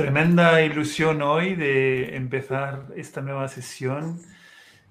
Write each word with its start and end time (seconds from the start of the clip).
Tremenda 0.00 0.62
ilusión 0.62 1.20
hoy 1.20 1.54
de 1.54 2.16
empezar 2.16 2.86
esta 2.96 3.20
nueva 3.20 3.48
sesión. 3.48 4.18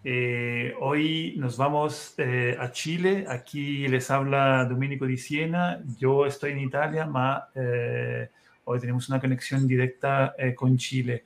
Eh, 0.04 0.76
hoy 0.80 1.34
nos 1.36 1.58
vamos 1.58 2.14
eh, 2.20 2.56
a 2.60 2.72
Chile. 2.72 3.26
Aquí 3.28 3.88
les 3.88 4.12
habla 4.12 4.66
Domenico 4.66 5.08
Di 5.08 5.18
Siena. 5.18 5.82
Yo 5.98 6.28
estoy 6.28 6.52
en 6.52 6.60
Italia, 6.60 7.10
pero 7.12 7.44
eh, 7.56 8.30
hoy 8.66 8.80
tenemos 8.80 9.10
una 9.10 9.20
conexión 9.20 9.68
directa 9.68 10.36
con 10.56 10.78
Chile. 10.78 11.24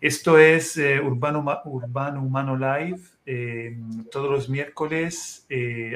Esto 0.00 0.36
es 0.36 0.76
Urbano, 0.76 1.62
Urbano 1.66 2.24
Humano 2.24 2.56
Live 2.56 3.00
todos 4.10 4.28
los 4.28 4.48
miércoles. 4.48 5.46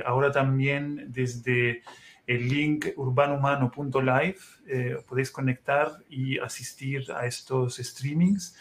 ahora 0.07 0.31
también 0.31 1.07
desde 1.09 1.83
el 2.27 2.49
link 2.49 2.87
urbanhumano.live. 2.97 4.37
Eh, 4.67 4.97
podéis 5.07 5.31
conectar 5.31 5.93
y 6.09 6.39
asistir 6.39 7.11
a 7.13 7.27
estos 7.27 7.77
streamings. 7.77 8.57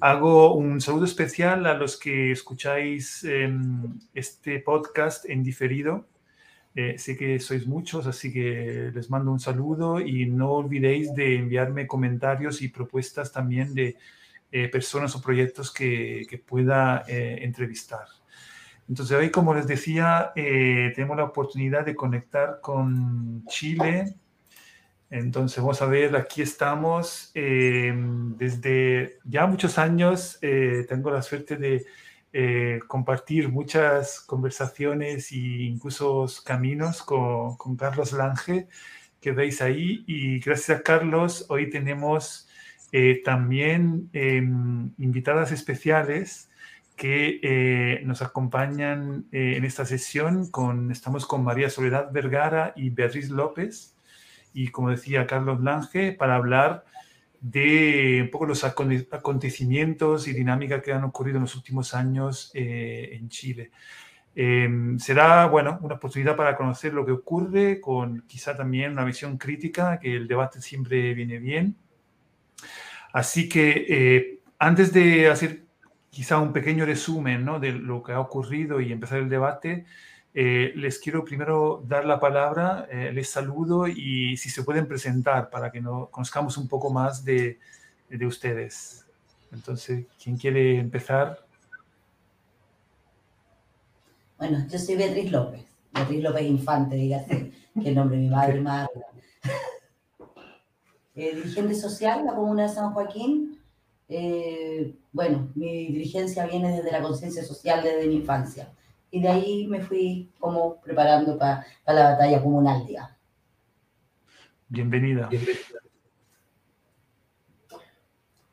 Hago 0.00 0.54
un 0.54 0.80
saludo 0.80 1.04
especial 1.04 1.66
a 1.66 1.74
los 1.74 1.98
que 1.98 2.32
escucháis 2.32 3.24
em, 3.24 3.98
este 4.14 4.58
podcast 4.60 5.28
en 5.28 5.42
diferido. 5.42 6.06
Eh, 6.74 6.96
sé 6.98 7.18
que 7.18 7.38
sois 7.38 7.66
muchos, 7.66 8.06
así 8.06 8.32
que 8.32 8.90
les 8.94 9.10
mando 9.10 9.30
un 9.30 9.40
saludo 9.40 10.00
y 10.00 10.24
no 10.24 10.52
olvidéis 10.52 11.14
de 11.14 11.36
enviarme 11.36 11.86
comentarios 11.86 12.62
y 12.62 12.68
propuestas 12.68 13.30
también 13.30 13.74
de 13.74 13.96
eh, 14.50 14.68
personas 14.68 15.14
o 15.14 15.20
proyectos 15.20 15.70
que, 15.70 16.26
que 16.28 16.38
pueda 16.38 17.04
entrevistar. 17.06 18.06
Entonces 18.92 19.16
hoy, 19.16 19.30
como 19.30 19.54
les 19.54 19.66
decía, 19.66 20.32
eh, 20.36 20.92
tenemos 20.94 21.16
la 21.16 21.24
oportunidad 21.24 21.86
de 21.86 21.96
conectar 21.96 22.60
con 22.60 23.42
Chile. 23.46 24.16
Entonces 25.08 25.56
vamos 25.62 25.80
a 25.80 25.86
ver, 25.86 26.14
aquí 26.14 26.42
estamos. 26.42 27.30
Eh, 27.34 27.90
desde 28.36 29.18
ya 29.24 29.46
muchos 29.46 29.78
años 29.78 30.38
eh, 30.42 30.84
tengo 30.90 31.10
la 31.10 31.22
suerte 31.22 31.56
de 31.56 31.86
compartir 32.86 33.48
muchas 33.48 34.20
conversaciones 34.20 35.32
e 35.32 35.36
incluso 35.36 36.26
caminos 36.44 37.02
con, 37.02 37.56
con 37.56 37.76
Carlos 37.76 38.12
Lange, 38.12 38.68
que 39.22 39.32
veis 39.32 39.62
ahí. 39.62 40.04
Y 40.06 40.38
gracias 40.40 40.80
a 40.80 40.82
Carlos, 40.82 41.46
hoy 41.48 41.70
tenemos 41.70 42.46
también 43.24 44.10
em, 44.12 44.92
invitadas 44.98 45.50
especiales 45.50 46.50
que 46.96 47.40
eh, 47.42 48.00
nos 48.04 48.22
acompañan 48.22 49.26
eh, 49.32 49.54
en 49.56 49.64
esta 49.64 49.84
sesión. 49.84 50.50
Con, 50.50 50.90
estamos 50.90 51.26
con 51.26 51.44
María 51.44 51.70
Soledad 51.70 52.12
Vergara 52.12 52.72
y 52.76 52.90
Beatriz 52.90 53.30
López, 53.30 53.96
y 54.52 54.68
como 54.68 54.90
decía 54.90 55.26
Carlos 55.26 55.60
Lange, 55.60 56.12
para 56.12 56.36
hablar 56.36 56.84
de 57.40 58.20
un 58.22 58.30
poco 58.30 58.46
los 58.46 58.62
acontecimientos 58.62 60.28
y 60.28 60.32
dinámica 60.32 60.80
que 60.80 60.92
han 60.92 61.02
ocurrido 61.02 61.38
en 61.38 61.42
los 61.42 61.56
últimos 61.56 61.92
años 61.94 62.50
eh, 62.54 63.10
en 63.12 63.28
Chile. 63.28 63.72
Em, 64.34 64.98
será, 64.98 65.46
bueno, 65.46 65.78
una 65.82 65.96
oportunidad 65.96 66.36
para 66.36 66.56
conocer 66.56 66.94
lo 66.94 67.04
que 67.04 67.12
ocurre, 67.12 67.80
con 67.80 68.22
quizá 68.28 68.56
también 68.56 68.92
una 68.92 69.04
visión 69.04 69.38
crítica, 69.38 69.98
que 69.98 70.14
el 70.14 70.28
debate 70.28 70.62
siempre 70.62 71.14
viene 71.14 71.38
bien. 71.38 71.76
Así 73.12 73.48
que 73.48 74.40
antes 74.58 74.92
de 74.92 75.28
hacer 75.28 75.64
quizá 76.12 76.38
un 76.38 76.52
pequeño 76.52 76.84
resumen 76.84 77.42
¿no? 77.42 77.58
de 77.58 77.72
lo 77.72 78.02
que 78.02 78.12
ha 78.12 78.20
ocurrido 78.20 78.80
y 78.82 78.92
empezar 78.92 79.18
el 79.18 79.30
debate, 79.30 79.86
eh, 80.34 80.72
les 80.76 80.98
quiero 80.98 81.24
primero 81.24 81.82
dar 81.88 82.04
la 82.04 82.20
palabra, 82.20 82.86
eh, 82.90 83.10
les 83.12 83.30
saludo 83.30 83.88
y 83.88 84.36
si 84.36 84.50
se 84.50 84.62
pueden 84.62 84.86
presentar 84.86 85.48
para 85.48 85.72
que 85.72 85.80
nos 85.80 86.10
conozcamos 86.10 86.58
un 86.58 86.68
poco 86.68 86.90
más 86.90 87.24
de, 87.24 87.58
de 88.10 88.26
ustedes. 88.26 89.06
Entonces, 89.52 90.04
¿quién 90.22 90.36
quiere 90.36 90.78
empezar? 90.78 91.46
Bueno, 94.36 94.66
yo 94.68 94.78
soy 94.78 94.96
Beatriz 94.96 95.32
López, 95.32 95.64
Beatriz 95.94 96.22
López 96.22 96.42
Infante, 96.42 96.96
dígase, 96.96 97.52
que 97.82 97.88
el 97.88 97.94
nombre 97.94 98.18
de 98.18 98.22
mi 98.24 98.28
madre 98.28 98.60
más. 98.60 98.88
Eh, 101.14 101.34
dirigente 101.34 101.74
social, 101.74 102.24
la 102.24 102.34
comuna 102.34 102.62
de 102.62 102.68
San 102.70 102.94
Joaquín, 102.94 103.61
eh, 104.14 104.94
bueno, 105.10 105.48
mi 105.54 105.86
dirigencia 105.86 106.46
viene 106.46 106.76
desde 106.76 106.92
la 106.92 107.00
conciencia 107.00 107.42
social 107.42 107.82
desde 107.82 108.06
mi 108.06 108.16
infancia. 108.16 108.70
Y 109.10 109.22
de 109.22 109.28
ahí 109.28 109.66
me 109.66 109.80
fui 109.80 110.30
como 110.38 110.80
preparando 110.82 111.38
para 111.38 111.64
la 111.86 112.12
batalla 112.12 112.42
comunal, 112.42 112.86
día. 112.86 113.16
Bienvenida. 114.68 115.30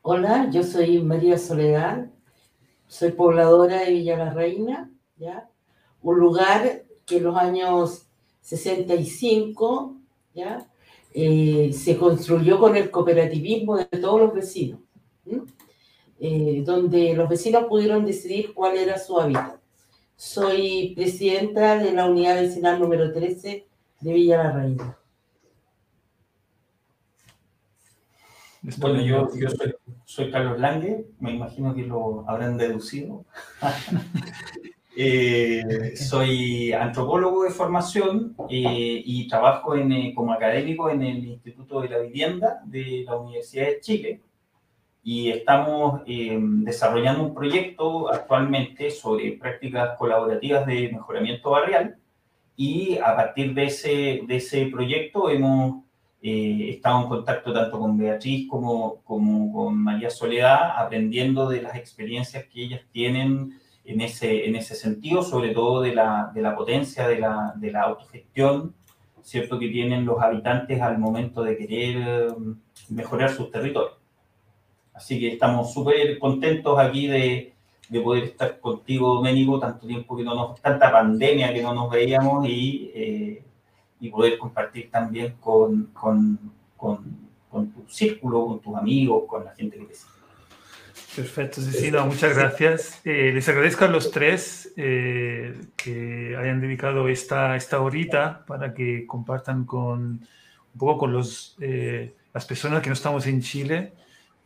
Hola, 0.00 0.48
yo 0.50 0.62
soy 0.62 1.02
María 1.02 1.36
Soledad, 1.36 2.06
soy 2.86 3.12
pobladora 3.12 3.80
de 3.80 3.90
Villa 3.90 4.16
la 4.16 4.30
Reina, 4.30 4.90
¿ya? 5.16 5.46
un 6.00 6.18
lugar 6.18 6.84
que 7.04 7.18
en 7.18 7.24
los 7.24 7.36
años 7.36 8.06
65 8.40 9.94
¿ya? 10.34 10.66
Eh, 11.12 11.70
se 11.74 11.98
construyó 11.98 12.58
con 12.58 12.76
el 12.76 12.90
cooperativismo 12.90 13.76
de 13.76 13.84
todos 13.84 14.20
los 14.20 14.32
vecinos. 14.32 14.80
Eh, 16.22 16.62
donde 16.66 17.14
los 17.14 17.30
vecinos 17.30 17.64
pudieron 17.64 18.04
decidir 18.04 18.52
cuál 18.52 18.76
era 18.76 18.98
su 18.98 19.18
hábitat. 19.18 19.58
Soy 20.16 20.92
presidenta 20.94 21.78
de 21.78 21.92
la 21.92 22.04
unidad 22.04 22.42
vecinal 22.42 22.78
número 22.78 23.10
13 23.10 23.66
de 24.00 24.12
Villa 24.12 24.44
La 24.44 24.52
Reina. 24.52 24.98
Bueno, 28.76 29.00
yo, 29.00 29.28
yo 29.34 29.48
soy, 29.48 29.74
soy, 30.04 30.30
Carlos 30.30 30.60
Lange, 30.60 31.06
me 31.20 31.32
imagino 31.32 31.74
que 31.74 31.84
lo 31.84 32.28
habrán 32.28 32.58
deducido. 32.58 33.24
Eh, 34.96 35.94
soy 35.96 36.72
antropólogo 36.72 37.44
de 37.44 37.50
formación 37.50 38.34
eh, 38.50 39.00
y 39.02 39.28
trabajo 39.28 39.76
en, 39.76 40.12
como 40.14 40.32
académico 40.32 40.90
en 40.90 41.02
el 41.02 41.24
Instituto 41.24 41.80
de 41.80 41.88
la 41.88 41.98
Vivienda 42.00 42.60
de 42.66 43.04
la 43.06 43.16
Universidad 43.16 43.66
de 43.66 43.80
Chile 43.80 44.20
y 45.02 45.30
estamos 45.30 46.02
eh, 46.06 46.38
desarrollando 46.40 47.24
un 47.24 47.34
proyecto 47.34 48.12
actualmente 48.12 48.90
sobre 48.90 49.32
prácticas 49.32 49.96
colaborativas 49.96 50.66
de 50.66 50.90
mejoramiento 50.92 51.50
barrial 51.50 51.96
y 52.56 52.98
a 52.98 53.16
partir 53.16 53.54
de 53.54 53.64
ese, 53.64 54.20
de 54.26 54.36
ese 54.36 54.66
proyecto 54.66 55.30
hemos 55.30 55.84
eh, 56.22 56.68
estado 56.70 57.02
en 57.02 57.08
contacto 57.08 57.52
tanto 57.52 57.80
con 57.80 57.96
Beatriz 57.96 58.46
como, 58.46 58.96
como 59.04 59.50
con 59.50 59.78
María 59.78 60.10
Soledad, 60.10 60.72
aprendiendo 60.76 61.48
de 61.48 61.62
las 61.62 61.76
experiencias 61.76 62.44
que 62.44 62.64
ellas 62.64 62.82
tienen 62.92 63.58
en 63.86 64.00
ese, 64.02 64.46
en 64.46 64.56
ese 64.56 64.74
sentido, 64.74 65.22
sobre 65.22 65.54
todo 65.54 65.80
de 65.80 65.94
la, 65.94 66.30
de 66.34 66.42
la 66.42 66.54
potencia 66.54 67.08
de 67.08 67.18
la, 67.18 67.54
de 67.56 67.72
la 67.72 67.82
autogestión, 67.82 68.74
¿cierto? 69.22 69.58
Que 69.58 69.68
tienen 69.68 70.04
los 70.04 70.20
habitantes 70.20 70.82
al 70.82 70.98
momento 70.98 71.42
de 71.42 71.56
querer 71.56 71.96
eh, 71.96 72.26
mejorar 72.90 73.30
sus 73.30 73.50
territorios. 73.50 73.99
Así 74.94 75.18
que 75.18 75.32
estamos 75.32 75.72
súper 75.72 76.18
contentos 76.18 76.78
aquí 76.78 77.06
de, 77.06 77.52
de, 77.88 78.00
poder 78.00 78.24
estar 78.24 78.58
contigo, 78.60 79.14
Doménico, 79.14 79.58
tanto 79.58 79.86
tiempo 79.86 80.16
que 80.16 80.22
no 80.22 80.34
nos, 80.34 80.60
tanta 80.60 80.90
pandemia 80.90 81.54
que 81.54 81.62
no 81.62 81.74
nos 81.74 81.90
veíamos 81.90 82.46
y, 82.46 82.90
eh, 82.94 83.42
y 84.00 84.10
poder 84.10 84.36
compartir 84.38 84.90
también 84.90 85.36
con, 85.40 85.86
con, 85.86 86.38
con, 86.76 86.98
con, 87.48 87.70
tu 87.70 87.88
círculo, 87.88 88.46
con 88.46 88.60
tus 88.60 88.76
amigos, 88.76 89.24
con 89.26 89.44
la 89.44 89.54
gente 89.54 89.78
que 89.78 89.84
te 89.86 89.94
sigue. 89.94 90.10
Perfecto, 91.16 91.60
Cecilia, 91.60 92.04
muchas 92.04 92.36
gracias. 92.36 93.00
Eh, 93.04 93.32
les 93.34 93.48
agradezco 93.48 93.84
a 93.84 93.88
los 93.88 94.10
tres 94.10 94.72
eh, 94.76 95.58
que 95.76 96.36
hayan 96.38 96.60
dedicado 96.60 97.08
esta, 97.08 97.56
esta 97.56 97.80
horita 97.80 98.44
para 98.46 98.74
que 98.74 99.06
compartan 99.06 99.64
con 99.64 100.00
un 100.72 100.78
poco 100.78 100.98
con 100.98 101.12
los, 101.12 101.56
las 102.32 102.46
personas 102.46 102.80
que 102.80 102.90
no 102.90 102.94
estamos 102.94 103.26
en 103.26 103.40
Chile 103.40 103.92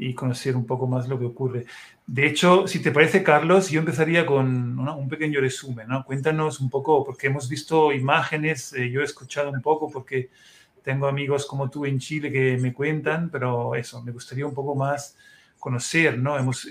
y 0.09 0.15
conocer 0.15 0.55
un 0.57 0.67
poco 0.67 0.87
más 0.87 1.09
lo 1.09 1.19
que 1.19 1.25
ocurre. 1.25 1.67
De 2.07 2.27
hecho, 2.27 2.67
si 2.67 2.81
te 2.81 2.91
parece, 2.91 3.23
Carlos, 3.23 3.71
yo 3.71 3.81
empezaría 3.81 4.27
con 4.27 4.79
un 4.79 5.09
pequeño 5.09 5.41
resumen. 5.41 5.89
¿no? 5.89 6.05
Cuéntanos 6.05 6.61
un 6.61 6.69
poco, 6.69 7.03
porque 7.05 7.29
hemos 7.29 7.49
visto 7.49 7.91
imágenes, 7.93 8.75
eh, 8.75 8.91
yo 8.91 9.01
he 9.01 9.05
escuchado 9.05 9.51
un 9.51 9.63
poco, 9.63 9.91
porque 9.91 10.29
tengo 10.83 11.07
amigos 11.07 11.47
como 11.47 11.71
tú 11.71 11.87
en 11.87 11.99
Chile 11.99 12.31
que 12.31 12.59
me 12.59 12.75
cuentan, 12.75 13.31
pero 13.31 13.75
eso, 13.75 14.03
me 14.03 14.13
gustaría 14.13 14.47
un 14.47 14.53
poco 14.53 14.75
más 14.75 15.17
conocer, 15.59 16.19
¿no? 16.19 16.39
Hemos, 16.39 16.69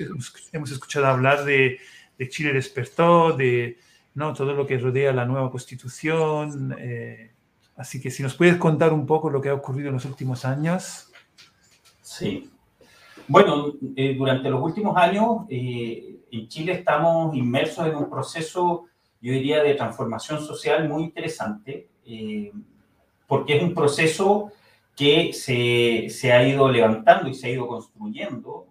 hemos 0.51 0.71
escuchado 0.71 1.07
hablar 1.07 1.43
de, 1.43 1.79
de, 2.15 2.29
Chile 2.29 2.53
despertó, 2.53 3.35
de 3.35 3.79
¿no? 4.13 4.35
todo 4.35 4.53
lo 4.53 4.67
que 4.67 4.77
rodea 4.77 5.11
la 5.11 5.25
nueva 5.25 5.49
constitución. 5.49 6.75
Eh, 6.77 7.31
así 7.75 7.99
que 7.99 8.11
si 8.11 8.21
nos 8.21 8.35
puedes 8.35 8.57
contar 8.57 8.93
un 8.93 9.07
poco 9.07 9.31
lo 9.31 9.41
que 9.41 9.49
ha 9.49 9.55
ocurrido 9.55 9.87
en 9.87 9.95
los 9.95 10.05
últimos 10.05 10.45
años. 10.45 11.11
Sí, 12.03 12.52
bueno, 13.27 13.73
eh, 13.95 14.15
durante 14.17 14.49
los 14.49 14.61
últimos 14.61 14.97
años 14.97 15.45
eh, 15.49 16.19
en 16.31 16.47
Chile 16.47 16.73
estamos 16.73 17.35
inmersos 17.35 17.87
en 17.87 17.95
un 17.95 18.09
proceso, 18.09 18.85
yo 19.21 19.33
diría, 19.33 19.63
de 19.63 19.75
transformación 19.75 20.41
social 20.41 20.87
muy 20.89 21.03
interesante, 21.03 21.89
eh, 22.05 22.51
porque 23.27 23.57
es 23.57 23.63
un 23.63 23.73
proceso 23.73 24.51
que 24.95 25.33
se, 25.33 26.09
se, 26.09 26.31
ha 26.31 26.47
ido 26.47 26.69
levantando 26.69 27.29
y 27.29 27.33
se 27.33 27.47
ha 27.47 27.51
ido 27.51 27.67
construyendo 27.67 28.67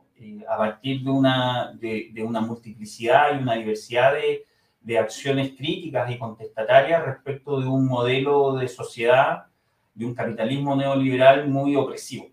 a 0.48 0.56
partir 0.56 1.02
de 1.02 1.10
una, 1.10 1.72
de, 1.74 2.12
una 2.24 2.40
multiplicidad 2.40 3.34
y 3.34 3.42
una 3.42 3.54
diversidad 3.54 4.14
de, 4.14 4.44
de, 4.80 4.98
acciones 4.98 5.52
críticas 5.56 6.08
y 6.12 6.18
contestatarias 6.18 7.04
respecto 7.04 7.60
de 7.60 7.66
un 7.66 7.86
modelo 7.86 8.54
de 8.54 8.68
sociedad, 8.68 9.46
de 9.94 10.06
un 10.06 10.14
capitalismo 10.14 10.76
neoliberal 10.76 11.48
muy 11.48 11.74
opresivo. 11.74 12.31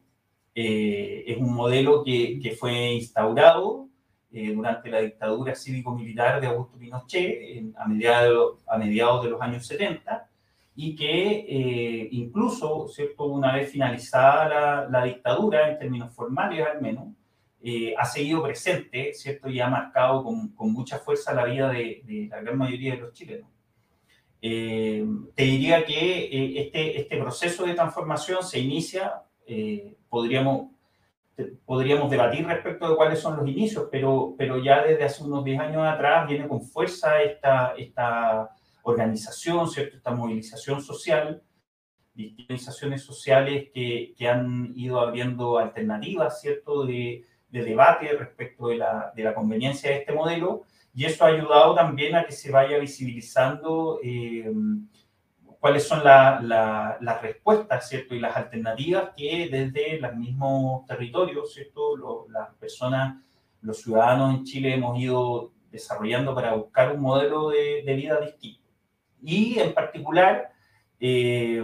Eh, 0.62 1.24
es 1.26 1.38
un 1.38 1.54
modelo 1.54 2.04
que, 2.04 2.38
que 2.42 2.52
fue 2.52 2.92
instaurado 2.92 3.88
eh, 4.30 4.52
durante 4.54 4.90
la 4.90 5.00
dictadura 5.00 5.56
cívico-militar 5.56 6.42
de 6.42 6.48
Augusto 6.48 6.78
Pinochet 6.78 7.74
a, 7.78 7.88
mediados, 7.88 8.60
a 8.68 8.78
mediados 8.78 9.24
de 9.24 9.30
los 9.30 9.42
años 9.42 9.66
70 9.66 10.28
y 10.76 10.98
que 10.98 11.46
eh, 11.48 12.10
incluso, 12.12 12.90
¿cierto? 12.90 13.24
una 13.24 13.56
vez 13.56 13.72
finalizada 13.72 14.50
la, 14.50 14.90
la, 14.90 15.06
dictadura, 15.06 15.72
en 15.72 15.80
términos 15.80 16.14
formales 16.14 16.68
al 16.68 16.82
menos, 16.82 17.08
eh, 17.62 17.94
ha 17.98 18.04
seguido 18.04 18.44
presente 18.44 19.14
¿cierto? 19.14 19.50
y 19.50 19.62
ha 19.62 19.70
marcado 19.70 20.26
con, 20.26 20.50
con 20.50 20.74
mucha 20.74 21.00
fuerza 21.00 21.34
la 21.34 21.46
vida 21.46 21.70
de, 21.70 22.02
de, 22.04 22.28
la 22.30 22.42
gran 22.42 22.58
mayoría 22.58 22.96
de 22.96 23.00
los 23.00 23.14
chilenos. 23.14 23.50
Eh, 24.42 25.06
te 25.36 25.44
diría 25.44 25.86
que 25.86 26.26
eh, 26.26 26.62
este, 26.64 27.00
este 27.00 27.18
proceso 27.18 27.66
de 27.66 27.76
transformación 27.76 28.44
se 28.44 28.60
inicia, 28.60 29.24
podríamos 30.10 30.72
podríamos 31.66 32.10
debatir 32.10 32.46
respecto 32.46 32.90
de 32.90 32.96
cuáles 32.96 33.20
son 33.20 33.38
los 33.38 33.48
inicios, 33.48 33.88
pero, 33.92 34.36
pero 34.38 34.62
ya 34.62 34.84
desde 34.84 35.04
hace 35.04 35.24
unos 35.24 35.44
10 35.44 35.60
años 35.60 35.84
atrás 35.86 36.28
viene 36.28 36.48
con 36.48 36.62
fuerza 36.62 37.22
esta, 37.22 37.74
esta 37.78 38.50
organización, 38.84 39.70
¿cierto? 39.70 39.98
esta 39.98 40.12
movilización 40.12 40.82
social, 40.82 41.42
organizaciones 42.16 43.04
sociales 43.04 43.70
que, 43.74 44.14
que 44.18 44.28
han 44.28 44.74
ido 44.76 45.00
abriendo 45.00 45.58
alternativas 45.58 46.42
¿cierto? 46.42 46.86
De, 46.86 47.24
de 47.50 47.64
debate 47.64 48.12
respecto 48.14 48.68
de 48.68 48.78
la, 48.78 49.14
de 49.16 49.24
la, 49.24 49.34
conveniencia 49.34 49.90
de 49.90 49.98
este 49.98 50.12
modelo, 50.12 50.64
y 50.94 51.06
eso 51.06 51.24
ha 51.24 51.30
ayudado 51.30 51.76
también 51.76 52.16
a 52.16 52.26
que 52.26 52.34
se 52.34 52.52
vaya 52.52 52.78
visibilizando 52.78 54.00
eh, 54.04 54.52
cuáles 55.60 55.88
son 55.88 56.04
las 56.04 56.44
la, 56.44 56.98
la 57.02 57.20
respuestas, 57.20 57.90
¿cierto? 57.90 58.16
Y 58.16 58.20
las 58.20 58.36
alternativas 58.36 59.12
que 59.16 59.50
desde 59.52 60.00
los 60.00 60.16
mismos 60.16 60.86
territorios, 60.86 61.54
¿cierto? 61.54 61.98
Lo, 61.98 62.28
las 62.30 62.54
personas, 62.56 63.22
los 63.62 63.82
ciudadanos 63.82 64.36
en 64.36 64.44
Chile 64.46 64.74
hemos 64.74 64.98
ido 64.98 65.52
desarrollando 65.70 66.34
para 66.34 66.56
buscar 66.56 66.94
un 66.94 67.02
modelo 67.02 67.50
de, 67.50 67.84
de 67.86 67.94
vida 67.94 68.20
distinto. 68.22 68.68
Y 69.22 69.60
en 69.60 69.74
particular, 69.74 70.52
eh, 71.00 71.62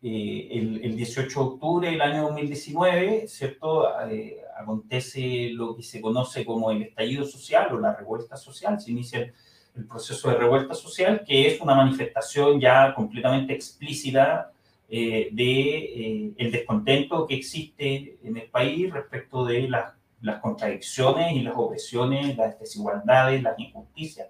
eh, 0.00 0.48
el, 0.52 0.84
el, 0.84 0.96
18 0.96 1.28
de 1.28 1.46
octubre 1.46 1.90
del 1.90 2.00
año 2.00 2.22
2019, 2.28 3.28
¿cierto? 3.28 3.88
Eh, 4.08 4.40
acontece 4.56 5.50
lo 5.52 5.76
que 5.76 5.82
se 5.82 6.00
conoce 6.00 6.44
como 6.44 6.70
el 6.70 6.82
estallido 6.82 7.24
social 7.24 7.72
o 7.72 7.78
la 7.80 7.94
revuelta 7.94 8.36
social, 8.36 8.80
se 8.80 8.92
inicia 8.92 9.20
el 9.20 9.34
el 9.78 9.86
proceso 9.86 10.28
de 10.28 10.36
revuelta 10.36 10.74
social, 10.74 11.22
que 11.24 11.46
es 11.46 11.60
una 11.60 11.74
manifestación 11.74 12.60
ya 12.60 12.92
completamente 12.94 13.52
explícita 13.52 14.50
eh, 14.90 15.28
de 15.32 15.60
eh, 15.60 16.32
el 16.36 16.50
descontento 16.50 17.26
que 17.26 17.36
existe 17.36 18.18
en 18.24 18.36
el 18.36 18.48
país 18.48 18.92
respecto 18.92 19.44
de 19.44 19.68
las, 19.68 19.92
las 20.22 20.40
contradicciones 20.40 21.32
y 21.34 21.42
las 21.42 21.54
opresiones, 21.56 22.36
las 22.36 22.58
desigualdades, 22.58 23.42
las 23.42 23.58
injusticias 23.58 24.28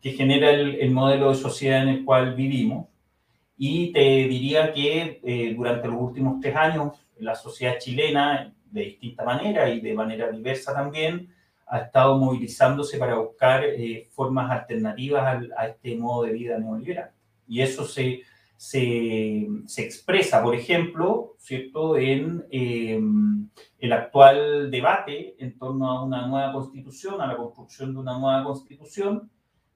que 0.00 0.12
genera 0.12 0.50
el, 0.50 0.74
el, 0.80 0.90
modelo 0.90 1.30
de 1.30 1.36
sociedad 1.36 1.82
en 1.82 1.88
el 1.88 2.04
cual 2.04 2.34
vivimos. 2.34 2.88
Y 3.56 3.92
te 3.92 4.00
diría 4.00 4.72
que 4.72 5.20
eh, 5.22 5.54
durante 5.56 5.86
los 5.86 6.00
últimos 6.00 6.40
tres 6.40 6.56
años 6.56 6.98
la 7.18 7.36
sociedad 7.36 7.78
chilena, 7.78 8.52
de 8.70 8.82
distinta 8.82 9.22
manera 9.22 9.68
y 9.68 9.80
de 9.80 9.94
manera 9.94 10.30
diversa 10.30 10.74
también, 10.74 11.31
ha 11.72 11.78
estado 11.78 12.18
movilizándose 12.18 12.98
para 12.98 13.14
buscar 13.14 13.64
eh, 13.64 14.06
formas 14.10 14.50
alternativas 14.50 15.26
al, 15.26 15.52
a 15.56 15.68
este 15.68 15.96
modo 15.96 16.24
de 16.24 16.32
vida 16.34 16.58
neoliberal. 16.58 17.12
Y 17.48 17.62
eso 17.62 17.86
se, 17.86 18.20
se, 18.58 19.48
se 19.64 19.82
expresa, 19.82 20.42
por 20.42 20.54
ejemplo, 20.54 21.34
¿cierto? 21.38 21.96
en 21.96 22.44
eh, 22.50 23.00
el 23.78 23.92
actual 23.94 24.70
debate 24.70 25.34
en 25.42 25.58
torno 25.58 25.90
a 25.90 26.04
una 26.04 26.26
nueva 26.26 26.52
constitución, 26.52 27.22
a 27.22 27.26
la 27.26 27.38
construcción 27.38 27.94
de 27.94 28.00
una 28.00 28.18
nueva 28.18 28.44
constitución, 28.44 29.30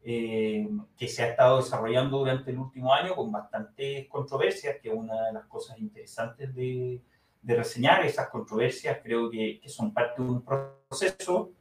eh, 0.04 0.68
que 0.98 1.08
se 1.08 1.22
ha 1.22 1.30
estado 1.30 1.56
desarrollando 1.56 2.18
durante 2.18 2.50
el 2.50 2.58
último 2.58 2.92
año 2.92 3.16
con 3.16 3.32
bastantes 3.32 4.06
controversias, 4.08 4.76
que 4.82 4.90
es 4.90 4.94
una 4.94 5.28
de 5.28 5.32
las 5.32 5.46
cosas 5.46 5.78
interesantes 5.78 6.54
de, 6.54 7.00
de 7.40 7.56
reseñar. 7.56 8.04
Esas 8.04 8.28
controversias 8.28 8.98
creo 9.02 9.30
que, 9.30 9.58
que 9.62 9.68
son 9.70 9.94
parte 9.94 10.22
de 10.22 10.28
un 10.28 10.44
proceso 10.44 11.55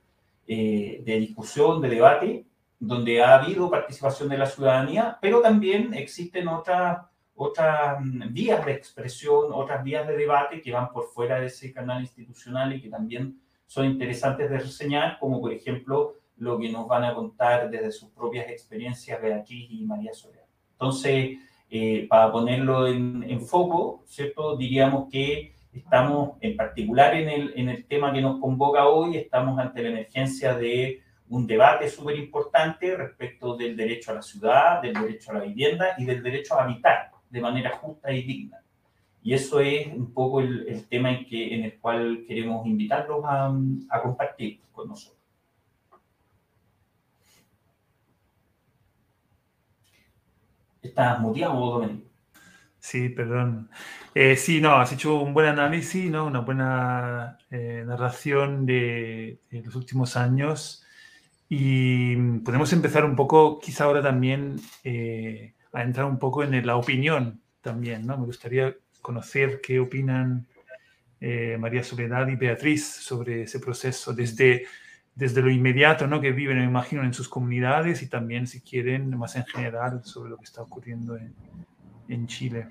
eh, 0.47 1.01
de 1.05 1.19
discusión, 1.19 1.81
de 1.81 1.89
debate, 1.89 2.45
donde 2.79 3.21
ha 3.21 3.35
habido 3.35 3.69
participación 3.69 4.29
de 4.29 4.37
la 4.37 4.45
ciudadanía, 4.45 5.17
pero 5.21 5.41
también 5.41 5.93
existen 5.93 6.47
otras 6.47 6.99
otras 7.35 7.99
mm, 7.99 8.33
vías 8.33 8.65
de 8.65 8.71
expresión, 8.73 9.51
otras 9.51 9.83
vías 9.83 10.07
de 10.07 10.17
debate 10.17 10.61
que 10.61 10.71
van 10.71 10.91
por 10.91 11.07
fuera 11.07 11.39
de 11.39 11.47
ese 11.47 11.73
canal 11.73 12.01
institucional 12.01 12.73
y 12.73 12.81
que 12.81 12.89
también 12.89 13.39
son 13.65 13.85
interesantes 13.85 14.49
de 14.49 14.59
reseñar, 14.59 15.19
como 15.19 15.41
por 15.41 15.51
ejemplo 15.51 16.15
lo 16.37 16.57
que 16.57 16.69
nos 16.69 16.87
van 16.87 17.03
a 17.03 17.13
contar 17.13 17.69
desde 17.69 17.91
sus 17.91 18.09
propias 18.09 18.49
experiencias 18.49 19.21
Beatriz 19.21 19.67
y 19.69 19.83
María 19.85 20.13
Soledad. 20.13 20.45
Entonces, 20.73 21.37
eh, 21.69 22.05
para 22.09 22.31
ponerlo 22.31 22.87
en, 22.87 23.23
en, 23.27 23.41
foco, 23.41 24.03
¿cierto? 24.05 24.55
Diríamos 24.55 25.09
que 25.09 25.54
Estamos 25.75 26.37
en 26.39 26.55
particular 26.55 27.13
en 27.15 27.27
el, 27.27 27.53
en 27.57 27.67
el 27.67 27.85
tema 27.85 28.13
que 28.13 28.21
nos 28.21 28.39
convoca 28.39 28.87
hoy, 28.87 29.17
estamos 29.17 29.59
ante 29.59 29.83
la 29.83 29.89
emergencia 29.89 30.55
de 30.55 31.03
un 31.27 31.45
debate 31.45 31.89
súper 31.89 32.15
importante 32.17 32.95
respecto 32.95 33.57
del 33.57 33.75
derecho 33.75 34.11
a 34.11 34.15
la 34.15 34.21
ciudad, 34.21 34.81
del 34.81 34.93
derecho 34.93 35.31
a 35.31 35.35
la 35.35 35.39
vivienda 35.41 35.87
y 35.97 36.05
del 36.05 36.23
derecho 36.23 36.53
a 36.55 36.63
habitar 36.63 37.11
de 37.29 37.41
manera 37.41 37.71
justa 37.71 38.09
y 38.13 38.23
digna. 38.23 38.61
Y 39.21 39.33
eso 39.33 39.59
es 39.59 39.87
un 39.87 40.13
poco 40.13 40.39
el, 40.39 40.65
el 40.69 40.87
tema 40.87 41.11
en, 41.11 41.25
que, 41.25 41.53
en 41.53 41.65
el 41.65 41.77
cual 41.79 42.23
queremos 42.25 42.65
invitarlos 42.65 43.25
a, 43.25 43.53
a 43.89 44.01
compartir 44.01 44.61
con 44.71 44.87
nosotros. 44.87 45.19
¿Estás 50.81 51.19
muteado, 51.19 51.59
Domenico? 51.59 52.14
Sí, 52.85 53.09
perdón. 53.09 53.71
Eh, 54.13 54.35
sí, 54.35 54.61
no, 54.61 54.75
has 54.75 54.93
hecho 54.93 55.19
un 55.19 55.33
buen 55.33 55.47
análisis, 55.47 56.09
¿no? 56.11 56.27
una 56.27 56.41
buena 56.41 57.39
eh, 57.49 57.83
narración 57.83 58.63
de, 58.67 59.39
de, 59.49 59.63
los 59.63 59.75
últimos 59.75 60.15
años 60.15 60.85
y 61.49 62.15
podemos 62.41 62.71
empezar 62.73 63.03
un 63.03 63.15
poco, 63.15 63.59
quizá 63.59 63.85
ahora 63.85 64.03
también, 64.03 64.57
eh, 64.83 65.55
a 65.73 65.81
entrar 65.81 66.05
un 66.05 66.19
poco 66.19 66.43
en 66.43 66.63
la 66.63 66.75
opinión 66.75 67.41
también, 67.61 68.05
¿no? 68.05 68.19
Me 68.19 68.27
gustaría 68.27 68.75
conocer 69.01 69.61
qué 69.61 69.79
opinan 69.79 70.45
eh, 71.19 71.57
María 71.59 71.83
Soledad 71.83 72.27
y 72.27 72.35
Beatriz 72.35 72.85
sobre 72.85 73.43
ese 73.43 73.59
proceso 73.59 74.13
desde, 74.13 74.67
desde 75.15 75.41
lo 75.41 75.49
inmediato, 75.49 76.05
¿no? 76.05 76.21
Que 76.21 76.31
viven, 76.31 76.59
me 76.59 76.65
imagino, 76.65 77.03
en 77.03 77.15
sus 77.15 77.29
comunidades 77.29 78.03
y 78.03 78.09
también, 78.09 78.45
si 78.45 78.61
quieren, 78.61 79.17
más 79.17 79.35
en 79.37 79.45
general 79.45 80.03
sobre 80.03 80.29
lo 80.29 80.37
que 80.37 80.45
está 80.45 80.61
ocurriendo 80.61 81.17
en, 81.17 81.33
en 82.07 82.27
Chile 82.27 82.67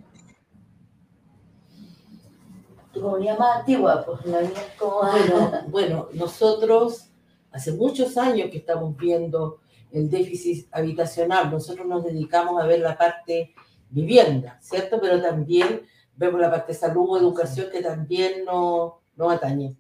tu 2.95 3.03
comunidad 3.03 3.37
más 3.37 3.59
antigua, 3.59 4.05
pues 4.07 4.25
la 4.25 4.41
mía 4.41 4.51
es 4.55 4.79
como... 4.79 5.01
Bueno, 5.01 5.63
bueno, 5.69 6.09
nosotros 6.15 7.11
hace 7.51 7.73
muchos 7.73 8.17
años 8.17 8.51
que 8.51 8.59
estamos 8.59 8.97
viendo 8.97 9.61
el 9.91 10.09
déficit 10.09 10.69
habitacional. 10.73 11.51
Nosotros 11.51 11.87
nos 11.87 12.05
dedicamos 12.05 12.63
a 12.63 12.67
ver 12.67 12.81
la 12.81 12.97
parte 12.97 13.53
vivienda, 13.91 14.59
¿cierto? 14.63 14.99
Pero 15.01 15.21
también 15.21 15.83
vemos 16.17 16.41
la 16.41 16.51
parte 16.51 16.73
salud 16.73 17.11
o 17.11 17.19
educación 17.19 17.67
que 17.71 17.83
también 17.83 18.45
nos 18.45 18.95
no 19.17 19.31
atañe. 19.31 19.77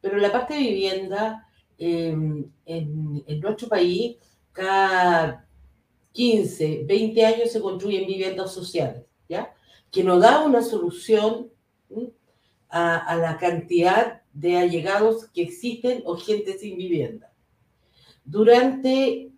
Pero 0.00 0.16
la 0.18 0.32
parte 0.32 0.54
de 0.54 0.60
vivienda, 0.60 1.46
eh, 1.78 2.10
en, 2.64 3.24
en, 3.26 3.40
nuestro 3.40 3.68
país, 3.68 4.16
cada 4.52 5.45
15, 6.16 6.84
20 6.86 7.26
años 7.26 7.52
se 7.52 7.60
construyen 7.60 8.06
viviendas 8.06 8.50
sociales, 8.50 9.04
¿ya? 9.28 9.54
Que 9.90 10.02
nos 10.02 10.22
da 10.22 10.42
una 10.42 10.62
solución 10.62 11.50
a, 12.70 13.16
la 13.16 13.36
cantidad 13.36 14.22
de 14.32 14.56
allegados 14.56 15.26
que 15.26 15.42
existen 15.42 16.02
o 16.06 16.16
gente 16.16 16.58
sin 16.58 16.78
vivienda. 16.78 17.30
Durante 18.24 19.30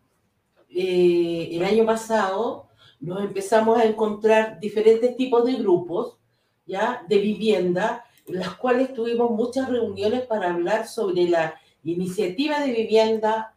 eh, 0.70 1.49
el 1.50 1.64
año 1.64 1.85
pasado 1.85 2.68
nos 3.00 3.23
empezamos 3.25 3.78
a 3.78 3.85
encontrar 3.85 4.61
diferentes 4.61 5.16
tipos 5.16 5.44
de 5.44 5.54
grupos 5.54 6.16
ya 6.64 7.04
de 7.08 7.18
vivienda 7.18 8.04
en 8.26 8.38
las 8.38 8.54
cuales 8.54 8.94
tuvimos 8.94 9.32
muchas 9.32 9.68
reuniones 9.68 10.23
para 10.26 10.54
hablar 10.54 10.87
sobre 10.87 11.28
la 11.28 11.61
iniciativa 11.82 12.61
de 12.61 12.73
vivienda 12.73 13.56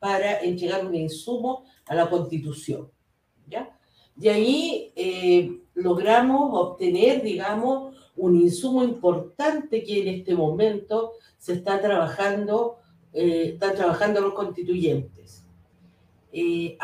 para 0.00 0.40
entregar 0.40 0.84
un 0.84 0.96
insumo 0.96 1.64
a 1.86 1.94
la 1.94 2.10
constitución. 2.10 2.90
¿ya? 3.46 3.78
Y 4.18 4.28
ahí 4.28 4.92
eh, 4.96 5.60
logramos 5.74 6.50
obtener, 6.52 7.22
digamos, 7.22 7.94
un 8.16 8.34
insumo 8.40 8.82
importante 8.82 9.84
que 9.84 10.00
en 10.00 10.08
este 10.08 10.34
momento 10.34 11.12
se 11.38 11.52
está 11.52 11.80
trabajando, 11.80 12.78
eh, 13.12 13.52
están 13.54 13.76
trabajando 13.76 14.20
los 14.20 14.34
constituyentes. 14.34 15.44
Eh, 16.32 16.78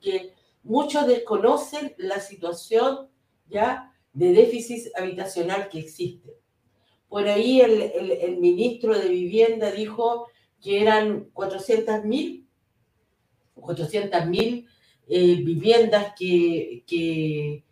que 0.00 0.34
muchos 0.62 1.06
desconocen 1.06 1.94
la 1.98 2.20
situación 2.20 3.08
ya 3.48 3.92
de 4.12 4.32
déficit 4.32 4.92
habitacional 4.96 5.68
que 5.68 5.80
existe. 5.80 6.38
Por 7.08 7.28
ahí 7.28 7.60
el, 7.60 7.82
el, 7.82 8.38
ministro 8.38 8.98
de 8.98 9.08
Vivienda 9.08 9.70
dijo 9.70 10.28
que 10.60 10.80
eran 10.80 11.30
400.000 11.32 12.43
400.000 13.56 14.66
eh, 15.08 15.34
viviendas 15.36 16.14
que, 16.18 16.84
que, 16.86 17.62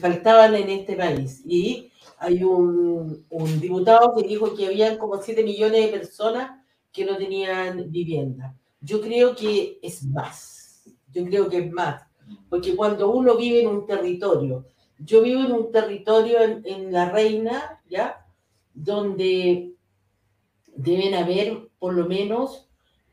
faltaban 0.00 0.54
en 0.54 0.70
este 0.70 0.94
país. 0.94 1.42
Y 1.44 1.90
hay 2.18 2.44
un, 2.44 3.26
un, 3.28 3.60
diputado 3.60 4.14
que 4.14 4.28
dijo 4.28 4.54
que 4.54 4.66
había 4.66 4.96
como 4.96 5.20
7 5.20 5.42
millones 5.42 5.86
de 5.86 5.98
personas 5.98 6.60
que 6.92 7.04
no 7.04 7.16
tenían 7.16 7.90
vivienda. 7.90 8.56
Yo 8.80 9.00
creo 9.00 9.34
que 9.34 9.80
es 9.82 10.04
más, 10.04 10.84
yo 11.12 11.24
creo 11.24 11.48
que 11.48 11.58
es 11.58 11.72
más, 11.72 12.04
porque 12.48 12.76
cuando 12.76 13.10
uno 13.10 13.36
vive 13.36 13.62
en 13.62 13.66
un 13.66 13.84
territorio, 13.84 14.64
yo 14.96 15.22
vivo 15.22 15.40
en 15.40 15.52
un 15.52 15.72
territorio 15.72 16.40
en, 16.40 16.62
en 16.64 16.92
La 16.92 17.10
Reina, 17.10 17.82
¿ya? 17.88 18.24
Donde 18.72 19.74
deben 20.76 21.14
haber 21.14 21.68
por 21.80 21.94
lo 21.94 22.06
menos 22.06 22.69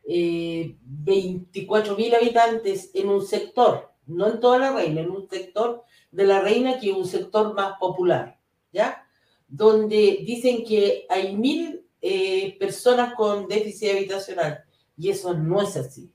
eh, 0.09 0.77
24.000 1.03 2.15
habitantes 2.15 2.91
en 2.93 3.09
un 3.09 3.27
sector, 3.27 3.91
no 4.05 4.27
en 4.27 4.39
toda 4.39 4.57
la 4.57 4.71
reina, 4.71 5.01
en 5.01 5.11
un 5.11 5.29
sector 5.29 5.83
de 6.11 6.23
la 6.23 6.39
reina 6.39 6.79
que 6.79 6.91
es 6.91 6.95
un 6.95 7.05
sector 7.05 7.53
más 7.53 7.77
popular, 7.77 8.39
¿ya? 8.71 9.05
Donde 9.49 10.23
dicen 10.25 10.63
que 10.63 11.05
hay 11.09 11.35
mil 11.35 11.83
eh, 12.01 12.55
personas 12.57 13.15
con 13.15 13.49
déficit 13.49 13.91
habitacional 13.91 14.63
y 14.97 15.09
eso 15.09 15.33
no 15.33 15.61
es 15.61 15.75
así, 15.75 16.09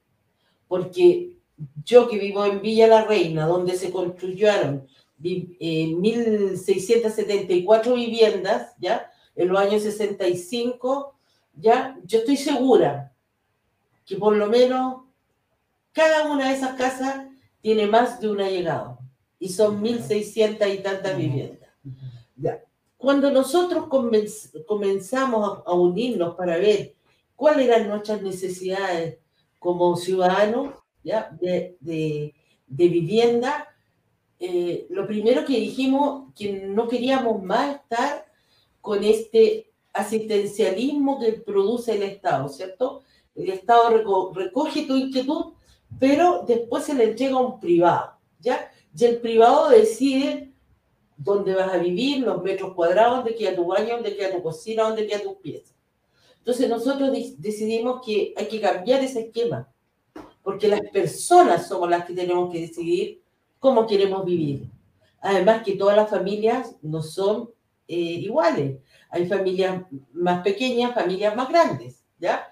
porque 0.68 1.36
yo 1.84 2.08
que 2.08 2.16
vivo 2.16 2.46
en 2.46 2.62
Villa 2.62 2.86
La 2.86 3.04
Reina, 3.04 3.46
donde 3.46 3.76
se 3.76 3.92
construyeron 3.92 4.86
eh, 5.22 5.88
1.674 5.88 7.94
viviendas, 7.94 8.72
¿ya? 8.78 9.10
En 9.36 9.48
los 9.48 9.60
años 9.60 9.82
65, 9.82 11.14
¿ya? 11.54 11.98
Yo 12.06 12.20
estoy 12.20 12.38
segura 12.38 13.11
que 14.04 14.16
por 14.16 14.36
lo 14.36 14.46
menos 14.46 15.02
cada 15.92 16.30
una 16.30 16.48
de 16.48 16.56
esas 16.56 16.74
casas 16.76 17.26
tiene 17.60 17.86
más 17.86 18.20
de 18.20 18.30
una 18.30 18.48
llegada 18.48 18.98
y 19.38 19.48
son 19.48 19.82
1.600 19.82 20.74
y 20.74 20.82
tantas 20.82 21.16
viviendas. 21.16 21.70
Cuando 22.96 23.30
nosotros 23.30 23.86
comenzamos 24.66 25.62
a 25.66 25.72
unirnos 25.72 26.34
para 26.36 26.56
ver 26.56 26.94
cuáles 27.36 27.66
eran 27.66 27.88
nuestras 27.88 28.22
necesidades 28.22 29.18
como 29.58 29.96
ciudadanos 29.96 30.74
¿ya? 31.02 31.36
De, 31.40 31.76
de, 31.80 32.34
vivienda, 32.88 33.68
eh, 34.38 34.86
lo 34.90 35.06
primero 35.06 35.44
que 35.44 35.58
dijimos 35.58 36.32
que 36.34 36.52
no 36.52 36.88
queríamos 36.88 37.42
más 37.42 37.76
estar 37.76 38.26
con 38.80 39.04
este 39.04 39.70
asistencialismo 39.92 41.20
que 41.20 41.32
produce 41.32 41.94
el 41.94 42.02
Estado, 42.02 42.48
¿cierto? 42.48 43.02
El 43.34 43.50
Estado 43.50 43.90
recoge 44.34 44.86
tu 44.86 44.96
inquietud, 44.96 45.54
pero 45.98 46.44
después 46.46 46.84
se 46.84 46.94
le 46.94 47.04
entrega 47.04 47.36
a 47.36 47.40
un 47.40 47.60
privado, 47.60 48.12
¿ya? 48.40 48.70
Y 48.96 49.04
el 49.04 49.18
privado 49.18 49.70
decide 49.70 50.52
dónde 51.16 51.54
vas 51.54 51.72
a 51.72 51.78
vivir, 51.78 52.20
los 52.20 52.42
metros 52.42 52.74
cuadrados, 52.74 53.18
dónde 53.18 53.34
queda 53.34 53.54
tu 53.54 53.66
baño, 53.66 53.94
dónde 53.94 54.16
queda 54.16 54.32
tu 54.32 54.42
cocina, 54.42 54.84
dónde 54.84 55.06
queda 55.06 55.22
tus 55.22 55.36
piezas. 55.36 55.74
Entonces 56.38 56.68
nosotros 56.68 57.10
decidimos 57.38 58.04
que 58.04 58.34
hay 58.36 58.48
que 58.48 58.60
cambiar 58.60 59.02
ese 59.02 59.20
esquema, 59.20 59.68
porque 60.42 60.68
las 60.68 60.80
personas 60.92 61.68
somos 61.68 61.88
las 61.88 62.04
que 62.04 62.14
tenemos 62.14 62.50
que 62.52 62.60
decidir 62.60 63.22
cómo 63.60 63.86
queremos 63.86 64.24
vivir. 64.24 64.68
Además 65.20 65.62
que 65.62 65.76
todas 65.76 65.96
las 65.96 66.10
familias 66.10 66.74
no 66.82 67.00
son 67.00 67.50
eh, 67.86 67.94
iguales. 67.94 68.78
Hay 69.08 69.28
familias 69.28 69.84
más 70.12 70.42
pequeñas, 70.42 70.94
familias 70.94 71.36
más 71.36 71.48
grandes, 71.48 72.02
¿ya? 72.18 72.51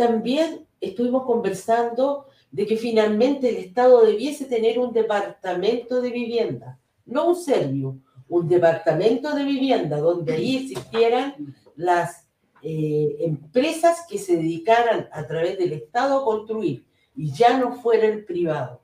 También 0.00 0.66
estuvimos 0.80 1.26
conversando 1.26 2.24
de 2.50 2.66
que 2.66 2.78
finalmente 2.78 3.50
el 3.50 3.56
Estado 3.56 4.06
debiese 4.06 4.46
tener 4.46 4.78
un 4.78 4.94
departamento 4.94 6.00
de 6.00 6.08
vivienda, 6.08 6.78
no 7.04 7.28
un 7.28 7.36
servio, 7.36 7.98
un 8.26 8.48
departamento 8.48 9.34
de 9.34 9.44
vivienda 9.44 9.98
donde 9.98 10.32
ahí 10.32 10.56
existieran 10.56 11.54
las 11.76 12.26
eh, 12.62 13.14
empresas 13.20 14.06
que 14.08 14.16
se 14.16 14.36
dedicaran 14.36 15.06
a 15.12 15.26
través 15.26 15.58
del 15.58 15.74
Estado 15.74 16.22
a 16.22 16.24
construir 16.24 16.86
y 17.14 17.30
ya 17.32 17.58
no 17.58 17.74
fuera 17.74 18.06
el 18.06 18.24
privado. 18.24 18.80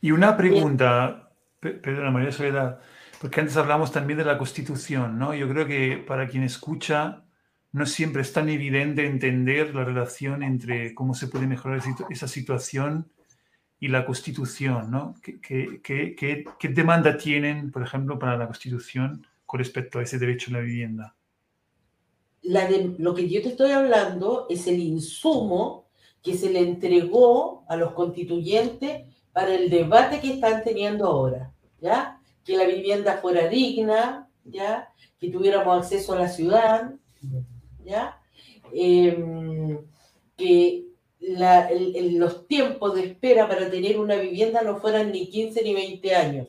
Y 0.00 0.10
una 0.10 0.36
pregunta, 0.36 1.30
perdona 1.60 2.10
María 2.10 2.32
Soledad, 2.32 2.80
porque 3.20 3.38
antes 3.38 3.56
hablamos 3.56 3.92
también 3.92 4.18
de 4.18 4.24
la 4.24 4.36
Constitución, 4.36 5.16
¿no? 5.16 5.32
Yo 5.32 5.48
creo 5.48 5.64
que 5.64 6.02
para 6.04 6.26
quien 6.26 6.42
escucha 6.42 7.22
no 7.76 7.84
siempre 7.84 8.22
es 8.22 8.32
tan 8.32 8.48
evidente 8.48 9.04
entender 9.04 9.74
la 9.74 9.84
relación 9.84 10.42
entre 10.42 10.94
cómo 10.94 11.12
se 11.12 11.28
puede 11.28 11.46
mejorar 11.46 11.82
esa 12.08 12.26
situación 12.26 13.12
y 13.78 13.88
la 13.88 14.06
Constitución, 14.06 14.90
¿no? 14.90 15.14
¿Qué, 15.22 15.82
qué, 15.82 16.68
demanda 16.70 17.18
tienen, 17.18 17.70
por 17.70 17.82
ejemplo, 17.82 18.18
para 18.18 18.38
la 18.38 18.46
Constitución 18.46 19.26
con 19.44 19.58
respecto 19.58 19.98
a 19.98 20.02
ese 20.04 20.18
derecho 20.18 20.50
a 20.50 20.54
la 20.54 20.60
vivienda? 20.60 21.16
La 22.40 22.66
de, 22.66 22.94
lo 22.96 23.14
que 23.14 23.28
yo 23.28 23.42
te 23.42 23.50
estoy 23.50 23.72
hablando 23.72 24.46
es 24.48 24.66
el 24.68 24.78
insumo 24.78 25.90
que 26.22 26.34
se 26.34 26.50
le 26.50 26.60
entregó 26.60 27.66
a 27.68 27.76
los 27.76 27.92
constituyentes 27.92 29.02
para 29.34 29.54
el 29.54 29.68
debate 29.68 30.20
que 30.20 30.32
están 30.32 30.64
teniendo 30.64 31.06
ahora, 31.08 31.52
¿ya? 31.82 32.22
Que 32.42 32.56
la 32.56 32.64
vivienda 32.64 33.18
fuera 33.18 33.48
digna, 33.48 34.30
¿ya? 34.44 34.88
Que 35.20 35.28
tuviéramos 35.28 35.76
acceso 35.76 36.14
a 36.14 36.20
la 36.20 36.28
ciudad, 36.28 36.94
¿ya? 37.86 38.20
Em, 38.72 39.78
que 40.36 40.84
los 41.20 42.46
tiempos 42.46 42.94
de 42.94 43.04
espera 43.06 43.48
para 43.48 43.70
tener 43.70 43.98
una 43.98 44.16
vivienda 44.16 44.62
no 44.62 44.76
fueran 44.76 45.12
ni 45.12 45.28
15 45.28 45.62
ni 45.62 45.74
20 45.74 46.14
años. 46.14 46.48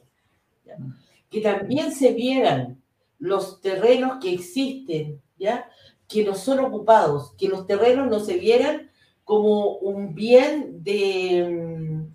Que 1.30 1.42
también 1.42 1.92
se 1.92 2.14
vieran 2.14 2.82
los 3.20 3.62
terrenos 3.62 4.18
que 4.22 4.34
existen, 4.34 5.22
¿ya? 5.38 5.70
que 6.08 6.24
no 6.24 6.36
son 6.36 6.60
ocupados, 6.60 7.34
que 7.38 7.48
los 7.48 7.66
terrenos 7.66 8.08
no 8.08 8.20
se 8.20 8.38
vieran 8.38 8.92
como 9.24 9.78
un 9.78 10.16
bien 10.16 10.84
de, 10.84 12.06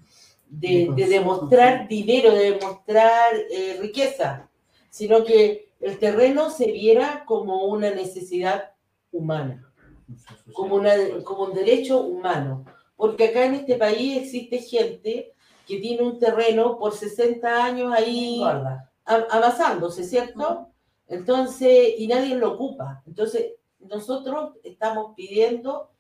de, 0.48 1.06
demostrar 1.08 1.88
dinero, 1.88 2.34
de 2.34 2.52
demostrar 2.52 3.34
eh, 3.50 3.78
riqueza, 3.80 4.48
sino 4.88 5.24
que 5.24 5.72
el 5.80 5.98
terreno 5.98 6.50
se 6.50 6.70
viera 6.70 7.24
como 7.26 7.66
una 7.66 7.90
necesidad 7.90 8.71
humana, 9.12 9.72
como, 10.52 10.76
una, 10.76 10.92
como 11.24 11.44
un 11.44 11.54
derecho 11.54 12.00
humano. 12.00 12.64
Porque 12.96 13.28
acá 13.28 13.44
en 13.44 13.54
este 13.54 13.76
país 13.76 14.22
existe 14.22 14.58
gente 14.58 15.34
que 15.66 15.78
tiene 15.78 16.02
un 16.02 16.18
terreno 16.18 16.78
por 16.78 16.92
60 16.92 17.64
años 17.64 17.92
ahí 17.92 18.42
amasándose, 19.04 20.04
¿cierto? 20.04 20.68
Entonces, 21.08 21.94
y 21.98 22.06
nadie 22.06 22.34
lo 22.36 22.52
ocupa. 22.54 23.02
Entonces, 23.06 23.52
nosotros 23.80 24.54
estamos 24.62 25.14
pidiendo 25.14 25.90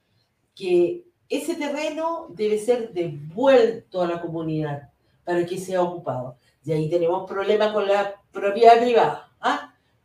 que 0.54 1.04
ese 1.28 1.54
terreno 1.54 2.26
debe 2.30 2.58
ser 2.58 2.92
devuelto 2.92 4.02
a 4.02 4.06
la 4.06 4.20
comunidad 4.20 4.90
para 5.24 5.44
que 5.46 5.58
sea 5.58 5.82
ocupado. 5.82 6.36
Y 6.64 6.72
ahí 6.72 6.88
tenemos 6.88 7.28
problemas 7.28 7.72
con 7.72 7.88
la 7.88 8.20
propiedad 8.30 8.80
privada. 8.80 9.31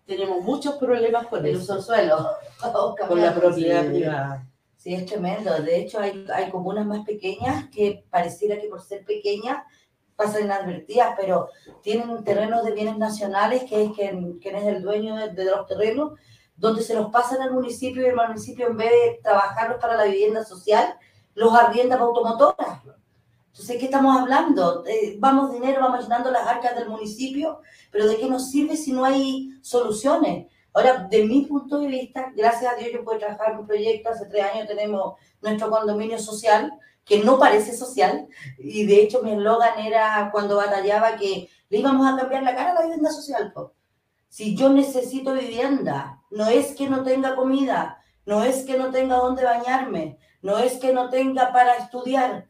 Tenemos 0.08 0.42
muchos 0.42 0.76
problemas 0.76 1.28
con 1.28 1.46
el 1.46 1.58
uso 1.58 1.82
suelo, 1.82 2.30
con 3.08 3.22
la 3.22 3.36
propiedad 3.36 3.86
privada. 3.86 4.48
Sí, 4.78 4.94
es 4.94 5.06
tremendo. 5.06 5.54
De 5.62 5.82
hecho, 5.82 6.00
hay, 6.00 6.26
hay 6.34 6.50
comunas 6.50 6.86
más 6.86 7.06
pequeñas 7.06 7.66
que 7.70 8.06
pareciera 8.10 8.60
que 8.60 8.70
por 8.70 8.82
ser 8.82 9.04
pequeñas 9.04 9.64
pasan 10.18 10.46
inadvertidas, 10.46 11.14
pero 11.16 11.50
tienen 11.82 12.24
terrenos 12.24 12.66
de 12.66 12.72
bienes 12.72 12.98
nacionales, 12.98 13.64
que 13.66 13.84
es 13.84 13.92
quien, 13.92 14.40
es 14.44 14.64
el 14.66 14.82
dueño 14.82 15.16
de, 15.16 15.46
los 15.46 15.68
terrenos, 15.68 16.20
donde 16.56 16.82
se 16.82 16.96
los 16.96 17.12
pasan 17.12 17.42
al 17.42 17.54
municipio 17.54 18.02
y 18.02 18.08
el 18.08 18.16
municipio, 18.16 18.68
en 18.68 18.78
vez 18.78 18.90
de 18.90 19.20
trabajarlos 19.22 19.80
para 19.80 19.96
la 19.96 20.06
vivienda 20.06 20.44
social, 20.44 20.96
los 21.36 21.54
arrienda 21.54 21.98
para 21.98 22.08
automotoras. 22.08 22.82
Entonces, 23.58 23.78
¿qué 23.80 23.86
estamos 23.86 24.16
hablando? 24.16 24.84
Eh, 24.86 25.16
vamos 25.18 25.52
dinero, 25.52 25.82
vamos 25.82 26.04
llenando 26.04 26.30
las 26.30 26.46
arcas 26.46 26.76
del 26.76 26.90
municipio, 26.90 27.60
pero 27.90 28.08
¿de 28.08 28.18
qué 28.18 28.30
nos 28.30 28.52
sirve 28.52 28.78
si 28.78 28.92
no 28.92 29.04
hay 29.04 29.50
soluciones? 29.64 30.46
Ahora, 30.74 31.08
de 31.10 31.26
mi 31.26 31.42
punto 31.42 31.80
de 31.80 31.88
vista, 31.88 32.32
gracias 32.36 32.72
a 32.72 32.76
Dios 32.76 32.92
yo 32.94 33.04
puedo 33.04 33.18
trabajar 33.18 33.54
en 33.54 33.58
un 33.58 33.66
proyecto, 33.66 34.10
hace 34.10 34.28
tres 34.28 34.44
años 34.44 34.68
tenemos 34.68 35.16
nuestro 35.42 35.72
condominio 35.72 36.20
social, 36.20 36.72
que 37.04 37.24
no 37.24 37.40
parece 37.40 37.76
social, 37.76 38.28
y 38.60 38.86
de 38.86 39.02
hecho 39.02 39.24
mi 39.24 39.32
eslogan 39.32 39.80
era 39.80 40.30
cuando 40.32 40.58
batallaba 40.58 41.16
que 41.16 41.50
le 41.70 41.78
íbamos 41.80 42.06
a 42.06 42.16
cambiar 42.16 42.44
la 42.44 42.56
cara 42.56 42.74
a 42.74 42.76
la 42.76 42.82
vivienda 42.84 43.10
social. 43.10 43.52
Si 44.30 44.56
yo 44.56 44.70
necesito 44.70 45.34
vivienda, 45.34 46.22
no 46.30 46.46
es 46.46 46.76
que 46.76 46.88
no 46.88 47.04
tenga 47.04 47.36
comida, 47.36 48.04
no 48.28 48.44
es 48.44 48.66
que 48.66 48.78
no 48.78 48.92
tenga 48.92 49.16
dónde 49.16 49.44
bañarme, 49.44 50.20
no 50.44 50.60
es 50.60 50.78
que 50.78 50.94
no 50.94 51.10
tenga 51.10 51.52
para 51.52 51.74
estudiar. 51.78 52.48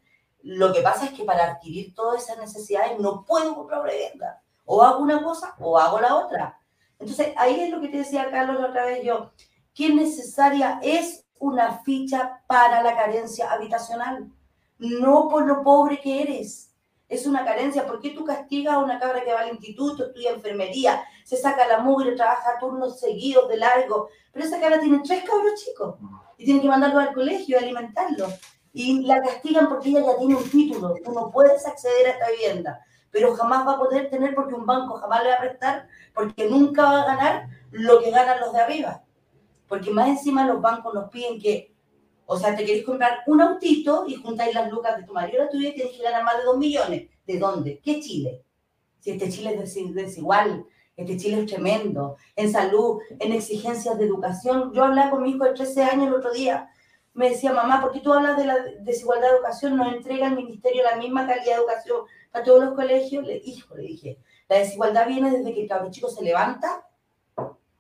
Lo 0.47 0.71
que 0.71 0.79
pasa 0.79 1.03
es 1.03 1.11
que 1.11 1.25
para 1.25 1.43
adquirir 1.43 1.93
todas 1.93 2.23
esas 2.23 2.37
necesidades 2.37 2.97
no 2.99 3.25
puedo 3.25 3.53
comprar 3.53 3.81
una 3.81 3.91
vivienda. 3.91 4.41
O 4.63 4.81
hago 4.81 4.99
una 4.99 5.21
cosa 5.21 5.53
o 5.59 5.77
hago 5.77 5.99
la 5.99 6.15
otra. 6.15 6.57
Entonces, 6.97 7.33
ahí 7.35 7.59
es 7.59 7.69
lo 7.69 7.81
que 7.81 7.89
te 7.89 7.97
decía 7.97 8.31
Carlos 8.31 8.61
la 8.61 8.67
otra 8.67 8.85
vez 8.85 9.03
yo. 9.03 9.31
¿Qué 9.75 9.93
necesaria 9.93 10.79
es 10.81 11.25
una 11.37 11.79
ficha 11.79 12.43
para 12.47 12.81
la 12.81 12.95
carencia 12.95 13.51
habitacional? 13.51 14.31
No 14.77 15.27
por 15.27 15.45
lo 15.45 15.63
pobre 15.63 15.99
que 15.99 16.21
eres. 16.21 16.73
Es 17.09 17.27
una 17.27 17.43
carencia. 17.43 17.85
¿Por 17.85 17.99
qué 17.99 18.11
tú 18.11 18.23
castigas 18.23 18.75
a 18.75 18.79
una 18.79 19.01
cabra 19.01 19.25
que 19.25 19.33
va 19.33 19.41
al 19.41 19.49
instituto, 19.49 20.05
estudia 20.05 20.31
enfermería, 20.31 21.03
se 21.25 21.35
saca 21.35 21.67
la 21.67 21.79
mugre, 21.79 22.15
trabaja 22.15 22.57
turnos 22.57 23.01
seguidos 23.01 23.49
de 23.49 23.57
largo? 23.57 24.07
Pero 24.31 24.45
esa 24.45 24.61
cabra 24.61 24.79
tiene 24.79 25.01
tres 25.05 25.25
cabros 25.25 25.61
chicos 25.61 25.95
y 26.37 26.45
tienen 26.45 26.61
que 26.61 26.69
mandarlo 26.69 27.01
al 27.01 27.13
colegio, 27.13 27.59
alimentarlo. 27.59 28.27
Y 28.73 29.01
la 29.05 29.21
castigan 29.21 29.69
porque 29.69 29.89
ella 29.89 30.01
ya 30.01 30.17
tiene 30.17 30.35
un 30.35 30.49
título. 30.49 30.95
Tú 31.03 31.11
no 31.11 31.31
puedes 31.31 31.65
acceder 31.65 32.07
a 32.07 32.09
esta 32.11 32.29
vivienda 32.29 32.83
pero 33.11 33.35
jamás 33.35 33.65
va 33.65 33.73
a 33.73 33.79
poder 33.79 34.09
tener 34.09 34.35
porque 34.35 34.53
un 34.53 34.65
banco 34.65 34.95
jamás 34.95 35.23
le 35.23 35.29
va 35.29 35.35
a 35.35 35.39
prestar, 35.39 35.87
porque 36.13 36.47
nunca 36.49 36.83
va 36.83 37.01
a 37.01 37.15
ganar 37.15 37.49
lo 37.71 37.99
que 37.99 38.11
ganan 38.11 38.39
los 38.39 38.53
de 38.53 38.59
arriba. 38.59 39.03
Porque 39.67 39.91
más 39.91 40.07
encima 40.07 40.45
los 40.45 40.61
bancos 40.61 40.93
nos 40.93 41.09
piden 41.09 41.39
que, 41.39 41.73
o 42.25 42.37
sea, 42.37 42.55
te 42.55 42.65
querés 42.65 42.85
comprar 42.85 43.19
un 43.27 43.41
autito 43.41 44.05
y 44.07 44.15
juntáis 44.15 44.53
las 44.53 44.69
lucas 44.71 44.97
de 44.97 45.03
tu 45.03 45.13
marido 45.13 45.43
la 45.43 45.49
tuya 45.49 45.69
y 45.69 45.73
tienes 45.73 45.95
que 45.95 46.03
ganar 46.03 46.23
más 46.23 46.37
de 46.37 46.43
dos 46.43 46.57
millones. 46.57 47.09
¿De 47.25 47.39
dónde? 47.39 47.79
¿Qué 47.83 47.99
Chile? 47.99 48.43
Si 48.99 49.11
este 49.11 49.29
Chile 49.29 49.59
es 49.61 49.93
desigual, 49.95 50.65
este 50.95 51.17
Chile 51.17 51.41
es 51.41 51.47
tremendo, 51.47 52.17
en 52.35 52.51
salud, 52.51 52.99
en 53.19 53.31
exigencias 53.31 53.97
de 53.97 54.05
educación. 54.05 54.71
Yo 54.73 54.83
hablaba 54.83 55.11
con 55.11 55.23
mi 55.23 55.31
hijo 55.31 55.43
de 55.43 55.53
13 55.53 55.83
años 55.83 56.07
el 56.07 56.13
otro 56.13 56.31
día, 56.33 56.69
me 57.17 57.31
decía, 57.31 57.51
mamá, 57.51 57.81
¿por 57.81 57.91
qué 57.91 57.99
tú 57.99 58.13
hablas 58.13 58.37
de 58.37 58.45
la 58.45 58.59
desigualdad 58.81 59.29
de 59.29 59.37
educación? 59.37 59.75
Nos 59.75 59.91
entrega 59.91 60.27
el 60.27 60.35
ministerio 60.35 60.83
la 60.83 60.97
misma 60.97 61.25
calidad 61.25 61.45
de 61.45 61.61
educación 61.61 62.01
a 62.31 62.43
todos 62.43 62.63
los 62.63 62.75
colegios. 62.75 63.25
Le, 63.25 63.41
hijo, 63.43 63.75
le 63.75 63.81
dije, 63.81 64.19
la 64.47 64.57
desigualdad 64.59 65.07
viene 65.07 65.31
desde 65.31 65.51
que 65.51 65.63
el 65.65 65.89
chico 65.89 66.09
se 66.09 66.23
levanta, 66.23 66.87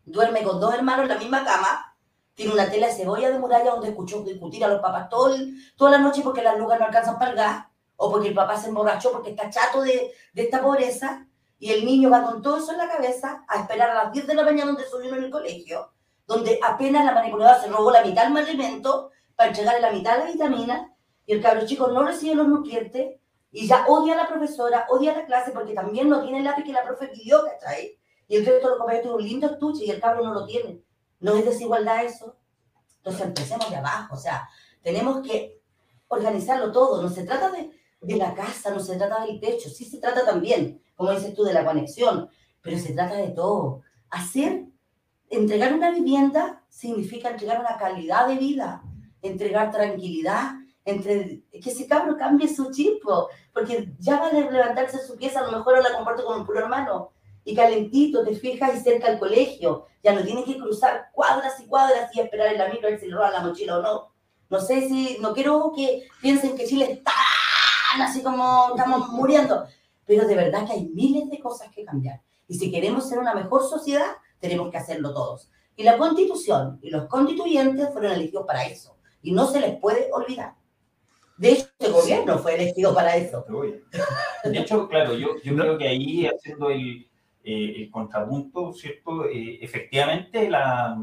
duerme 0.05 0.41
con 0.41 0.59
dos 0.59 0.73
hermanos 0.73 1.03
en 1.03 1.09
la 1.09 1.19
misma 1.19 1.45
cama, 1.45 1.95
tiene 2.33 2.51
una 2.51 2.67
tela 2.67 2.87
de 2.87 2.93
cebolla 2.93 3.29
de 3.29 3.37
muralla 3.37 3.69
donde 3.69 3.89
escuchó 3.89 4.23
discutir 4.23 4.65
a 4.65 4.69
los 4.69 4.81
papás 4.81 5.07
todo 5.07 5.35
toda 5.75 5.91
la 5.91 5.99
noche 5.99 6.23
porque 6.23 6.41
las 6.41 6.57
lugas 6.57 6.79
no 6.79 6.87
alcanzan 6.87 7.19
para 7.19 7.29
el 7.29 7.37
gas, 7.37 7.65
o 7.95 8.09
porque 8.09 8.29
el 8.29 8.33
papá 8.33 8.57
se 8.57 8.69
emborrachó 8.69 9.11
porque 9.11 9.29
está 9.29 9.51
chato 9.51 9.83
de, 9.83 10.13
de 10.33 10.41
esta 10.41 10.63
pobreza, 10.63 11.27
y 11.59 11.73
el 11.73 11.85
niño 11.85 12.09
va 12.09 12.23
con 12.23 12.41
todo 12.41 12.57
eso 12.57 12.71
en 12.71 12.79
la 12.79 12.89
cabeza 12.89 13.45
a 13.47 13.61
esperar 13.61 13.91
a 13.91 14.03
las 14.05 14.13
10 14.13 14.25
de 14.25 14.33
la 14.33 14.43
mañana 14.43 14.71
donde 14.71 14.89
subió 14.89 15.13
en 15.13 15.25
el 15.25 15.29
colegio, 15.29 15.91
donde 16.25 16.59
apenas 16.63 17.05
la 17.05 17.13
manipuladora 17.13 17.61
se 17.61 17.67
robó 17.67 17.91
la 17.91 18.03
mitad 18.03 18.27
del 18.27 18.37
alimento 18.37 19.11
para 19.37 19.51
entregarle 19.51 19.79
la 19.79 19.91
mitad 19.91 20.17
de 20.17 20.25
la 20.25 20.31
vitamina, 20.31 20.93
y 21.25 21.33
el 21.33 21.41
cabrón 21.41 21.65
chico 21.65 21.87
no 21.87 22.03
recibe 22.03 22.35
los 22.35 22.49
nutrientes, 22.49 23.21
y 23.51 23.67
ya 23.67 23.85
odia 23.87 24.13
a 24.13 24.17
la 24.17 24.27
profesora, 24.27 24.85
odia 24.89 25.13
a 25.13 25.17
la 25.17 25.25
clase 25.25 25.51
porque 25.51 25.73
también 25.73 26.09
no 26.09 26.21
tiene 26.21 26.39
el 26.39 26.43
lápiz 26.43 26.63
que 26.63 26.73
la 26.73 26.83
profe 26.83 27.07
pidió, 27.07 27.43
¿cachai? 27.45 27.97
Y 28.27 28.35
el 28.35 28.45
resto 28.45 28.69
los 28.69 28.77
compañeros 28.77 29.15
un 29.15 29.23
lindo 29.23 29.47
estuche 29.47 29.85
y 29.85 29.89
el 29.89 30.01
cabro 30.01 30.23
no 30.23 30.33
lo 30.33 30.45
tiene. 30.45 30.81
¿No 31.19 31.35
es 31.35 31.45
desigualdad 31.45 32.03
eso? 32.03 32.35
Entonces 32.97 33.25
empecemos 33.25 33.69
de 33.69 33.77
abajo, 33.77 34.15
o 34.15 34.17
sea, 34.17 34.49
tenemos 34.81 35.25
que 35.25 35.61
organizarlo 36.09 36.71
todo. 36.71 37.01
No 37.01 37.09
se 37.09 37.23
trata 37.23 37.49
de, 37.51 37.71
de 38.01 38.15
la 38.17 38.33
casa, 38.33 38.69
no 38.71 38.79
se 38.79 38.97
trata 38.97 39.25
del 39.25 39.39
techo, 39.39 39.69
sí 39.69 39.85
se 39.85 39.99
trata 39.99 40.25
también, 40.25 40.81
como 40.95 41.11
dices 41.11 41.33
tú, 41.33 41.43
de 41.43 41.53
la 41.53 41.63
conexión, 41.63 42.29
pero 42.61 42.77
se 42.77 42.93
trata 42.93 43.15
de 43.15 43.29
todo. 43.29 43.81
Hacer, 44.09 44.65
entregar 45.29 45.73
una 45.73 45.91
vivienda 45.91 46.63
significa 46.69 47.29
entregar 47.29 47.59
una 47.59 47.77
calidad 47.77 48.27
de 48.27 48.35
vida, 48.35 48.83
entregar 49.21 49.71
tranquilidad, 49.71 50.51
entre 50.85 51.43
que 51.51 51.69
ese 51.69 51.87
cabro 51.87 52.17
cambie 52.17 52.47
su 52.47 52.71
chip, 52.71 53.01
porque 53.53 53.93
ya 53.99 54.19
va 54.19 54.27
a 54.27 54.33
levantarse 54.33 55.05
su 55.05 55.17
pieza, 55.17 55.41
a 55.41 55.51
lo 55.51 55.57
mejor 55.57 55.81
la 55.83 55.93
comparto 55.93 56.25
con 56.25 56.39
un 56.39 56.45
puro 56.45 56.59
hermano, 56.59 57.11
y 57.43 57.55
calentito, 57.55 58.23
te 58.23 58.35
fijas, 58.35 58.75
y 58.75 58.79
cerca 58.79 59.07
al 59.07 59.19
colegio, 59.19 59.85
ya 60.03 60.13
no 60.13 60.23
tienes 60.23 60.45
que 60.45 60.57
cruzar 60.57 61.09
cuadras 61.13 61.59
y 61.59 61.65
cuadras 61.65 62.13
y 62.15 62.19
esperar 62.19 62.53
en 62.53 62.57
la 62.57 62.69
micro 62.69 62.87
a 62.87 62.91
ver 62.91 62.99
si 62.99 63.07
le 63.07 63.15
roban 63.15 63.33
la 63.33 63.41
mochila 63.41 63.79
o 63.79 63.81
no. 63.81 64.11
No 64.49 64.59
sé 64.59 64.87
si, 64.87 65.17
no 65.19 65.33
quiero 65.33 65.71
que 65.75 66.07
piensen 66.21 66.55
que 66.55 66.65
Chile 66.65 66.91
está 66.91 67.11
así 68.01 68.21
como 68.21 68.69
estamos 68.75 69.09
muriendo, 69.09 69.65
pero 70.05 70.27
de 70.27 70.35
verdad 70.35 70.65
que 70.65 70.73
hay 70.73 70.89
miles 70.89 71.29
de 71.29 71.39
cosas 71.39 71.69
que 71.73 71.83
cambiar. 71.83 72.21
Y 72.47 72.57
si 72.57 72.71
queremos 72.71 73.07
ser 73.07 73.19
una 73.19 73.33
mejor 73.33 73.67
sociedad, 73.67 74.17
tenemos 74.39 74.69
que 74.69 74.77
hacerlo 74.77 75.13
todos. 75.13 75.49
Y 75.75 75.83
la 75.83 75.97
constitución 75.97 76.79
y 76.81 76.89
los 76.89 77.05
constituyentes 77.07 77.91
fueron 77.91 78.13
elegidos 78.13 78.45
para 78.45 78.65
eso. 78.65 78.96
Y 79.21 79.31
no 79.31 79.47
se 79.47 79.59
les 79.59 79.75
puede 79.79 80.09
olvidar. 80.11 80.55
De 81.37 81.51
hecho, 81.51 81.67
este 81.79 81.91
gobierno 81.91 82.37
fue 82.39 82.55
elegido 82.55 82.93
para 82.93 83.15
eso. 83.15 83.45
De 84.43 84.59
hecho, 84.59 84.87
claro, 84.87 85.13
yo, 85.13 85.39
yo 85.43 85.55
creo 85.55 85.77
que 85.77 85.87
ahí, 85.87 86.25
haciendo 86.25 86.69
el, 86.71 87.07
eh, 87.43 87.73
el 87.77 87.91
contrapunto, 87.91 88.73
¿cierto? 88.73 89.25
Eh, 89.25 89.59
efectivamente, 89.61 90.49
la, 90.49 90.97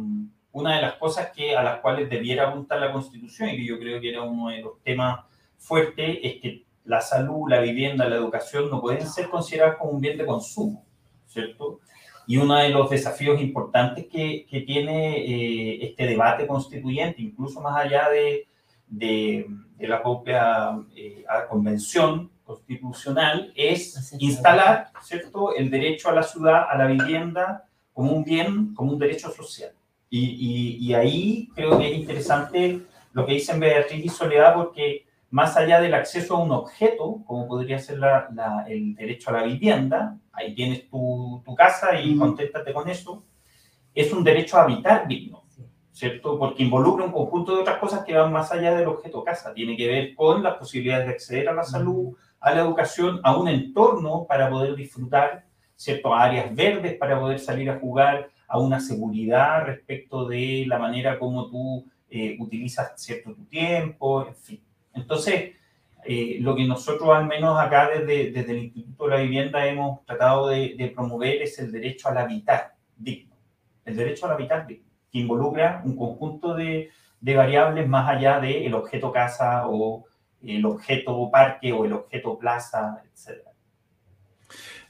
una 0.53 0.77
de 0.77 0.83
las 0.83 0.94
cosas 0.94 1.31
que, 1.31 1.57
a 1.57 1.62
las 1.62 1.81
cuales 1.81 2.11
debiera 2.11 2.48
apuntar 2.48 2.81
la 2.81 2.92
Constitución, 2.92 3.50
y 3.50 3.57
que 3.57 3.66
yo 3.66 3.79
creo 3.79 4.00
que 4.00 4.11
era 4.11 4.22
uno 4.22 4.50
de 4.50 4.61
los 4.61 4.83
temas 4.83 5.20
fuertes, 5.57 6.18
es 6.22 6.40
que 6.40 6.64
la 6.85 7.00
salud, 7.00 7.48
la 7.48 7.61
vivienda, 7.61 8.09
la 8.09 8.16
educación 8.16 8.70
no 8.70 8.81
pueden 8.81 9.07
ser 9.07 9.31
consideradas 9.31 9.79
como 9.79 9.92
un 9.92 10.00
bien 10.00 10.18
de 10.18 10.27
consumo, 10.27 10.85
¿cierto? 11.27 11.81
Y 12.27 12.37
uno 12.39 12.57
de 12.57 12.71
los 12.71 12.91
desafíos 12.91 13.41
importantes 13.41 14.07
que, 14.07 14.47
que 14.49 14.61
tiene 14.63 15.19
eh, 15.19 15.87
este 15.87 16.07
debate 16.07 16.47
constituyente, 16.47 17.21
incluso 17.21 17.61
más 17.61 17.77
allá 17.77 18.09
de, 18.09 18.49
de, 18.87 19.47
la 19.79 20.03
propia 20.03 20.79
eh, 20.97 21.25
convención 21.49 22.31
constitucional 22.45 23.53
es 23.55 24.15
instalar 24.19 24.91
¿cierto? 25.03 25.55
el 25.55 25.71
derecho 25.71 26.09
a 26.09 26.13
la 26.13 26.23
ciudad, 26.23 26.67
a 26.71 26.77
la 26.79 26.87
vivienda, 26.87 27.69
como 27.93 28.13
un 28.13 28.25
bien, 28.25 28.75
como 28.75 28.93
un 28.93 28.99
derecho 28.99 29.31
social. 29.31 29.73
Y, 30.11 30.79
y, 30.81 30.95
ahí 30.95 31.51
creo 31.57 31.77
que 31.77 31.91
es 31.91 31.99
interesante 31.99 32.83
lo 33.13 33.27
que 33.27 33.33
dicen 33.33 33.59
Beatriz 33.59 34.05
y 34.05 34.09
Soledad, 34.09 34.55
porque 34.55 35.07
más 35.35 35.57
allá 35.57 35.81
del 35.81 35.94
acceso 35.94 36.37
a 36.37 36.44
un 36.44 36.53
objeto, 36.53 37.25
como 37.27 37.49
podría 37.49 37.81
ser 37.81 37.99
la, 37.99 38.64
el 38.68 38.94
derecho 38.94 39.31
a 39.31 39.33
la 39.33 39.42
vivienda, 39.42 40.16
ahí 40.31 40.55
tienes 40.55 40.88
tu, 40.88 41.42
tu 41.44 41.57
casa 41.57 42.01
y 42.01 42.16
conténtate 42.16 42.73
con 42.73 42.88
eso, 42.88 43.25
es 43.92 44.12
un 44.12 44.23
derecho 44.23 44.59
a 44.59 44.62
habitar 44.62 45.09
digno. 45.09 45.42
¿cierto? 45.90 46.38
Porque 46.38 46.62
involucra 46.62 47.05
un 47.05 47.11
conjunto 47.11 47.57
de 47.57 47.62
otras 47.62 47.79
cosas 47.79 48.05
que 48.05 48.14
van 48.14 48.33
más 48.33 48.53
allá 48.53 48.77
del 48.77 48.87
objeto 48.87 49.25
casa. 49.25 49.53
Tiene 49.53 49.77
que 49.77 49.88
ver 49.88 50.14
con 50.14 50.40
las 50.40 50.55
posibilidades 50.55 51.07
de 51.07 51.12
acceder 51.14 51.49
a 51.49 51.53
la 51.53 51.64
salud, 51.64 52.16
a 52.38 52.55
la 52.55 52.61
educación, 52.61 53.20
a 53.25 53.37
un 53.37 53.49
entorno 53.49 54.27
para 54.29 54.49
poder 54.49 54.77
disfrutar, 54.77 55.47
¿cierto? 55.75 56.14
A 56.14 56.23
áreas 56.23 56.55
verdes 56.55 56.94
para 56.94 57.18
poder 57.18 57.40
salir 57.40 57.68
a 57.70 57.81
jugar, 57.81 58.31
a 58.47 58.61
una 58.61 58.79
seguridad 58.79 59.64
respecto 59.66 60.29
de 60.29 60.64
la 60.68 60.79
manera 60.79 61.18
como 61.18 61.51
tú 61.51 61.87
eh, 62.09 62.37
utilizas, 62.38 62.92
¿cierto? 62.97 63.35
Tu 63.35 63.44
tiempo, 63.47 64.29
en 64.29 64.37
fin. 64.37 64.74
Entonces, 64.94 65.52
eh, 66.04 66.38
lo 66.40 66.54
que 66.54 66.64
nosotros 66.64 67.09
al 67.11 67.26
menos 67.26 67.59
acá 67.59 67.88
desde, 67.88 68.30
desde, 68.30 68.52
el 68.52 68.64
Instituto 68.64 69.04
de 69.04 69.11
la 69.11 69.22
Vivienda 69.22 69.66
hemos 69.66 70.04
tratado 70.04 70.48
de, 70.48 70.74
de 70.76 70.88
promover 70.88 71.42
es 71.42 71.59
el 71.59 71.72
derecho 71.72 72.09
al 72.09 72.18
habitar 72.18 72.74
digno. 72.96 73.35
El 73.85 73.96
derecho 73.96 74.26
al 74.26 74.33
habitar 74.33 74.66
digno 74.66 74.85
que 75.14 75.20
involucra 75.20 75.80
un 75.85 75.96
conjunto 75.96 76.54
de, 76.54 76.90
de 77.20 77.37
variables 77.37 77.88
más 77.88 78.11
allá 78.11 78.40
del 78.40 78.64
el 78.64 78.74
objeto 78.74 79.12
casa 79.12 79.68
o 79.68 80.04
el 80.42 80.66
objeto 80.66 81.30
parque 81.30 81.72
o 81.72 81.85
el 81.85 81.92
objeto 81.92 82.37
plaza, 82.37 83.00
etc. 83.04 83.38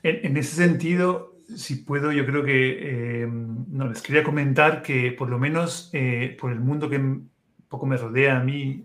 En, 0.02 0.36
ese 0.38 0.56
sentido, 0.56 1.34
si 1.54 1.76
puedo, 1.76 2.10
yo 2.10 2.24
creo 2.24 2.42
que 2.42 3.22
eh, 3.22 3.26
no, 3.28 3.86
les 3.86 4.00
quería 4.00 4.22
comentar 4.22 4.80
que 4.80 5.12
por 5.12 5.28
lo 5.28 5.38
menos 5.38 5.90
eh, 5.92 6.34
por 6.40 6.50
el 6.50 6.60
mundo 6.60 6.88
que 6.88 6.96
un 6.96 7.30
poco 7.68 7.84
me 7.84 7.98
rodea 7.98 8.38
a 8.38 8.42
mí, 8.42 8.82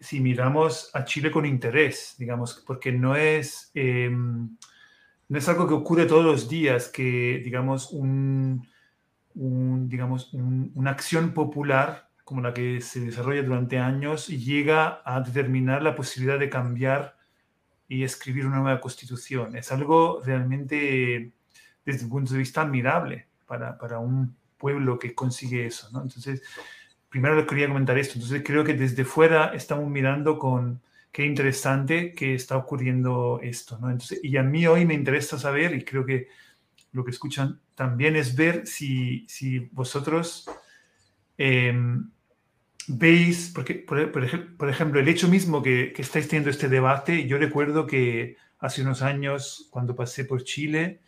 si 0.00 0.18
miramos 0.20 0.90
a 0.94 1.04
Chile 1.04 1.30
con 1.30 1.44
interés, 1.44 2.14
digamos, 2.18 2.64
porque 2.66 2.90
no 2.90 3.14
es, 3.14 3.70
eh, 3.74 4.08
no 4.10 5.38
es 5.38 5.48
algo 5.48 5.68
que 5.68 5.74
ocurre 5.74 6.06
todos 6.06 6.24
los 6.24 6.48
días, 6.48 6.88
que 6.88 7.40
digamos 7.44 7.92
un, 7.92 8.66
un, 9.34 9.88
digamos, 9.88 10.32
una 10.32 10.90
acción 10.90 11.32
popular 11.32 12.08
como 12.24 12.40
la 12.40 12.54
que 12.54 12.80
se 12.80 13.00
desarrolla 13.00 13.42
durante 13.42 13.78
años 13.78 14.28
llega 14.28 15.02
a 15.04 15.20
determinar 15.20 15.82
la 15.82 15.94
posibilidad 15.94 16.38
de 16.38 16.48
cambiar 16.48 17.16
y 17.88 18.04
escribir 18.04 18.46
una 18.46 18.60
nueva 18.60 18.80
constitución. 18.80 19.56
Es 19.56 19.72
algo 19.72 20.22
realmente, 20.24 21.32
desde 21.84 22.04
un 22.04 22.10
punto 22.10 22.32
de 22.32 22.38
vista, 22.38 22.62
admirable 22.62 23.26
para, 23.46 23.76
para 23.76 23.98
un 23.98 24.36
pueblo 24.56 24.98
que 24.98 25.12
consigue 25.12 25.66
eso. 25.66 25.88
¿no? 25.92 26.02
Entonces, 26.02 26.42
primero 27.10 27.36
les 27.36 27.46
quería 27.46 27.68
comentar 27.68 27.98
esto. 27.98 28.14
Entonces 28.14 28.42
creo 28.44 28.64
que 28.64 28.74
desde 28.74 29.04
fuera 29.04 29.52
estamos 29.54 29.90
mirando 29.90 30.38
con 30.38 30.80
qué 31.12 31.26
interesante 31.26 32.12
que 32.12 32.34
está 32.34 32.56
ocurriendo 32.56 33.40
esto, 33.42 33.78
¿no? 33.78 33.90
Entonces, 33.90 34.20
y 34.22 34.36
a 34.36 34.42
mí 34.42 34.66
hoy 34.66 34.86
me 34.86 34.94
interesa 34.94 35.38
saber, 35.38 35.74
y 35.74 35.84
creo 35.84 36.06
que 36.06 36.28
lo 36.92 37.04
que 37.04 37.10
escuchan 37.10 37.60
también 37.74 38.16
es 38.16 38.36
ver 38.36 38.66
si, 38.66 39.26
si 39.28 39.58
vosotros 39.72 40.48
em, 41.36 42.10
veis, 42.86 43.50
porque, 43.54 43.74
por, 43.74 44.12
por, 44.12 44.70
ejemplo, 44.70 45.00
el 45.00 45.08
hecho 45.08 45.28
mismo 45.28 45.62
que, 45.62 45.92
que, 45.92 46.02
estáis 46.02 46.28
teniendo 46.28 46.50
este 46.50 46.68
debate, 46.68 47.26
yo 47.26 47.38
recuerdo 47.38 47.86
que 47.86 48.36
hace 48.60 48.82
unos 48.82 49.02
años, 49.02 49.68
cuando 49.70 49.96
pasé 49.96 50.24
por 50.24 50.44
Chile, 50.44 51.00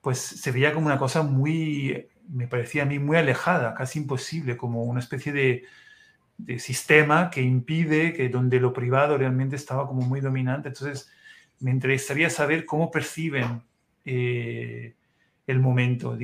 pues 0.00 0.18
se 0.18 0.52
veía 0.52 0.72
como 0.72 0.86
una 0.86 0.98
cosa 0.98 1.22
muy, 1.22 2.06
me 2.28 2.48
parecía 2.48 2.82
a 2.82 2.86
mí 2.86 2.98
muy 2.98 3.16
alejada, 3.16 3.74
casi 3.74 3.98
imposible, 4.00 4.56
como 4.56 4.84
una 4.84 5.00
especie 5.00 5.32
de, 5.32 5.64
sistema 6.58 7.30
que 7.30 7.40
impide 7.40 8.12
que 8.12 8.28
donde 8.28 8.60
lo 8.60 8.74
privado 8.74 9.16
realmente 9.16 9.56
estaba 9.56 9.86
como 9.88 10.02
muy 10.02 10.20
dominante. 10.20 10.68
Entonces, 10.68 11.10
me 11.60 11.70
interesaría 11.70 12.28
saber 12.28 12.66
cómo 12.66 12.90
perciben 12.90 13.62
eh, 14.04 14.94
el 15.46 15.60
momento. 15.60 16.18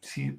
Si 0.00 0.38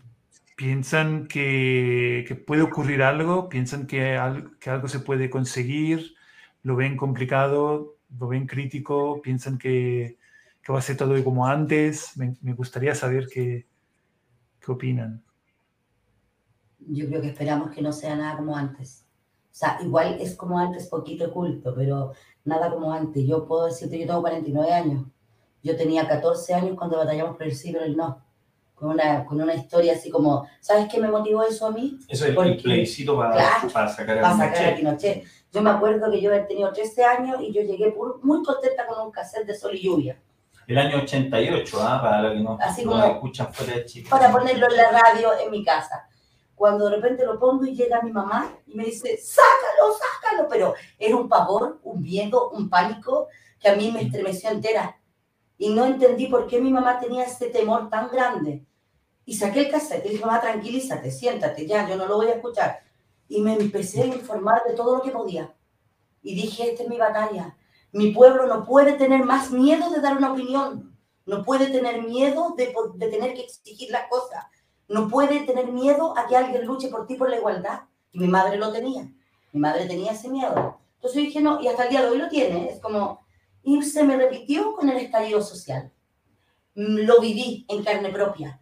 piensan 0.56 1.28
que, 1.28 2.42
puede 2.48 2.62
ocurrir 2.62 3.04
algo, 3.04 3.50
piensan 3.50 3.86
que, 3.86 4.16
algo 4.16 4.88
se 4.88 5.00
puede 5.00 5.30
conseguir, 5.30 6.16
lo 6.64 6.78
ven 6.78 6.96
complicado, 6.96 7.98
lo 8.18 8.30
ven 8.30 8.48
crítico, 8.48 9.22
piensan 9.22 9.58
que, 9.58 10.18
va 10.70 10.80
a 10.80 10.82
ser 10.82 10.96
todo 10.96 11.22
como 11.24 11.48
antes. 11.48 12.14
Me 12.16 12.54
gustaría 12.54 12.96
saber 12.96 13.28
qué, 13.28 13.66
qué 14.68 14.72
opinan. 14.74 15.24
Yo 16.80 17.08
creo 17.08 17.22
que 17.22 17.30
esperamos 17.30 17.72
que 17.72 17.82
no 17.82 17.92
sea 17.92 18.16
nada 18.16 18.38
como 18.38 18.56
antes. 18.56 19.06
O 19.52 19.56
sea, 19.60 19.80
igual 19.82 20.18
es 20.20 20.36
como 20.36 20.60
antes, 20.60 20.88
poquito 20.88 21.26
oculto, 21.26 21.74
pero 21.76 22.14
nada 22.46 22.70
como 22.70 22.92
antes. 22.92 23.26
Yo 23.26 23.48
puedo 23.48 23.66
decirte, 23.66 23.98
yo 23.98 24.06
tengo 24.06 24.22
49 24.22 24.72
años. 24.72 25.06
Yo 25.64 25.76
tenía 25.76 26.08
14 26.08 26.54
años 26.54 26.78
cuando 26.78 26.98
batallamos 26.98 27.36
por 27.36 27.48
el 27.48 27.56
sí, 27.56 27.72
pero 27.72 27.86
el 27.86 27.98
no. 27.98 28.22
Con 28.76 28.92
una, 28.92 29.26
con 29.26 29.42
una 29.42 29.56
historia 29.56 29.94
así 29.94 30.12
como, 30.12 30.48
¿sabes 30.60 30.88
qué 30.92 31.00
me 31.00 31.10
motivó 31.10 31.42
eso 31.44 31.66
a 31.66 31.72
mí? 31.72 31.98
Eso 32.08 32.26
es 32.26 32.38
el 32.38 32.58
plebiscito 32.58 33.18
para, 33.18 33.34
Claro, 33.34 33.70
para 33.74 33.88
sacar 33.88 34.20
a 34.20 34.22
para 34.22 34.38
sacar 34.38 34.74
a 34.74 34.76
Pinochet. 34.76 35.24
Yo 35.52 35.64
me 35.64 35.72
acuerdo 35.72 36.12
que 36.12 36.22
yo 36.22 36.32
había 36.32 36.46
tenido 36.46 36.72
13 36.72 37.04
años 37.04 37.42
y 37.42 37.52
yo 37.52 37.62
llegué 37.62 37.96
muy 38.22 38.44
contenta 38.44 38.86
con 38.86 39.08
un 39.08 39.12
cassette 39.12 39.48
de 39.48 39.56
Sol 39.56 39.76
y 39.76 39.82
Lluvia. 39.82 40.22
El 40.68 40.78
año 40.78 40.98
88, 40.98 41.78
¿ah? 41.82 42.02
para 42.02 42.22
los 42.24 42.34
que 42.34 42.40
no, 42.42 42.58
Así 42.62 42.84
no 42.86 42.92
como- 42.92 43.06
escuchan 43.06 43.54
fuera 43.54 43.74
de 43.76 43.86
Chile. 43.86 44.08
para 44.10 44.32
ponerlo 44.32 44.68
en 44.70 44.76
la 44.78 44.92
radio 44.92 45.30
en 45.44 45.50
mi 45.50 45.64
casa. 45.64 46.08
Cuando 46.56 46.90
de 46.90 46.96
repente 46.98 47.26
lo 47.26 47.40
pongo 47.40 47.66
y 47.66 47.76
llega 47.76 48.02
mi 48.02 48.12
mamá 48.12 48.52
y 48.66 48.76
me 48.76 48.86
dice, 48.86 49.18
sácalo, 49.18 49.94
sácalo, 49.94 50.48
pero 50.50 50.74
era 51.00 51.16
un 51.16 51.30
pavor, 51.30 51.80
un 51.84 52.02
miedo, 52.02 52.50
un 52.50 52.70
pánico 52.70 53.28
que 53.60 53.70
a 53.70 53.76
mí 53.76 53.92
me 53.92 54.02
estremeció 54.02 54.50
entera. 54.50 54.98
Y 55.58 55.70
no 55.70 55.86
entendí 55.86 56.28
por 56.28 56.48
qué 56.48 56.60
mi 56.60 56.72
mamá 56.72 57.00
tenía 57.00 57.24
ese 57.24 57.48
temor 57.48 57.90
tan 57.90 58.10
grande. 58.10 58.66
Y 59.26 59.36
saqué 59.36 59.62
el 59.62 59.72
cassette 59.72 60.06
y 60.06 60.10
dije, 60.10 60.26
mamá, 60.26 60.42
tranquilízate, 60.42 61.12
siéntate, 61.12 61.66
ya, 61.66 61.88
yo 61.88 61.96
no 61.96 62.08
lo 62.08 62.18
voy 62.18 62.28
a 62.28 62.34
escuchar. 62.36 62.80
Y 63.30 63.42
me 63.42 63.54
empecé 63.54 64.02
a 64.04 64.06
informar 64.08 64.64
de 64.68 64.74
todo 64.74 64.98
lo 64.98 65.02
que 65.02 65.12
podía. 65.12 65.54
Y 66.24 66.34
dije, 66.36 66.72
esta 66.72 66.84
es 66.84 66.90
mi 66.90 66.98
batalla. 66.98 67.56
Mi 67.98 68.12
pueblo 68.12 68.46
no 68.48 68.66
puede 68.66 68.94
tener 68.94 69.26
más 69.26 69.52
miedo 69.52 69.90
de 69.90 70.02
dar 70.02 70.18
una 70.18 70.32
opinión. 70.32 70.96
No 71.26 71.44
puede 71.44 71.68
tener 71.68 72.04
miedo 72.04 72.54
de, 72.56 72.74
tener 73.10 73.34
que 73.34 73.42
exigir 73.42 73.90
las 73.92 74.08
cosas 74.08 74.46
no 74.88 75.10
puede 75.10 75.42
tener 75.42 75.72
miedo 75.72 76.18
a 76.18 76.28
que 76.28 76.36
alguien 76.36 76.66
luche 76.66 76.88
por 76.88 77.08
ti 77.08 77.16
por 77.16 77.30
la 77.30 77.38
igualdad. 77.38 77.82
Y 78.12 78.20
mi 78.20 78.28
madre 78.28 78.58
lo 78.58 78.72
tenía. 78.72 79.12
Mi 79.52 79.60
madre 79.60 79.86
tenía 79.86 80.14
ese 80.14 80.30
miedo. 80.30 80.80
Entonces 80.96 81.24
dije, 81.24 81.42
no, 81.42 81.62
y 81.62 81.68
hasta 81.68 81.84
el 81.84 81.90
día 81.90 82.02
de 82.02 82.10
hoy 82.10 82.18
lo 82.18 82.30
tiene. 82.30 82.70
Es 82.70 82.80
como, 82.80 83.26
y 83.64 83.82
se 83.84 84.04
me 84.04 84.18
repitió 84.18 84.74
con 84.74 84.90
el 84.90 84.98
estallido 84.98 85.42
social. 85.42 85.92
Mm, 86.76 87.00
Lo 87.06 87.20
viví 87.20 87.66
en 87.68 87.84
carne 87.84 88.10
propia. 88.10 88.62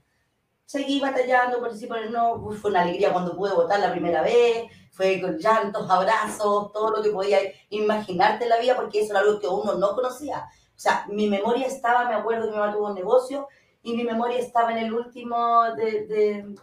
Seguí 0.65 0.99
batallando 0.99 1.59
por 1.59 1.73
sí, 1.75 1.87
por 1.87 2.09
no. 2.09 2.35
Uf, 2.35 2.59
fue 2.61 2.71
una 2.71 2.81
alegría 2.81 3.13
cuando 3.13 3.35
pude 3.35 3.53
votar 3.53 3.79
la 3.79 3.91
primera 3.91 4.21
vez. 4.21 4.65
Fue 4.91 5.19
con 5.21 5.37
llantos, 5.37 5.89
abrazos, 5.89 6.71
todo 6.71 6.89
lo 6.91 7.03
que 7.03 7.09
podía 7.11 7.39
imaginarte 7.69 8.45
en 8.45 8.49
la 8.49 8.59
vida, 8.59 8.75
porque 8.75 9.01
eso 9.01 9.11
era 9.11 9.19
algo 9.21 9.39
que 9.39 9.47
uno 9.47 9.75
no 9.75 9.93
conocía. 9.93 10.45
O 10.75 10.79
sea, 10.79 11.05
mi 11.09 11.27
memoria 11.29 11.67
estaba, 11.67 12.07
me 12.07 12.15
acuerdo 12.15 12.45
que 12.45 12.51
mi 12.51 12.57
mamá 12.57 12.73
tuvo 12.73 12.87
un 12.87 12.95
negocio 12.95 13.47
y 13.83 13.93
mi 13.95 14.03
memoria 14.03 14.39
estaba 14.39 14.71
en 14.71 14.79
el 14.85 14.93
último 14.93 15.63
de, 15.75 16.05
de- 16.07 16.55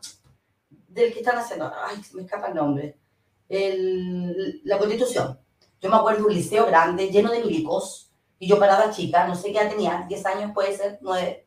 del 0.88 1.12
que 1.12 1.21
están 1.21 1.38
haciendo. 1.38 1.71
Ay, 1.75 2.03
se 2.03 2.17
me 2.17 2.23
escapa 2.23 2.49
el 2.49 2.55
nombre. 2.55 2.99
El- 3.49 4.61
la 4.65 4.79
constitución. 4.79 5.38
Yo 5.81 5.91
me 5.91 5.97
acuerdo 5.97 6.21
de 6.21 6.27
un 6.27 6.35
liceo 6.35 6.67
grande, 6.67 7.09
lleno 7.11 7.31
de 7.33 7.41
milicos, 7.41 8.12
y 8.38 8.49
yo 8.49 8.59
parada 8.59 8.91
chica, 8.91 9.27
no 9.27 9.35
sé 9.35 9.53
qué 9.53 9.59
edad 9.61 9.71
tenía, 9.71 10.05
10 10.09 10.25
años 10.27 10.53
puede 10.55 10.77
ser, 10.77 10.99
9. 11.03 11.47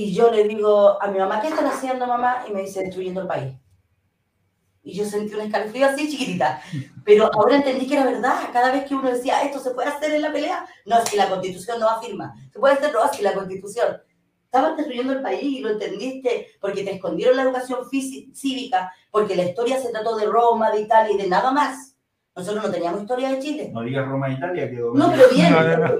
Y 0.00 0.14
yo 0.14 0.30
le 0.30 0.44
digo 0.46 1.02
a 1.02 1.08
mi 1.08 1.18
mamá, 1.18 1.40
¿qué 1.40 1.48
están 1.48 1.66
haciendo, 1.66 2.06
mamá? 2.06 2.44
Y 2.48 2.52
me 2.52 2.60
dice, 2.60 2.84
destruyendo 2.84 3.20
el 3.22 3.26
país. 3.26 3.52
Y 4.84 4.94
yo 4.96 5.04
sentí 5.04 5.34
un 5.34 5.40
escalofrío 5.40 5.86
así 5.88 6.08
chiquitita. 6.08 6.62
Pero 7.04 7.28
ahora 7.34 7.56
entendí 7.56 7.84
que 7.88 7.94
era 7.94 8.04
verdad. 8.04 8.48
Cada 8.52 8.70
vez 8.70 8.84
que 8.84 8.94
uno 8.94 9.10
decía, 9.10 9.42
esto 9.42 9.58
se 9.58 9.72
puede 9.72 9.88
hacer 9.88 10.12
en 10.14 10.22
la 10.22 10.30
pelea, 10.30 10.64
no, 10.86 10.98
que 11.02 11.16
la 11.16 11.28
constitución 11.28 11.80
no 11.80 11.88
afirma. 11.88 12.32
Se 12.52 12.60
puede 12.60 12.74
hacer, 12.74 12.92
no, 12.92 13.00
que 13.10 13.22
la 13.24 13.34
constitución. 13.34 14.00
Estaban 14.44 14.76
destruyendo 14.76 15.14
el 15.14 15.20
país 15.20 15.42
y 15.42 15.58
lo 15.58 15.70
entendiste 15.70 16.46
porque 16.60 16.84
te 16.84 16.92
escondieron 16.94 17.36
la 17.36 17.42
educación 17.42 17.80
físi- 17.90 18.32
cívica, 18.32 18.92
porque 19.10 19.34
la 19.34 19.46
historia 19.46 19.80
se 19.80 19.90
trató 19.90 20.16
de 20.16 20.26
Roma, 20.26 20.70
de 20.70 20.82
Italia 20.82 21.12
y 21.12 21.18
de 21.18 21.26
nada 21.28 21.50
más. 21.50 21.96
Nosotros 22.36 22.62
no 22.64 22.70
teníamos 22.70 23.00
historia 23.00 23.30
de 23.30 23.40
Chile. 23.40 23.70
No 23.74 23.82
digas 23.82 24.06
Roma 24.06 24.30
Italia, 24.30 24.70
quedó 24.70 24.94
No, 24.94 25.10
pero 25.10 25.28
bien, 25.28 25.52
No, 25.52 25.60
no, 25.60 25.76
no. 25.76 25.98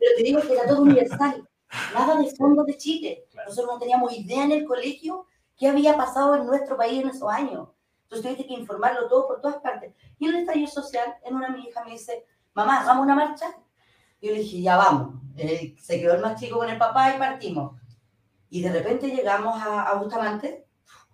Pero 0.00 0.12
te 0.16 0.22
digo 0.22 0.40
que 0.40 0.52
era 0.54 0.66
todo 0.66 0.80
universal. 0.80 1.47
Nada 1.94 2.16
de 2.16 2.34
fondo 2.34 2.64
de 2.64 2.76
Chile. 2.76 3.26
Nosotros 3.46 3.74
no 3.74 3.78
teníamos 3.78 4.12
idea 4.12 4.44
en 4.44 4.52
el 4.52 4.64
colegio 4.64 5.26
qué 5.56 5.68
había 5.68 5.96
pasado 5.96 6.34
en 6.36 6.46
nuestro 6.46 6.76
país 6.76 7.02
en 7.02 7.10
esos 7.10 7.30
años. 7.30 7.68
Entonces 8.04 8.24
tuviste 8.24 8.46
que 8.46 8.60
informarlo 8.60 9.08
todo 9.08 9.26
por 9.26 9.40
todas 9.40 9.56
partes. 9.56 9.94
Y 10.18 10.26
en 10.26 10.34
el 10.34 10.40
estallido 10.40 10.68
social, 10.68 11.16
en 11.24 11.34
una 11.34 11.50
mi 11.50 11.64
hija 11.64 11.84
me 11.84 11.92
dice, 11.92 12.24
mamá, 12.54 12.84
¿vamos 12.86 13.02
a 13.02 13.04
una 13.04 13.14
marcha? 13.14 13.54
Y 14.20 14.28
yo 14.28 14.32
le 14.32 14.40
dije, 14.40 14.62
ya 14.62 14.76
vamos. 14.76 15.20
Eh, 15.36 15.76
se 15.78 16.00
quedó 16.00 16.14
el 16.14 16.22
más 16.22 16.40
chico 16.40 16.58
con 16.58 16.70
el 16.70 16.78
papá 16.78 17.14
y 17.14 17.18
partimos. 17.18 17.78
Y 18.50 18.62
de 18.62 18.72
repente 18.72 19.08
llegamos 19.08 19.60
a, 19.60 19.82
a 19.82 19.94
Bustamante, 19.96 20.66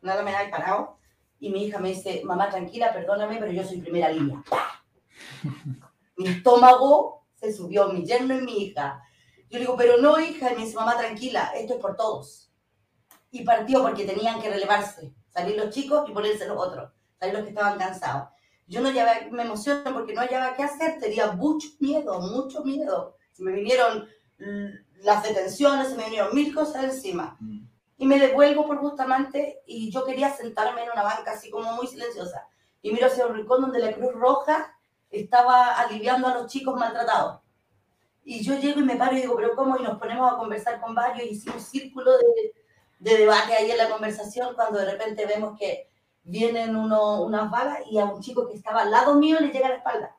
nada 0.03 0.23
me 0.23 0.31
da 0.31 0.49
parado, 0.51 0.99
y 1.41 1.51
mi 1.51 1.65
hija 1.65 1.79
me 1.79 1.89
dice, 1.89 2.23
mamá, 2.25 2.49
tranquila, 2.49 2.93
perdóname, 2.93 3.39
pero 3.39 3.51
yo 3.51 3.65
soy 3.65 3.81
primera 3.81 4.09
línea. 4.11 4.43
Mi 6.17 6.29
estómago 6.29 7.27
se 7.35 7.53
subió, 7.53 7.89
mi 7.89 8.05
yerno 8.05 8.39
y 8.39 8.43
mi 8.43 8.63
hija. 8.63 9.03
Yo 9.51 9.59
le 9.59 9.61
digo, 9.61 9.77
pero 9.77 9.99
no, 9.99 10.19
hija, 10.19 10.53
y 10.53 10.57
me 10.57 10.65
dice, 10.65 10.77
mamá, 10.77 10.97
tranquila, 10.97 11.53
esto 11.55 11.75
es 11.75 11.81
por 11.81 11.97
todos. 11.97 12.51
Y 13.31 13.45
partió 13.45 13.83
porque 13.83 14.05
tenían 14.05 14.41
que 14.41 14.51
relevarse, 14.51 15.15
salir 15.29 15.57
los 15.57 15.71
chicos 15.71 16.09
y 16.09 16.13
ponerse 16.13 16.47
los 16.47 16.59
otros, 16.59 16.93
salir 17.19 17.35
los 17.35 17.43
que 17.45 17.51
estaban 17.51 17.79
cansados. 17.79 18.29
Yo 18.67 18.81
no 18.81 18.89
hallaba, 18.89 19.13
me 19.31 19.43
emociono 19.43 19.93
porque 19.93 20.15
no 20.15 20.23
hallaba 20.23 20.55
qué 20.55 20.63
hacer, 20.63 20.99
tenía 20.99 21.33
mucho 21.33 21.69
miedo, 21.81 22.21
mucho 22.21 22.65
miedo. 22.65 23.17
Se 23.33 23.43
me 23.43 23.53
vinieron 23.53 24.09
las 25.03 25.23
detenciones, 25.23 25.89
se 25.89 25.97
me 25.97 26.05
vinieron 26.05 26.35
mil 26.35 26.55
cosas 26.55 26.85
encima. 26.85 27.37
Mm. 27.41 27.67
Y 27.99 28.07
me 28.07 28.19
devuelvo 28.19 28.67
por 28.67 28.81
Bustamante 28.81 29.63
y 29.67 29.91
yo 29.91 30.05
quería 30.05 30.35
sentarme 30.35 30.83
en 30.83 30.91
una 30.91 31.03
banca 31.03 31.33
así 31.33 31.51
como 31.51 31.73
muy 31.75 31.87
silenciosa. 31.87 32.49
Y 32.83 32.93
miro 32.93 33.07
hacia 33.07 33.27
un 33.27 33.35
rincón 33.35 33.63
donde 33.63 33.79
la 33.79 33.93
Cruz 33.93 34.13
Roja 34.15 34.75
estaba 35.11 35.79
aliviando 35.79 36.29
a 36.29 36.35
los 36.35 36.51
chicos 36.51 36.77
maltratados. 36.77 37.41
Y 38.25 38.43
yo 38.43 38.59
llego 38.59 38.81
y 38.81 38.85
me 38.85 38.97
paro 38.97 39.17
y 39.17 39.21
digo, 39.21 39.37
pero 39.37 39.55
¿cómo? 39.55 39.77
Y 39.79 39.83
nos 39.83 39.99
ponemos 39.99 40.33
a 40.33 40.37
conversar 40.37 40.81
con 40.81 40.95
varios 40.95 41.27
y 41.27 41.33
hicimos 41.33 41.57
un 41.57 41.63
círculo 41.63 42.13
de, 42.17 42.55
de 42.99 43.19
debate 43.19 43.53
ahí 43.53 43.71
en 43.71 43.77
la 43.77 43.91
conversación 43.91 44.55
cuando 44.55 44.79
de 44.79 44.91
repente 44.91 45.27
vemos 45.27 45.59
que 45.59 45.91
vienen 46.23 46.75
uno, 46.75 47.23
unas 47.23 47.51
balas 47.51 47.81
y 47.91 47.99
a 47.99 48.07
un 48.07 48.21
chico 48.23 48.49
que 48.49 48.55
estaba 48.55 48.83
al 48.83 48.91
lado 48.91 49.15
mío 49.17 49.39
le 49.41 49.51
llega 49.51 49.67
a 49.67 49.71
la 49.71 49.77
espalda. 49.77 50.17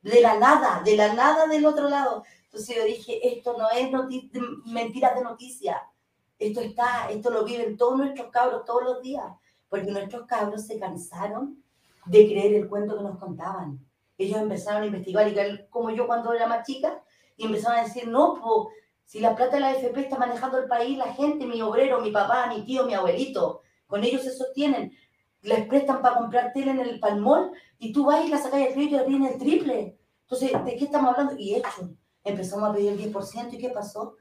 De 0.00 0.20
la 0.20 0.38
nada, 0.38 0.82
de 0.84 0.96
la 0.96 1.14
nada 1.14 1.46
del 1.46 1.66
otro 1.66 1.88
lado. 1.88 2.24
Entonces 2.44 2.76
yo 2.76 2.84
dije, 2.84 3.34
esto 3.36 3.56
no 3.58 3.70
es 3.70 3.90
mentiras 4.66 5.14
de 5.16 5.22
noticia. 5.22 5.82
Esto 6.38 6.60
está, 6.60 7.08
esto 7.10 7.30
lo 7.30 7.44
viven 7.44 7.76
todos 7.76 7.96
nuestros 7.96 8.30
cabros 8.30 8.64
todos 8.64 8.84
los 8.84 9.02
días. 9.02 9.24
Porque 9.68 9.90
nuestros 9.90 10.26
cabros 10.26 10.66
se 10.66 10.78
cansaron 10.78 11.62
de 12.06 12.26
creer 12.26 12.54
el 12.54 12.68
cuento 12.68 12.96
que 12.96 13.04
nos 13.04 13.18
contaban. 13.18 13.78
Ellos 14.18 14.38
empezaron 14.38 14.82
a 14.82 14.86
investigar, 14.86 15.26
igual 15.28 15.66
como 15.70 15.90
yo 15.90 16.06
cuando 16.06 16.32
era 16.32 16.46
más 16.46 16.66
chica, 16.66 17.02
y 17.36 17.46
empezaron 17.46 17.78
a 17.78 17.84
decir, 17.84 18.08
no, 18.08 18.40
si 19.04 19.20
la 19.20 19.36
plata 19.36 19.56
de 19.56 19.60
la 19.60 19.68
AFP 19.70 20.00
está 20.00 20.18
manejando 20.18 20.58
el 20.58 20.68
país, 20.68 20.96
la 20.96 21.12
gente, 21.12 21.46
mi 21.46 21.60
obrero, 21.60 22.00
mi 22.00 22.10
papá, 22.10 22.46
mi 22.46 22.64
tío, 22.64 22.86
mi 22.86 22.94
abuelito, 22.94 23.62
con 23.86 24.04
ellos 24.04 24.22
se 24.22 24.32
sostienen. 24.32 24.92
Les 25.42 25.66
prestan 25.66 26.00
para 26.02 26.16
comprar 26.16 26.52
tele 26.52 26.70
en 26.70 26.80
el 26.80 27.00
palmol 27.00 27.52
y 27.78 27.92
tú 27.92 28.04
vas 28.06 28.24
y 28.24 28.28
la 28.28 28.38
sacas 28.38 28.60
de 28.60 28.72
crédito 28.72 28.94
y 28.94 28.98
la 28.98 29.04
tienes 29.04 29.32
el 29.32 29.38
triple. 29.38 29.98
Entonces, 30.22 30.64
¿de 30.64 30.76
qué 30.76 30.84
estamos 30.84 31.10
hablando? 31.10 31.34
Y 31.36 31.54
hecho, 31.54 31.90
empezamos 32.24 32.70
a 32.70 32.72
pedir 32.72 32.92
el 32.92 33.12
10% 33.12 33.52
y 33.52 33.58
¿qué 33.58 33.68
pasó? 33.70 34.16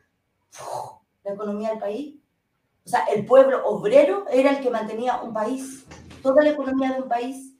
La 1.24 1.34
economía 1.34 1.70
del 1.70 1.80
país. 1.80 2.16
O 2.86 2.90
sea, 2.90 3.06
el 3.06 3.26
pueblo 3.26 3.66
obrero 3.68 4.26
era 4.30 4.52
el 4.52 4.62
que 4.62 4.72
mantenía 4.72 5.22
un 5.22 5.34
país. 5.34 5.86
toda 6.22 6.44
la 6.44 6.50
economía 6.50 6.94
de 6.94 7.02
un 7.02 7.08
país 7.08 7.56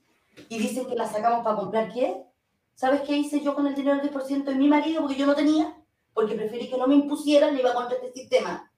y 0.48 0.58
dicen 0.58 0.86
que 0.86 0.94
la 0.94 1.06
sacamos 1.06 1.44
para 1.44 1.56
comprar 1.56 1.92
qué. 1.92 2.24
¿Sabes 2.74 3.02
qué 3.02 3.16
hice 3.16 3.40
yo 3.40 3.54
con 3.54 3.66
el 3.66 3.74
dinero 3.74 3.98
del 3.98 4.10
10% 4.10 4.44
de 4.44 4.54
mi 4.54 4.68
marido? 4.68 5.02
Porque 5.02 5.16
yo 5.16 5.26
no 5.26 5.34
tenía, 5.34 5.76
porque 6.14 6.34
preferí 6.34 6.68
que 6.68 6.78
no 6.78 6.86
me 6.86 6.94
impusieran, 6.94 7.58
iba 7.58 7.74
contra 7.74 7.96
este 7.96 8.12
sistema. 8.12 8.70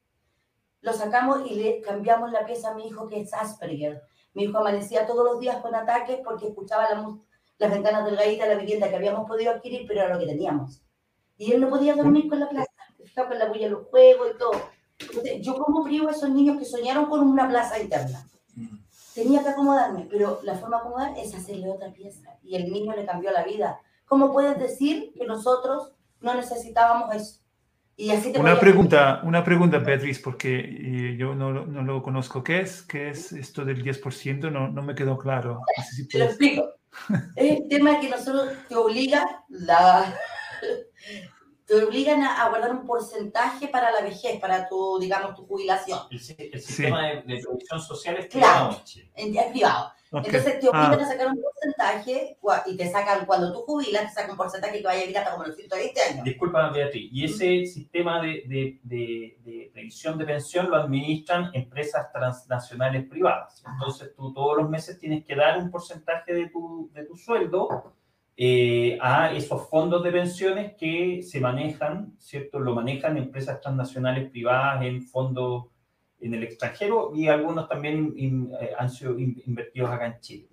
Lo 0.80 0.92
sacamos 0.92 1.50
y 1.50 1.54
le 1.54 1.80
cambiamos 1.80 2.30
la 2.30 2.44
pieza 2.44 2.70
a 2.70 2.74
mi 2.74 2.88
hijo 2.88 3.08
que 3.08 3.20
es 3.20 3.32
Asperger. 3.32 4.02
Mi 4.34 4.44
hijo 4.44 4.58
amanecía 4.58 5.06
todos 5.06 5.24
los 5.24 5.40
días 5.40 5.58
con 5.62 5.74
ataques 5.74 6.20
porque 6.24 6.48
escuchaba 6.48 6.90
la, 6.90 7.16
las 7.58 7.70
ventanas 7.70 8.04
delgaditas 8.04 8.48
de 8.48 8.54
la 8.54 8.60
vivienda 8.60 8.88
que 8.88 8.96
habíamos 8.96 9.26
podido 9.26 9.52
adquirir, 9.52 9.86
pero 9.86 10.00
era 10.02 10.14
lo 10.14 10.20
que 10.20 10.26
teníamos. 10.26 10.82
Y 11.38 11.52
él 11.52 11.60
no 11.60 11.70
podía 11.70 11.94
dormir 11.94 12.28
con 12.28 12.40
la 12.40 12.48
plaza, 12.48 12.70
fijaba 13.02 13.28
con 13.28 13.38
la 13.38 13.46
bulla 13.46 13.68
los 13.68 13.86
juegos 13.88 14.28
y 14.34 14.38
todo. 14.38 14.52
Entonces, 14.98 15.40
yo 15.40 15.56
como 15.56 15.84
privo 15.84 16.08
a 16.08 16.12
esos 16.12 16.30
niños 16.30 16.58
que 16.58 16.64
soñaron 16.64 17.06
con 17.06 17.20
una 17.20 17.48
plaza 17.48 17.80
interna. 17.80 18.26
Tenía 19.14 19.42
que 19.42 19.50
acomodarme, 19.50 20.06
pero 20.10 20.40
la 20.42 20.56
forma 20.56 20.76
de 20.76 20.80
acomodar 20.80 21.18
es 21.18 21.34
hacerle 21.34 21.70
otra 21.70 21.92
pieza. 21.92 22.36
Y 22.42 22.56
el 22.56 22.70
niño 22.72 22.94
le 22.96 23.06
cambió 23.06 23.30
la 23.30 23.44
vida. 23.44 23.80
¿Cómo 24.06 24.32
puedes 24.32 24.58
decir 24.58 25.12
que 25.16 25.26
nosotros 25.26 25.92
no 26.20 26.34
necesitábamos 26.34 27.14
eso? 27.14 27.40
Y 27.96 28.10
así 28.10 28.32
te 28.32 28.40
una 28.40 28.58
pregunta, 28.58 29.20
una 29.22 29.44
pregunta, 29.44 29.78
Beatriz, 29.78 30.18
porque 30.18 30.58
eh, 30.58 31.16
yo 31.16 31.34
no, 31.34 31.52
no, 31.52 31.82
lo 31.82 32.02
conozco. 32.02 32.42
¿Qué 32.42 32.60
es? 32.60 32.82
¿Qué 32.82 33.10
es 33.10 33.30
esto 33.32 33.64
del 33.64 33.84
10%? 33.84 34.50
No, 34.50 34.68
no 34.68 34.82
me 34.82 34.96
quedó 34.96 35.16
claro. 35.16 35.60
te 36.10 36.18
lo 36.18 36.24
explico. 36.24 36.74
es 37.36 37.60
el 37.60 37.68
tema 37.68 38.00
que 38.00 38.08
nosotros 38.08 38.52
te 38.68 38.74
obliga 38.74 39.44
la, 39.48 40.12
te 41.66 41.82
obligan 41.82 42.22
a, 42.22 42.48
guardar 42.48 42.72
un 42.72 42.86
porcentaje 42.86 43.68
para 43.68 43.90
la 43.90 44.02
vejez, 44.02 44.38
para 44.40 44.68
tu, 44.68 44.98
digamos, 44.98 45.34
tu 45.34 45.46
jubilación. 45.46 45.98
El, 46.10 46.20
sistema 46.60 47.08
de, 47.08 47.22
de, 47.22 47.42
provisión 47.42 47.80
social 47.80 48.16
es 48.18 48.26
privado. 48.26 48.82
es 48.86 49.50
privado. 49.50 49.92
Entonces 50.12 50.60
te 50.60 50.68
obligan 50.68 51.00
a 51.00 51.06
sacar 51.06 51.26
un 51.28 51.42
porcentaje 51.42 52.38
y 52.66 52.76
te 52.76 52.88
sacan, 52.90 53.26
cuando 53.26 53.52
tú 53.52 53.60
jubilas, 53.62 54.04
te 54.04 54.14
sacan 54.14 54.32
un 54.32 54.36
porcentaje 54.36 54.78
que 54.78 54.84
vaya 54.84 55.00
a 55.00 55.02
vivir 55.02 55.18
hasta 55.18 55.32
como 55.32 55.44
los 55.44 55.56
120 55.56 56.00
años. 56.00 56.24
Disculpa, 56.24 56.70
Beatriz. 56.70 57.10
Y 57.12 57.24
ese 57.24 57.66
sistema 57.66 58.22
de, 58.22 58.44
de, 58.46 58.78
de, 58.82 59.38
de, 59.40 59.70
previsión 59.72 60.18
de 60.18 60.24
pensión 60.24 60.70
lo 60.70 60.76
administran 60.76 61.50
empresas 61.52 62.12
transnacionales 62.12 63.08
privadas. 63.08 63.64
Entonces 63.66 64.14
tú 64.14 64.32
todos 64.32 64.58
los 64.58 64.70
meses 64.70 64.98
tienes 64.98 65.24
que 65.24 65.34
dar 65.34 65.58
un 65.58 65.70
porcentaje 65.70 66.32
de 66.32 66.48
tu, 66.48 66.90
de 66.92 67.04
tu 67.04 67.16
sueldo 67.16 67.94
eh, 68.36 68.98
a 69.00 69.32
esos 69.32 69.68
fondos 69.68 70.02
de 70.02 70.10
pensiones 70.10 70.74
que 70.74 71.22
se 71.22 71.40
manejan, 71.40 72.14
¿cierto? 72.18 72.58
Lo 72.58 72.74
manejan 72.74 73.16
empresas 73.16 73.60
transnacionales 73.60 74.28
privadas 74.28 74.84
en 74.84 75.02
fondos 75.02 75.66
en 76.20 76.34
el 76.34 76.42
extranjero 76.42 77.12
y 77.14 77.28
algunos 77.28 77.68
también 77.68 78.14
eh, 78.18 78.72
han 78.76 78.90
sido 78.90 79.16
invertidos 79.18 79.90
acá 79.90 80.06
en 80.06 80.20
Chile. 80.20 80.48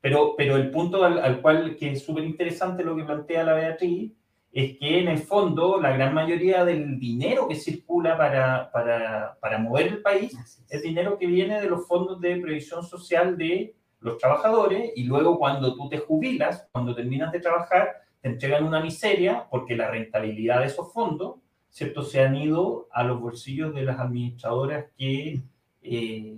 Pero, 0.00 0.34
pero 0.36 0.56
el 0.56 0.70
punto 0.70 1.02
al, 1.02 1.40
cual 1.40 1.76
que 1.76 1.92
es 1.92 2.04
súper 2.04 2.22
interesante 2.22 2.84
lo 2.84 2.94
que 2.94 3.02
plantea 3.02 3.42
la 3.42 3.54
Beatriz 3.54 4.12
es 4.52 4.78
que 4.78 5.00
en 5.00 5.08
el 5.08 5.18
fondo 5.18 5.80
la 5.80 5.96
gran 5.96 6.14
mayoría 6.14 6.64
del 6.64 7.00
dinero 7.00 7.48
que 7.48 7.56
circula 7.56 8.16
para, 8.16 8.70
para, 8.70 9.36
para 9.40 9.58
mover 9.58 9.88
el 9.88 10.02
país 10.02 10.32
es 10.68 10.82
dinero 10.82 11.18
que 11.18 11.26
viene 11.26 11.60
de 11.60 11.68
los 11.68 11.88
fondos 11.88 12.20
de 12.20 12.36
previsión 12.36 12.84
social 12.84 13.36
de 13.36 13.74
los 14.06 14.18
trabajadores 14.18 14.92
y 14.94 15.02
luego 15.02 15.36
cuando 15.36 15.74
tú 15.74 15.88
te 15.88 15.98
jubilas, 15.98 16.68
cuando 16.70 16.94
terminas 16.94 17.32
de 17.32 17.40
trabajar, 17.40 18.04
te 18.20 18.28
entregan 18.28 18.64
una 18.64 18.80
miseria 18.80 19.46
porque 19.50 19.74
la 19.74 19.90
rentabilidad 19.90 20.60
de 20.60 20.66
esos 20.66 20.92
fondos, 20.92 21.40
¿cierto? 21.68 22.02
Se 22.02 22.22
han 22.22 22.36
ido 22.36 22.88
a 22.92 23.02
los 23.02 23.20
bolsillos 23.20 23.74
de 23.74 23.82
las 23.82 23.98
administradoras 23.98 24.86
que, 24.96 25.40
eh, 25.82 26.36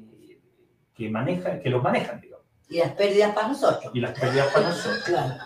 que, 0.95 1.11
manejan, 1.11 1.61
que 1.61 1.69
los 1.69 1.83
manejan, 1.83 2.23
digamos. 2.23 2.47
Y 2.71 2.79
las 2.79 2.93
pérdidas 2.93 3.35
para 3.35 3.49
nosotros. 3.49 3.93
Y 3.95 4.01
las 4.01 4.19
pérdidas 4.19 4.49
para 4.53 4.69
nosotros. 4.71 5.05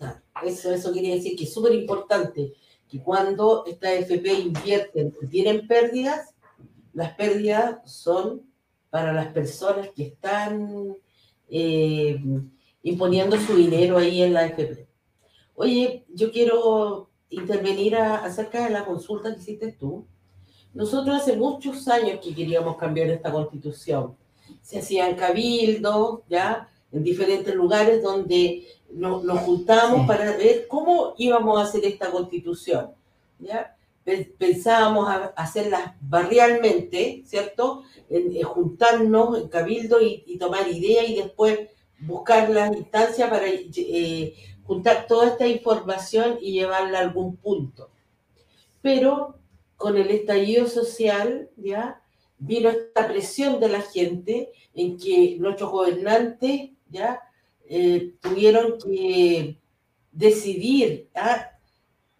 Claro, 0.00 0.16
Eso, 0.42 0.72
eso 0.72 0.92
quiere 0.92 1.14
decir 1.16 1.36
que 1.36 1.44
es 1.44 1.52
súper 1.52 1.74
importante 1.74 2.54
que 2.88 3.02
cuando 3.02 3.64
esta 3.66 3.92
FP 3.92 4.32
invierten 4.32 5.14
y 5.20 5.26
tienen 5.26 5.68
pérdidas, 5.68 6.34
las 6.94 7.12
pérdidas 7.12 7.80
son 7.84 8.50
para 8.88 9.12
las 9.12 9.26
personas 9.28 9.90
que 9.94 10.04
están 10.04 10.96
eh, 11.50 12.20
imponiendo 12.82 13.38
su 13.38 13.56
dinero 13.56 13.98
ahí 13.98 14.22
en 14.22 14.32
la 14.32 14.46
FP. 14.46 14.86
Oye, 15.54 16.04
yo 16.14 16.30
quiero 16.30 17.10
intervenir 17.28 17.96
acerca 17.96 18.64
de 18.64 18.70
la 18.70 18.84
consulta 18.84 19.34
que 19.34 19.40
hiciste 19.40 19.72
tú. 19.72 20.06
Nosotros 20.72 21.16
hace 21.16 21.36
muchos 21.36 21.86
años 21.88 22.20
que 22.22 22.34
queríamos 22.34 22.76
cambiar 22.76 23.08
esta 23.08 23.32
constitución. 23.32 24.16
Se 24.62 24.78
hacían 24.78 25.16
cabildos, 25.16 26.20
¿ya? 26.28 26.68
En 26.92 27.02
diferentes 27.04 27.54
lugares 27.54 28.02
donde 28.02 28.66
nos, 28.92 29.22
nos 29.24 29.40
juntamos 29.40 30.06
para 30.06 30.36
ver 30.36 30.66
cómo 30.68 31.14
íbamos 31.18 31.60
a 31.60 31.64
hacer 31.64 31.84
esta 31.84 32.10
constitución, 32.10 32.90
¿ya? 33.38 33.76
Pensábamos 34.04 35.08
hacerlas 35.36 35.94
barrialmente, 36.00 37.22
¿cierto? 37.26 37.82
En, 38.08 38.42
juntarnos 38.42 39.38
en 39.38 39.48
cabildo 39.48 40.00
y, 40.00 40.36
tomar 40.38 40.68
ideas 40.68 41.08
y 41.08 41.16
después 41.16 41.60
buscar 42.00 42.48
las 42.50 42.74
instancias 42.74 43.28
para 43.28 43.46
eh, 43.46 44.34
juntar 44.64 45.06
toda 45.06 45.28
esta 45.28 45.46
información 45.46 46.38
y 46.40 46.52
llevarla 46.52 46.98
a 46.98 47.02
algún 47.02 47.36
punto. 47.36 47.90
Pero 48.80 49.38
con 49.76 49.96
el 49.96 50.10
estallido 50.10 50.66
social, 50.66 51.50
¿ya? 51.56 52.02
Vino 52.38 52.70
esta 52.70 53.06
presión 53.06 53.60
de 53.60 53.68
la 53.68 53.82
gente 53.82 54.50
en 54.74 54.98
que 54.98 55.36
nuestros 55.38 55.70
gobernantes, 55.70 56.70
¿ya? 56.88 57.20
Eh, 57.66 58.14
tuvieron 58.20 58.78
que 58.78 59.58
decidir, 60.10 61.08
¿ah? 61.14 61.50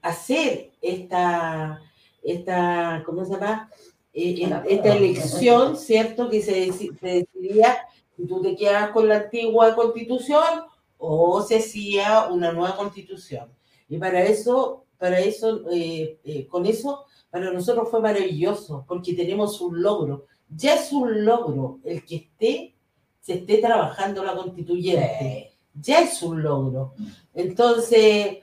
hacer 0.02 0.69
esta, 0.80 1.82
esta 2.22 3.02
¿cómo 3.04 3.24
se 3.24 3.32
llama? 3.32 3.70
Eh, 4.12 4.50
esta 4.68 4.96
elección, 4.96 5.76
¿cierto? 5.76 6.28
Que 6.28 6.42
se, 6.42 6.52
decidía 7.00 7.78
si 8.16 8.26
tú 8.26 8.42
te 8.42 8.56
quedas 8.56 8.90
con 8.90 9.08
la 9.08 9.16
antigua 9.18 9.74
constitución 9.76 10.64
o 10.98 11.42
se 11.42 11.58
hacía 11.58 12.28
una 12.28 12.52
nueva 12.52 12.76
constitución. 12.76 13.48
Y 13.88 13.98
para 13.98 14.22
eso, 14.24 14.84
para 14.98 15.20
eso, 15.20 15.62
eh, 15.70 16.18
eh, 16.24 16.46
con 16.48 16.66
eso, 16.66 17.04
para 17.30 17.52
nosotros 17.52 17.88
fue 17.88 18.00
maravilloso, 18.00 18.84
porque 18.86 19.14
tenemos 19.14 19.60
un 19.60 19.80
logro. 19.80 20.26
Ya 20.48 20.74
es 20.74 20.92
un 20.92 21.24
logro 21.24 21.78
el 21.84 22.04
que 22.04 22.16
esté, 22.16 22.74
se 23.20 23.34
esté 23.34 23.58
trabajando 23.58 24.24
la 24.24 24.34
constituyente. 24.34 25.52
Ya 25.74 26.00
es 26.00 26.20
un 26.22 26.42
logro. 26.42 26.94
Entonces, 27.32 28.38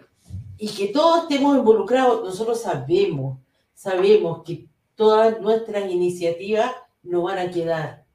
y 0.57 0.69
que 0.69 0.87
todos 0.87 1.23
estemos 1.23 1.57
involucrados, 1.57 2.23
nosotros 2.23 2.61
sabemos, 2.61 3.39
sabemos 3.73 4.43
que 4.43 4.67
todas 4.95 5.39
nuestras 5.39 5.91
iniciativas 5.91 6.71
no 7.03 7.23
van 7.23 7.37
a 7.37 7.51
quedar, 7.51 8.05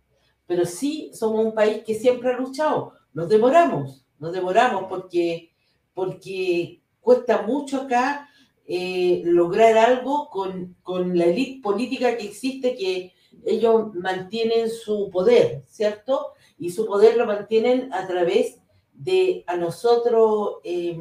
pero 0.46 0.64
sí 0.64 1.10
somos 1.14 1.44
un 1.44 1.54
país 1.54 1.82
que 1.84 1.94
siempre 1.94 2.30
ha 2.30 2.36
luchado, 2.36 2.94
nos 3.14 3.28
demoramos, 3.28 4.04
nos 4.18 4.32
demoramos 4.32 4.84
porque, 4.88 5.52
porque 5.94 6.82
cuesta 7.00 7.42
mucho 7.42 7.82
acá 7.82 8.28
eh, 8.66 9.22
lograr 9.24 9.78
algo 9.78 10.28
con, 10.28 10.76
con 10.82 11.16
la 11.16 11.26
élite 11.26 11.62
política 11.62 12.16
que 12.16 12.24
existe, 12.24 12.74
que 12.74 13.12
ellos 13.44 13.94
mantienen 13.94 14.68
su 14.68 15.10
poder, 15.10 15.62
¿cierto? 15.66 16.32
Y 16.58 16.70
su 16.70 16.86
poder 16.86 17.16
lo 17.16 17.26
mantienen 17.26 17.92
a 17.92 18.06
través 18.06 18.58
de 18.92 19.44
a 19.46 19.56
nosotros... 19.56 20.56
Eh, 20.64 20.98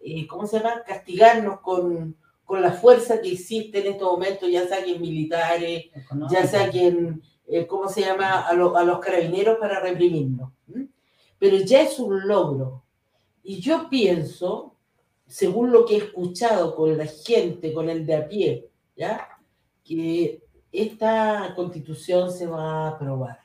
eh, 0.00 0.26
¿cómo 0.26 0.46
se 0.46 0.58
llama?, 0.58 0.82
castigarnos 0.86 1.60
con, 1.60 2.16
con, 2.44 2.62
la 2.62 2.72
fuerza 2.72 3.20
que 3.20 3.32
existe 3.32 3.80
en 3.80 3.92
estos 3.92 4.10
momentos, 4.10 4.50
ya 4.50 4.66
saquen 4.68 5.00
militares, 5.00 5.86
ya 6.30 6.46
saquen, 6.46 7.22
eh, 7.46 7.66
¿cómo 7.66 7.88
se 7.88 8.02
llama?, 8.02 8.40
a, 8.40 8.48
a, 8.48 8.54
los 8.84 8.98
carabineros 8.98 9.58
para 9.58 9.80
reprimirnos. 9.80 10.52
Pero 11.38 11.56
ya 11.58 11.82
es 11.82 11.98
un 11.98 12.26
logro. 12.26 12.84
Y 13.42 13.60
yo 13.60 13.88
pienso, 13.88 14.76
según 15.26 15.72
lo 15.72 15.86
que 15.86 15.94
he 15.94 15.98
escuchado 15.98 16.74
con 16.74 16.96
la 16.98 17.06
gente, 17.06 17.72
con 17.72 17.88
el 17.88 18.04
de 18.06 18.16
a 18.16 18.28
pie, 18.28 18.70
¿ya?, 18.96 19.28
que 19.84 20.42
esta 20.72 21.52
constitución 21.56 22.30
se 22.30 22.46
va 22.46 22.84
a 22.84 22.88
aprobar. 22.90 23.40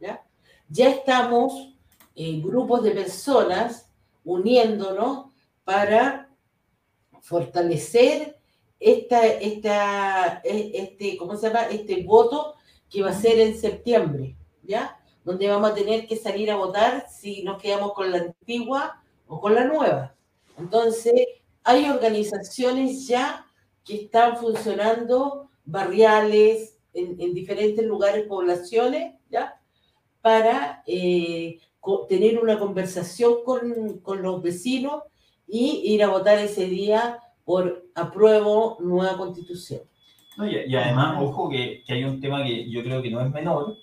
¿ya? 0.00 0.24
Ya 0.68 0.88
estamos 0.88 1.74
en 2.14 2.42
grupos 2.42 2.82
de 2.82 2.92
personas 2.92 3.90
uniéndonos 4.24 5.26
para 5.64 6.30
fortalecer 7.20 8.38
esta, 8.78 9.26
esta, 9.26 10.42
e, 10.44 10.72
este, 10.74 11.16
¿cómo 11.16 11.36
se 11.36 11.48
llama? 11.48 11.62
Este 11.68 12.02
voto 12.02 12.54
que 12.90 13.02
va 13.02 13.10
a 13.10 13.14
ser 13.14 13.38
en 13.40 13.58
septiembre, 13.58 14.36
¿ya? 14.62 15.00
Donde 15.24 15.48
vamos 15.48 15.70
a 15.70 15.74
tener 15.74 16.06
que 16.06 16.16
salir 16.16 16.50
a 16.50 16.56
votar 16.56 17.06
si 17.08 17.42
nos 17.42 17.60
quedamos 17.60 17.94
con 17.94 18.12
la 18.12 18.18
antigua 18.18 19.02
o 19.26 19.40
con 19.40 19.54
la 19.54 19.64
nueva. 19.64 20.14
Entonces, 20.58 21.14
hay 21.62 21.88
organizaciones 21.88 23.06
ya 23.06 23.46
que 23.84 24.02
están 24.02 24.36
funcionando 24.36 25.50
barriales 25.64 26.78
en, 26.92 27.20
en 27.20 27.34
diferentes 27.34 27.84
lugares, 27.84 28.26
poblaciones, 28.26 29.14
¿ya? 29.30 29.60
para 30.24 30.82
eh, 30.86 31.58
tener 32.08 32.38
una 32.38 32.58
conversación 32.58 33.44
con, 33.44 33.98
con, 33.98 34.22
los 34.22 34.42
vecinos 34.42 35.02
y 35.46 35.82
ir 35.84 36.02
a 36.02 36.08
votar 36.08 36.38
ese 36.38 36.66
día 36.66 37.18
por 37.44 37.84
apruebo 37.94 38.76
nueva 38.80 39.16
constitución. 39.16 39.82
y, 40.38 40.74
además, 40.74 41.16
ojo 41.20 41.48
que, 41.48 41.82
que, 41.86 41.92
hay 41.92 42.04
un 42.04 42.20
tema 42.20 42.42
que 42.42 42.68
yo 42.70 42.82
creo 42.82 43.02
que 43.02 43.10
no 43.10 43.20
es 43.20 43.30
menor. 43.30 43.76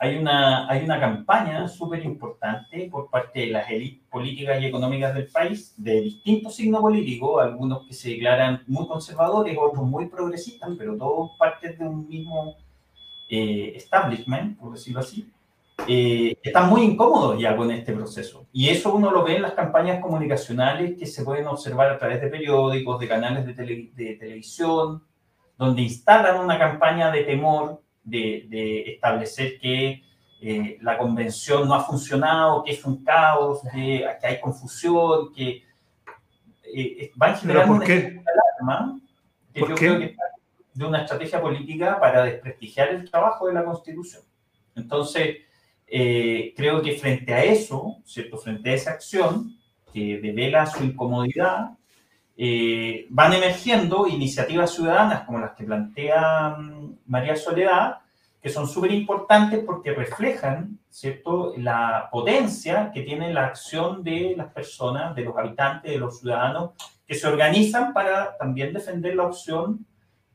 Hay 0.00 0.16
una, 0.16 0.68
hay 0.68 0.84
una 0.84 1.00
campaña 1.00 1.66
súper 1.66 2.04
importante 2.04 2.88
por 2.88 3.10
parte 3.10 3.40
de 3.40 3.46
las 3.48 3.68
élites 3.68 4.06
políticas 4.08 4.62
y 4.62 4.66
económicas 4.66 5.12
del 5.12 5.26
país, 5.26 5.74
de 5.76 6.02
distintos 6.02 6.54
signos 6.54 6.80
políticos, 6.80 7.42
algunos 7.42 7.84
que 7.84 7.94
se 7.94 8.10
declaran 8.10 8.62
muy 8.68 8.86
conservadores, 8.86 9.56
otros 9.60 9.84
muy 9.84 10.06
progresistas, 10.06 10.70
pero 10.78 10.96
todos 10.96 11.32
partes 11.36 11.76
de 11.78 11.88
un 11.88 12.08
mismo 12.08 12.54
eh, 13.28 13.72
establishment, 13.74 14.56
por 14.58 14.72
decirlo 14.72 15.00
así, 15.00 15.28
eh, 15.86 16.36
están 16.42 16.68
muy 16.68 16.82
incómodos 16.82 17.40
ya 17.40 17.56
con 17.56 17.70
este 17.70 17.92
proceso. 17.92 18.46
Y 18.52 18.68
eso 18.68 18.94
uno 18.94 19.10
lo 19.10 19.22
ve 19.22 19.36
en 19.36 19.42
las 19.42 19.52
campañas 19.52 20.00
comunicacionales 20.00 20.98
que 20.98 21.06
se 21.06 21.24
pueden 21.24 21.46
observar 21.46 21.90
a 21.90 21.98
través 21.98 22.20
de 22.20 22.28
periódicos, 22.28 22.98
de 22.98 23.08
canales 23.08 23.46
de, 23.46 23.90
de 23.94 24.14
televisión, 24.16 25.02
donde 25.56 25.82
instalan 25.82 26.40
una 26.40 26.58
campaña 26.58 27.10
de 27.10 27.24
temor, 27.24 27.82
de, 28.02 28.46
de 28.48 28.92
establecer 28.92 29.58
que 29.58 30.02
eh, 30.40 30.78
la 30.82 30.96
convención 30.96 31.66
no 31.66 31.74
ha 31.74 31.80
funcionado, 31.80 32.62
que 32.62 32.72
es 32.72 32.84
un 32.84 33.02
caos, 33.02 33.60
que, 33.72 34.06
que 34.20 34.26
hay 34.26 34.40
confusión, 34.40 35.32
que 35.32 35.64
eh, 36.74 37.10
van 37.16 37.36
generando 37.36 37.74
una 37.74 37.84
alarma 37.84 39.00
que 39.52 39.60
yo 39.60 39.74
creo 39.74 39.98
que 39.98 40.16
de 40.74 40.84
una 40.84 41.02
estrategia 41.02 41.40
política 41.40 41.98
para 41.98 42.24
desprestigiar 42.24 42.90
el 42.90 43.10
trabajo 43.10 43.48
de 43.48 43.54
la 43.54 43.64
Constitución. 43.64 44.22
Entonces, 44.76 45.38
eh, 45.90 46.52
creo 46.56 46.82
que 46.82 46.92
frente 46.92 47.32
a 47.32 47.44
eso, 47.44 47.98
¿cierto? 48.04 48.38
Frente 48.38 48.70
a 48.70 48.74
esa 48.74 48.90
acción 48.90 49.56
que 49.92 50.18
devela 50.18 50.66
su 50.66 50.84
incomodidad, 50.84 51.70
eh, 52.36 53.06
van 53.10 53.32
emergiendo 53.32 54.06
iniciativas 54.06 54.72
ciudadanas 54.72 55.22
como 55.24 55.40
las 55.40 55.52
que 55.52 55.64
plantea 55.64 56.50
mm, 56.50 56.98
María 57.06 57.34
Soledad, 57.34 57.98
que 58.40 58.48
son 58.48 58.68
súper 58.68 58.92
importantes 58.92 59.64
porque 59.64 59.92
reflejan, 59.92 60.78
¿cierto?, 60.88 61.54
la 61.56 62.08
potencia 62.12 62.92
que 62.92 63.02
tiene 63.02 63.32
la 63.32 63.46
acción 63.46 64.04
de 64.04 64.34
las 64.36 64.52
personas, 64.52 65.14
de 65.16 65.24
los 65.24 65.36
habitantes, 65.36 65.90
de 65.90 65.98
los 65.98 66.20
ciudadanos, 66.20 66.70
que 67.06 67.14
se 67.14 67.26
organizan 67.26 67.92
para 67.92 68.36
también 68.36 68.72
defender 68.72 69.16
la 69.16 69.24
opción 69.24 69.86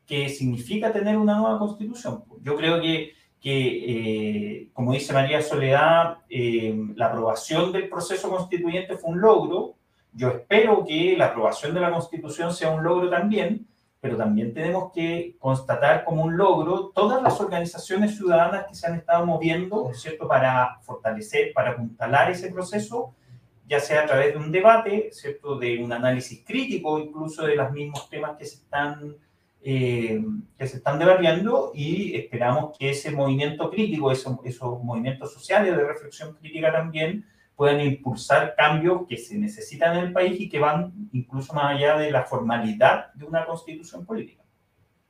que 0.06 0.28
significa 0.28 0.92
tener 0.92 1.16
una 1.16 1.38
nueva 1.38 1.58
constitución. 1.58 2.24
Yo 2.42 2.56
creo 2.56 2.80
que 2.80 3.12
que, 3.44 4.62
eh, 4.62 4.68
como 4.72 4.94
dice 4.94 5.12
María 5.12 5.42
Soledad, 5.42 6.16
eh, 6.30 6.74
la 6.96 7.08
aprobación 7.08 7.72
del 7.72 7.90
proceso 7.90 8.30
constituyente 8.30 8.96
fue 8.96 9.10
un 9.10 9.20
logro. 9.20 9.74
Yo 10.14 10.30
espero 10.30 10.82
que 10.82 11.14
la 11.14 11.26
aprobación 11.26 11.74
de 11.74 11.80
la 11.82 11.90
constitución 11.90 12.54
sea 12.54 12.70
un 12.70 12.82
logro 12.82 13.10
también, 13.10 13.66
pero 14.00 14.16
también 14.16 14.54
tenemos 14.54 14.92
que 14.92 15.36
constatar 15.38 16.06
como 16.06 16.24
un 16.24 16.38
logro 16.38 16.90
todas 16.94 17.22
las 17.22 17.38
organizaciones 17.38 18.16
ciudadanas 18.16 18.64
que 18.66 18.74
se 18.76 18.86
han 18.86 18.94
estado 18.94 19.26
moviendo, 19.26 19.92
¿cierto?, 19.92 20.26
para 20.26 20.78
fortalecer, 20.80 21.52
para 21.52 21.72
apuntalar 21.72 22.30
ese 22.30 22.50
proceso, 22.50 23.14
ya 23.68 23.78
sea 23.78 24.04
a 24.04 24.06
través 24.06 24.32
de 24.32 24.38
un 24.38 24.50
debate, 24.50 25.10
¿cierto?, 25.12 25.58
de 25.58 25.84
un 25.84 25.92
análisis 25.92 26.42
crítico 26.46 26.98
incluso 26.98 27.44
de 27.44 27.56
los 27.56 27.70
mismos 27.72 28.08
temas 28.08 28.38
que 28.38 28.46
se 28.46 28.56
están 28.56 29.16
eh, 29.66 30.22
que 30.58 30.66
se 30.66 30.76
están 30.76 30.98
debatiendo 30.98 31.72
y 31.74 32.14
esperamos 32.16 32.76
que 32.78 32.90
ese 32.90 33.10
movimiento 33.10 33.70
crítico, 33.70 34.12
esos, 34.12 34.38
movimientos 34.82 35.32
sociales 35.32 35.74
de 35.74 35.82
reflexión 35.82 36.34
crítica 36.34 36.70
también 36.70 37.24
puedan 37.56 37.80
impulsar 37.80 38.54
cambios 38.58 39.06
que 39.08 39.16
se 39.16 39.38
necesitan 39.38 39.96
en 39.96 40.04
el 40.04 40.12
país 40.12 40.38
y 40.38 40.50
que 40.50 40.58
van 40.58 40.92
incluso 41.12 41.54
más 41.54 41.76
allá 41.76 41.96
de 41.96 42.10
la 42.10 42.24
formalidad 42.24 43.14
de 43.14 43.24
una 43.24 43.46
constitución 43.46 44.04
política. 44.04 44.42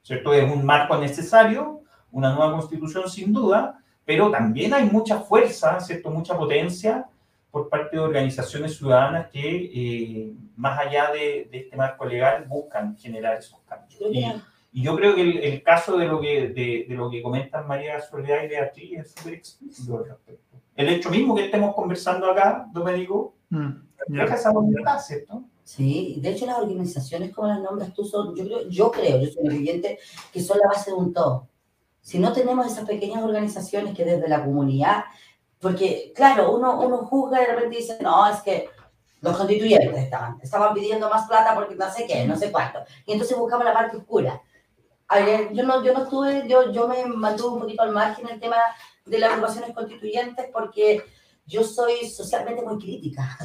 ¿Cierto? 0.03 0.33
Es 0.33 0.49
un 0.49 0.65
marco 0.65 0.97
necesario, 0.99 1.81
una 2.13 2.33
nueva 2.33 2.53
constitución 2.53 3.11
sin 3.11 3.33
duda, 3.33 3.81
pero 4.05 4.31
también 4.31 4.73
hay 4.73 4.85
mucha 4.85 5.19
fuerza, 5.19 5.81
¿cierto? 5.81 6.11
mucha 6.11 6.37
potencia 6.37 7.09
por 7.51 7.69
parte 7.69 7.97
de 7.97 8.03
organizaciones 8.03 8.77
ciudadanas 8.77 9.31
que, 9.31 9.71
eh, 9.73 10.33
más 10.57 10.79
allá 10.79 11.11
de, 11.13 11.49
este 11.53 11.77
marco 11.77 12.05
legal, 12.05 12.45
buscan 12.47 12.97
generar 12.97 13.39
esos 13.39 13.61
cambios. 13.69 13.84
Y, 14.11 14.25
y 14.73 14.83
yo 14.83 14.97
creo 14.97 15.15
que 15.15 15.23
el, 15.23 15.63
caso 15.63 15.97
de 15.97 16.07
lo 16.07 16.21
que, 16.21 16.49
de, 16.49 16.87
lo 16.95 17.11
que 17.11 17.23
comentan 17.23 17.67
María 17.67 18.01
Soledad 18.01 18.43
y 18.45 18.49
Beatriz 18.49 18.99
es 18.99 19.13
súper 19.13 19.35
explícito 19.35 19.99
al 19.99 20.07
respecto. 20.07 20.57
El 20.75 20.89
hecho 20.89 21.11
mismo 21.11 21.35
que 21.35 21.45
estemos 21.45 21.75
conversando 21.75 22.31
acá, 22.31 22.69
Domenico, 22.73 23.35
mm, 23.51 23.71
refleja 24.09 24.35
esa 24.35 24.53
voluntad, 24.53 24.99
¿cierto? 24.99 25.45
Sí, 25.63 26.19
de 26.21 26.31
hecho 26.31 26.47
las 26.47 26.59
organizaciones 26.59 27.33
como 27.33 27.49
las 27.49 27.61
nombras 27.61 27.95
tú 27.95 28.05
son, 28.05 28.35
yo 28.35 28.45
creo, 28.45 28.69
yo 28.69 28.91
creo, 28.91 29.21
yo 29.21 29.29
soy 29.29 29.47
creyente, 29.47 29.99
que 30.33 30.41
son 30.41 30.59
la 30.59 30.69
base 30.69 30.91
de 30.91 30.97
un 30.97 31.13
todo. 31.13 31.49
Si 32.01 32.19
no 32.19 32.33
tenemos 32.33 32.67
esas 32.67 32.85
pequeñas 32.85 33.23
organizaciones 33.23 33.95
que 33.95 34.05
desde 34.05 34.29
la 34.29 34.45
comunidad 34.45 35.05
porque, 35.65 36.13
claro, 36.15 36.55
uno, 36.55 36.79
uno 36.79 36.99
juzga 37.07 37.43
y 37.43 37.47
de 37.47 37.55
repente 37.55 37.77
dice, 37.79 37.97
no, 38.03 38.29
es 38.29 38.43
que 38.43 38.69
los 39.25 39.39
constituyentes 39.39 39.97
estaban, 39.97 40.39
estaban 40.43 40.75
pidiendo 40.75 41.09
más 41.09 41.27
plata 41.27 41.55
porque 41.55 41.75
no 41.75 41.91
sé 41.91 42.07
qué, 42.07 42.27
no 42.27 42.37
sé 42.37 42.53
cuánto. 42.53 42.81
Y 43.07 43.13
entonces 43.13 43.37
buscamos 43.39 43.65
la 43.65 43.73
parte 43.73 43.97
oscura. 43.97 44.43
yo 45.53 45.63
no, 45.63 45.83
yo 45.83 45.95
no 45.95 46.05
estuve, 46.05 46.47
yo, 46.47 46.71
yo 46.71 46.87
me 46.87 47.07
mantuve 47.07 47.55
un 47.55 47.61
poquito 47.61 47.83
al 47.83 47.93
margen 47.93 48.29
el 48.29 48.39
tema 48.39 48.57
de 49.07 49.19
las 49.19 49.31
agrupaciones 49.31 49.75
constituyentes 49.75 50.47
porque 50.53 51.03
yo 51.47 51.65
soy 51.65 52.07
socialmente 52.07 52.63
muy 52.63 52.79
crítica. 52.79 53.39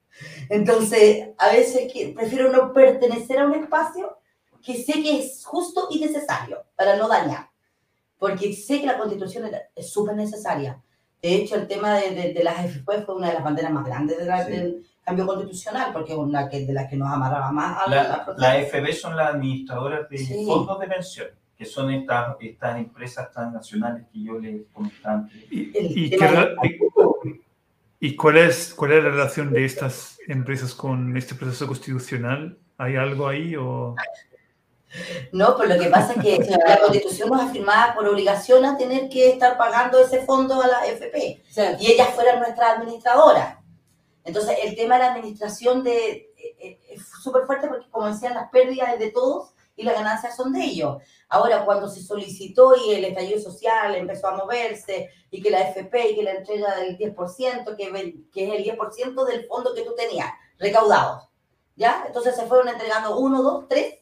Entonces, 0.48 1.28
a 1.36 1.48
veces 1.48 1.92
que 1.92 2.14
prefiero 2.16 2.50
no 2.50 2.72
pertenecer 2.72 3.38
a 3.38 3.44
un 3.44 3.54
espacio 3.54 4.18
que 4.64 4.82
sé 4.82 4.94
que 5.02 5.20
es 5.20 5.44
justo 5.44 5.88
y 5.90 6.00
necesario 6.00 6.64
para 6.74 6.96
no 6.96 7.08
dañar. 7.08 7.50
Porque 8.18 8.54
sé 8.54 8.80
que 8.80 8.86
la 8.86 8.96
constitución 8.96 9.50
es 9.74 9.92
súper 9.92 10.16
necesaria. 10.16 10.82
De 11.20 11.34
hecho, 11.34 11.56
el 11.56 11.68
tema 11.68 11.98
de, 11.98 12.32
de, 12.32 12.42
las 12.42 12.64
FP 12.64 13.02
fue 13.02 13.16
una 13.16 13.28
de 13.28 13.34
las 13.34 13.44
banderas 13.44 13.70
más 13.70 13.84
grandes 13.84 14.16
del 14.16 14.86
cambio 15.06 15.24
constitucional, 15.24 15.92
porque 15.92 16.12
es 16.12 16.18
una 16.18 16.48
que, 16.48 16.66
de 16.66 16.72
las 16.72 16.90
que 16.90 16.96
nos 16.96 17.08
amarraba 17.08 17.52
más 17.52 17.86
a 17.86 17.88
la, 17.88 18.34
la, 18.36 18.52
AFP 18.52 18.92
son 18.92 19.16
las 19.16 19.34
administradoras 19.34 20.10
de 20.10 20.18
fondos 20.44 20.80
de 20.80 20.88
pensión, 20.88 21.28
que 21.56 21.64
son 21.64 21.92
estas, 21.92 22.34
estas 22.40 22.76
empresas 22.76 23.30
transnacionales 23.30 24.04
que 24.12 24.24
yo 24.24 24.36
les 24.40 24.62
comentaba 24.72 25.18
antes. 25.18 25.36
¿Y, 25.48 25.70
y, 28.00 28.16
cuál, 28.16 28.38
es, 28.38 28.74
cuál 28.74 28.92
es 28.92 29.04
la 29.04 29.10
relación 29.10 29.52
de 29.52 29.64
estas 29.64 30.18
empresas 30.26 30.74
con 30.74 31.16
este 31.16 31.36
proceso 31.36 31.68
constitucional? 31.68 32.58
¿Hay 32.76 32.96
algo 32.96 33.28
ahí 33.28 33.54
o...? 33.54 33.94
No, 35.30 35.56
pues 35.56 35.68
lo 35.68 35.78
que 35.78 35.88
pasa 35.88 36.14
es 36.14 36.22
que 36.22 36.58
la 36.66 36.80
constitución 36.80 37.28
nos 37.28 37.42
afirmaba 37.42 37.94
por 37.94 38.08
obligación 38.08 38.64
a 38.64 38.76
tener 38.76 39.08
que 39.08 39.28
estar 39.30 39.56
pagando 39.56 40.00
ese 40.00 40.24
fondo 40.24 40.60
a 40.60 40.66
la 40.66 40.86
FP 40.86 41.42
y 41.78 41.92
ellas 41.92 42.08
fueran 42.14 42.40
nuestra 42.40 42.72
administradora. 42.72 43.60
Entonces, 44.26 44.58
el 44.62 44.76
tema 44.76 44.96
de 44.96 45.04
la 45.04 45.12
administración 45.14 45.82
de, 45.82 46.10
eh, 46.36 46.56
eh, 46.58 46.80
es 46.90 47.08
súper 47.22 47.46
fuerte 47.46 47.68
porque, 47.68 47.88
como 47.90 48.08
decían, 48.08 48.34
las 48.34 48.50
pérdidas 48.50 48.98
de 48.98 49.10
todos 49.10 49.54
y 49.76 49.84
las 49.84 49.94
ganancias 49.94 50.36
son 50.36 50.52
de 50.52 50.64
ellos. 50.64 51.02
Ahora, 51.28 51.64
cuando 51.64 51.88
se 51.88 52.02
solicitó 52.02 52.74
y 52.76 52.94
el 52.94 53.04
estallido 53.04 53.40
social 53.40 53.94
empezó 53.94 54.28
a 54.28 54.36
moverse 54.36 55.08
y 55.30 55.40
que 55.40 55.50
la 55.50 55.60
FP 55.70 56.10
y 56.10 56.16
que 56.16 56.22
la 56.22 56.32
entrega 56.32 56.76
del 56.76 56.98
10%, 56.98 57.76
que, 57.76 58.26
que 58.32 58.48
es 58.48 58.54
el 58.54 58.78
10% 58.78 59.24
del 59.24 59.46
fondo 59.46 59.74
que 59.74 59.82
tú 59.82 59.94
tenías 59.94 60.28
recaudado, 60.58 61.30
¿ya? 61.76 62.04
Entonces 62.06 62.36
se 62.36 62.46
fueron 62.46 62.68
entregando 62.68 63.18
uno, 63.18 63.42
dos, 63.42 63.68
tres 63.68 63.96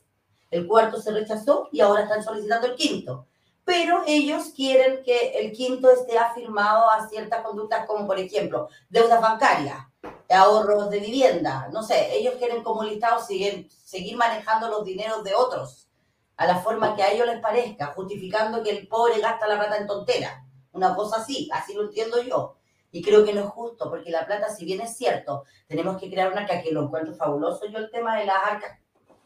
el 0.55 0.69
cuarto 0.69 1.01
se 1.01 1.11
rechazó 1.11 1.69
y 1.73 1.81
ahora 1.81 2.05
están 2.05 2.23
solicitando 2.23 2.69
el 2.69 2.77
quinto. 2.77 3.27
Pero 3.65 4.05
ellos 4.07 4.53
quieren 4.55 5.03
que 5.03 5.33
el 5.41 5.51
quinto 5.51 5.91
esté 5.91 6.16
afirmado 6.16 6.89
a 6.89 7.09
ciertas 7.09 7.43
conductas 7.43 7.87
como, 7.87 8.07
por 8.07 8.20
ejemplo, 8.20 8.68
deudas 8.89 9.20
bancarias, 9.20 9.79
ahorros 10.28 10.90
de 10.90 11.00
vivienda. 11.00 11.68
No 11.72 11.82
sé, 11.82 12.16
ellos 12.16 12.34
quieren 12.38 12.62
como 12.62 12.84
listados 12.84 13.26
seguir, 13.26 13.68
seguir 13.70 14.16
manejando 14.16 14.68
los 14.68 14.84
dineros 14.84 15.24
de 15.24 15.34
otros 15.34 15.88
a 16.36 16.46
la 16.46 16.59
forma 16.59 16.96
que 16.96 17.02
a 17.02 17.12
ellos 17.12 17.26
les 17.26 17.40
parezca, 17.40 17.92
justificando 17.94 18.62
que 18.62 18.70
el 18.70 18.88
pobre 18.88 19.20
gasta 19.20 19.46
la 19.46 19.57
plata 19.57 19.76
en 19.76 19.86
tontera. 19.86 20.44
Una 20.72 20.96
cosa 20.96 21.20
así, 21.20 21.48
así 21.52 21.74
lo 21.74 21.82
entiendo 21.82 22.20
yo. 22.22 22.57
Y 22.90 23.02
creo 23.02 23.24
que 23.24 23.32
no 23.32 23.40
es 23.40 23.50
justo, 23.50 23.88
porque 23.88 24.11
la 24.11 24.26
plata, 24.26 24.48
si 24.48 24.64
bien 24.64 24.80
es 24.80 24.96
cierto, 24.96 25.44
tenemos 25.68 26.00
que 26.00 26.11
crear 26.11 26.32
una 26.32 26.46
que 26.46 26.72
lo 26.72 26.84
encuentro 26.84 27.14
fabuloso 27.14 27.66
yo 27.66 27.78
el 27.78 27.90
tema 27.90 28.16
de 28.18 28.26
las 28.26 28.36
arcas 28.36 28.78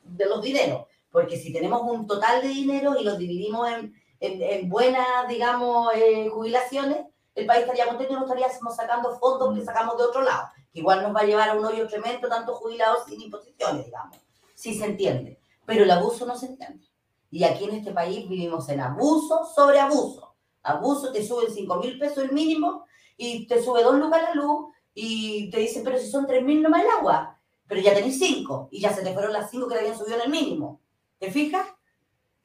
de 0.03 0.27
los 0.27 0.43
dineros 0.43 0.87
porque 1.11 1.37
si 1.37 1.53
tenemos 1.53 1.83
un 1.83 2.07
total 2.07 2.43
de 2.43 2.49
dinero 2.49 2.95
y 2.99 3.05
lo 3.05 3.17
dividimos 3.17 3.69
en, 3.71 3.95
en, 4.21 4.69
buenas, 4.69 5.29
digamos, 5.29 5.93
eh, 5.95 6.29
jubilaciones, 6.29 7.07
el 7.39 7.47
país 7.47 7.61
estaría 7.61 7.87
contento 7.87 8.13
y 8.13 8.17
no 8.17 8.23
estaríamos 8.23 8.75
sacando 8.75 9.17
fondos 9.19 9.57
que 9.57 9.65
sacamos 9.65 9.97
de 9.97 10.05
otro 10.05 10.23
lado, 10.23 10.49
que 10.73 10.81
igual 10.81 11.03
nos 11.03 11.15
va 11.15 11.21
a 11.21 11.25
llevar 11.25 11.49
a 11.51 11.55
un 11.55 11.65
hoyo 11.65 11.87
tremendo, 11.87 12.29
tantos 12.29 12.57
jubilados 12.59 13.05
sin 13.07 13.21
imposiciones, 13.21 13.87
digamos. 13.87 14.19
Sí 14.55 14.77
se 14.77 14.87
entiende, 14.87 15.41
pero 15.65 15.85
el 15.85 15.91
abuso 15.91 16.27
no 16.27 16.37
se 16.37 16.47
entiende. 16.47 16.85
Y 17.31 17.45
aquí 17.45 17.65
en 17.65 17.77
este 17.77 17.93
país 17.93 18.29
vivimos 18.29 18.69
en 18.69 18.81
abuso 18.81 19.45
sobre 19.55 19.79
abuso. 19.79 20.35
Abuso, 20.63 21.13
te 21.13 21.25
suben 21.25 21.53
5 21.53 21.77
mil 21.77 21.99
pesos 21.99 22.25
el 22.25 22.33
mínimo 22.33 22.85
y 23.17 23.47
te 23.47 23.63
sube 23.63 23.83
dos 23.83 23.97
lucas 23.97 24.23
la 24.23 24.35
luz 24.35 24.73
y 24.95 25.49
te 25.51 25.59
dicen, 25.59 25.85
pero 25.85 25.97
si 25.99 26.11
son 26.11 26.27
3.000 26.27 26.63
nomás 26.63 26.83
el 26.83 26.91
agua, 26.91 27.41
pero 27.69 27.81
ya 27.81 27.95
tenés 27.95 28.19
5 28.19 28.69
y 28.73 28.81
ya 28.81 28.93
se 28.93 29.03
te 29.03 29.13
fueron 29.13 29.33
las 29.33 29.51
5 29.51 29.69
que 29.69 29.75
te 29.75 29.81
habían 29.81 29.97
subido 29.97 30.17
en 30.17 30.23
el 30.23 30.31
mínimo. 30.31 30.81
¿Te 31.19 31.31
fijas? 31.31 31.67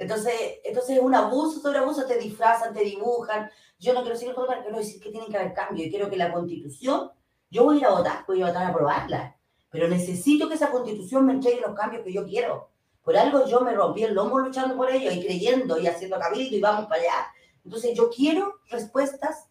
Entonces, 0.04 0.34
entonces 0.66 0.98
es 0.98 1.02
un 1.02 1.16
abuso 1.16 1.62
sobre 1.62 1.80
abuso, 1.80 2.06
te 2.06 2.18
disfrazan, 2.18 2.74
te 2.74 2.84
dibujan. 2.84 3.50
Yo 3.80 3.94
no 3.94 4.02
quiero 4.02 4.18
decir 4.18 4.36
quiero 4.36 4.78
decir 4.78 5.02
que 5.02 5.12
tienen 5.12 5.30
que 5.30 5.38
haber 5.38 5.54
cambio. 5.54 5.86
Y 5.86 5.90
quiero 5.90 6.10
que 6.10 6.18
la 6.18 6.34
constitución, 6.34 7.10
yo 7.50 7.64
voy 7.64 7.78
a 7.78 7.80
ir 7.80 7.86
a 7.86 7.92
votar, 7.92 8.26
voy 8.28 8.42
a 8.42 8.48
votar 8.48 8.64
a 8.64 8.68
aprobarla. 8.68 9.38
Pero 9.70 9.88
necesito 9.88 10.50
que 10.50 10.56
esa 10.56 10.72
constitución 10.72 11.26
me 11.26 11.34
entregue 11.34 11.62
los 11.62 11.74
cambios 11.74 12.04
que 12.04 12.12
yo 12.12 12.26
quiero. 12.26 12.70
Por 13.02 13.16
algo 13.16 13.46
yo 13.46 13.62
me 13.62 13.74
rompí 13.74 14.04
el 14.04 14.14
lomo 14.14 14.40
luchando 14.40 14.76
por 14.76 14.92
ello 14.92 15.10
y 15.10 15.24
creyendo 15.24 15.80
y 15.80 15.88
haciendo 15.88 16.20
cabildo 16.20 16.56
y 16.58 16.60
vamos 16.60 16.88
para 16.88 17.02
allá. 17.02 17.28
Entonces 17.64 17.96
yo 17.96 18.10
quiero 18.10 18.56
respuestas 18.70 19.48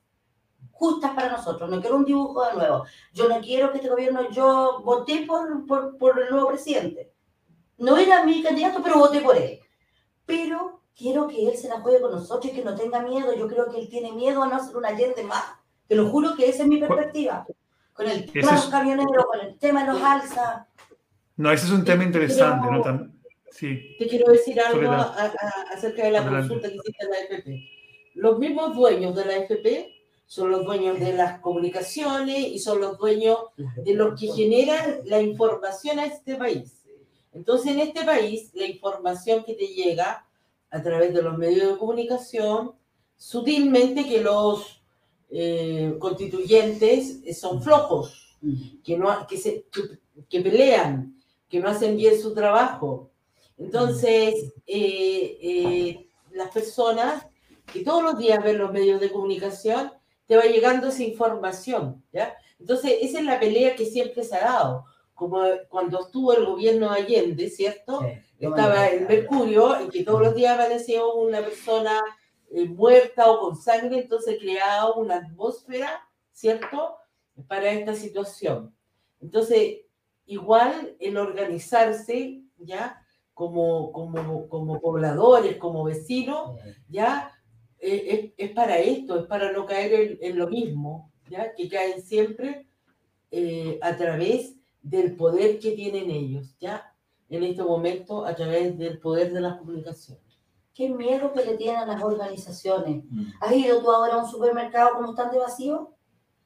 justas 0.70 1.12
para 1.12 1.32
nosotros. 1.32 1.70
No 1.70 1.80
quiero 1.80 1.96
un 1.96 2.04
dibujo 2.04 2.44
de 2.44 2.54
nuevo. 2.54 2.84
Yo 3.14 3.26
no 3.26 3.40
quiero 3.40 3.70
que 3.70 3.78
este 3.78 3.88
gobierno, 3.88 4.28
yo 4.30 4.82
voté 4.84 5.24
por, 5.26 5.66
por 5.96 6.22
el 6.22 6.30
nuevo 6.30 6.48
presidente. 6.48 7.14
No 7.78 7.96
era 7.96 8.22
mi 8.22 8.42
candidato, 8.42 8.80
pero 8.82 8.98
voté 8.98 9.22
por 9.22 9.34
él 9.34 9.61
pero 10.26 10.80
quiero 10.96 11.28
que 11.28 11.48
él 11.48 11.56
se 11.56 11.68
la 11.68 11.80
juegue 11.80 12.00
con 12.00 12.12
nosotros 12.12 12.52
y 12.52 12.56
que 12.56 12.64
no 12.64 12.74
tenga 12.74 13.00
miedo. 13.00 13.34
Yo 13.34 13.48
creo 13.48 13.70
que 13.70 13.80
él 13.80 13.88
tiene 13.88 14.12
miedo 14.12 14.42
a 14.42 14.48
no 14.48 14.56
hacer 14.56 14.76
una 14.76 14.88
Allende 14.88 15.22
más. 15.24 15.44
Te 15.88 15.94
lo 15.94 16.08
juro 16.08 16.34
que 16.36 16.48
esa 16.48 16.62
es 16.62 16.68
mi 16.68 16.78
perspectiva. 16.78 17.46
Con 17.92 18.08
el 18.08 18.30
tema 18.30 18.48
de 18.48 18.56
los 18.56 18.66
camioneros, 18.66 19.26
con 19.26 19.40
el 19.40 19.58
tema 19.58 19.84
de 19.84 19.92
los 19.92 20.02
alzas. 20.02 20.66
No, 21.36 21.52
ese 21.52 21.66
es 21.66 21.72
un 21.72 21.84
tema 21.84 22.04
interesante. 22.04 22.70
¿no? 22.70 23.12
sí. 23.50 23.96
Te 23.98 24.06
quiero 24.06 24.32
decir 24.32 24.58
algo 24.60 24.90
acerca 24.90 26.04
de 26.04 26.10
la 26.10 26.26
consulta 26.26 26.68
que 26.68 26.76
hiciste 26.76 27.04
en 27.04 27.10
la 27.10 27.18
FP. 27.18 27.68
Los 28.14 28.38
mismos 28.38 28.74
dueños 28.74 29.14
de 29.14 29.24
la 29.24 29.36
FP 29.36 29.92
son 30.26 30.50
los 30.50 30.64
dueños 30.64 30.98
de 30.98 31.12
las 31.12 31.40
comunicaciones 31.40 32.38
y 32.38 32.58
son 32.58 32.80
los 32.80 32.96
dueños 32.96 33.38
de 33.56 33.94
los 33.94 34.18
que 34.18 34.28
generan 34.28 35.00
la 35.04 35.20
información 35.20 35.98
a 35.98 36.06
este 36.06 36.36
país. 36.36 36.81
Entonces, 37.32 37.72
en 37.72 37.80
este 37.80 38.04
país, 38.04 38.50
la 38.54 38.66
información 38.66 39.44
que 39.44 39.54
te 39.54 39.66
llega 39.66 40.26
a 40.70 40.82
través 40.82 41.14
de 41.14 41.22
los 41.22 41.36
medios 41.38 41.72
de 41.72 41.78
comunicación, 41.78 42.72
sutilmente 43.16 44.06
que 44.06 44.20
los 44.20 44.82
eh, 45.30 45.96
constituyentes 45.98 47.20
son 47.38 47.62
flojos, 47.62 48.36
que, 48.84 48.96
no, 48.96 49.26
que, 49.26 49.38
se, 49.38 49.66
que, 50.28 50.40
pelean, 50.40 51.20
que 51.48 51.60
no 51.60 51.68
hacen 51.68 51.96
bien 51.96 52.20
su 52.20 52.34
trabajo. 52.34 53.10
Entonces, 53.56 54.52
eh, 54.66 55.38
eh, 55.40 56.08
las 56.32 56.50
personas 56.50 57.26
que 57.72 57.80
todos 57.80 58.02
los 58.02 58.18
días 58.18 58.42
ven 58.42 58.58
los 58.58 58.72
medios 58.72 59.00
de 59.00 59.10
comunicación, 59.10 59.92
te 60.26 60.36
va 60.36 60.44
llegando 60.44 60.88
esa 60.88 61.02
información, 61.02 62.02
¿ya? 62.12 62.34
Entonces, 62.58 62.98
esa 63.00 63.18
es 63.18 63.24
la 63.24 63.40
pelea 63.40 63.74
que 63.74 63.86
siempre 63.86 64.22
se 64.24 64.36
ha 64.36 64.44
dado 64.44 64.84
como 65.22 65.40
cuando 65.68 66.00
estuvo 66.00 66.32
el 66.32 66.44
gobierno 66.44 66.90
Allende, 66.90 67.48
¿cierto? 67.48 68.04
Estaba 68.40 68.88
el 68.88 69.06
Mercurio, 69.06 69.78
en 69.78 69.88
que 69.88 70.02
todos 70.02 70.20
los 70.20 70.34
días 70.34 70.58
aparecía 70.58 71.06
una 71.06 71.40
persona 71.42 72.02
eh, 72.50 72.64
muerta 72.64 73.30
o 73.30 73.38
con 73.38 73.54
sangre, 73.54 74.00
entonces 74.00 74.38
creaba 74.40 74.96
una 74.96 75.18
atmósfera, 75.18 76.02
¿cierto? 76.32 76.96
Para 77.46 77.70
esta 77.70 77.94
situación. 77.94 78.74
Entonces, 79.20 79.82
igual 80.26 80.96
el 80.98 81.16
organizarse, 81.16 82.42
¿ya? 82.58 83.00
Como, 83.32 83.92
como, 83.92 84.48
como 84.48 84.80
pobladores, 84.80 85.56
como 85.56 85.84
vecinos, 85.84 86.58
¿ya? 86.88 87.30
Eh, 87.78 88.34
es, 88.36 88.50
para 88.50 88.80
esto, 88.80 89.20
es 89.20 89.26
para 89.26 89.52
no 89.52 89.66
caer 89.66 90.18
en, 90.20 90.36
lo 90.36 90.48
mismo, 90.48 91.12
¿ya? 91.30 91.54
Que 91.54 91.68
caen 91.68 92.02
siempre 92.02 92.66
eh, 93.30 93.78
a 93.82 93.96
través 93.96 94.56
del 94.82 95.16
poder 95.16 95.58
que 95.58 95.72
tienen 95.72 96.10
ellos, 96.10 96.56
¿ya? 96.58 96.92
En 97.28 97.44
este 97.44 97.62
momento, 97.62 98.26
a 98.26 98.34
través 98.34 98.76
del 98.76 98.98
poder 98.98 99.32
de 99.32 99.40
las 99.40 99.56
comunicaciones. 99.56 100.22
Qué 100.74 100.88
miedo 100.88 101.32
que 101.32 101.44
le 101.44 101.56
tienen 101.56 101.80
a 101.80 101.86
las 101.86 102.02
organizaciones. 102.02 103.04
Mm. 103.10 103.24
¿Has 103.40 103.52
ido 103.52 103.80
tú 103.80 103.90
ahora 103.90 104.14
a 104.14 104.18
un 104.18 104.28
supermercado 104.28 104.94
como 104.94 105.10
están 105.10 105.30
de 105.30 105.38
vacío? 105.38 105.94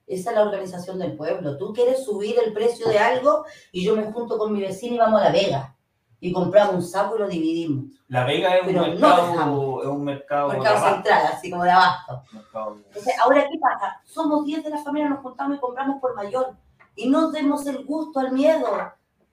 Esa 0.07 0.31
es 0.31 0.37
la 0.37 0.43
organización 0.43 0.99
del 0.99 1.17
pueblo. 1.17 1.57
Tú 1.57 1.73
quieres 1.73 2.05
subir 2.05 2.37
el 2.45 2.53
precio 2.53 2.89
de 2.89 2.99
algo 2.99 3.45
y 3.73 3.85
yo 3.85 3.97
me 3.97 4.05
junto 4.13 4.39
con 4.39 4.53
mi 4.53 4.61
vecino 4.61 4.95
y 4.95 4.99
vamos 4.99 5.21
a 5.21 5.25
La 5.25 5.33
Vega. 5.33 5.77
Y 6.21 6.33
compramos 6.33 6.77
un 6.77 6.83
saco 6.83 7.17
y 7.17 7.19
lo 7.19 7.29
dividimos. 7.29 7.87
La 8.09 8.25
Vega 8.25 8.57
es 8.57 8.67
un 8.67 8.75
mercado, 8.75 9.83
es 9.83 9.89
un 9.89 10.05
mercado, 10.05 10.49
mercado 10.49 10.95
central, 10.95 11.27
así 11.33 11.51
como 11.51 11.65
de 11.65 11.71
abasto. 11.71 12.23
Entonces, 12.33 13.15
ahora, 13.23 13.49
¿qué 13.51 13.59
pasa? 13.59 14.01
Somos 14.05 14.45
10 14.45 14.65
de 14.65 14.71
la 14.71 14.79
familia, 14.79 15.09
nos 15.09 15.21
juntamos 15.21 15.57
y 15.57 15.61
compramos 15.61 16.01
por 16.01 16.15
mayor 16.15 16.57
y 16.97 17.09
no 17.09 17.31
demos 17.31 17.67
el 17.67 17.85
gusto 17.85 18.19
al 18.19 18.33
miedo. 18.33 18.67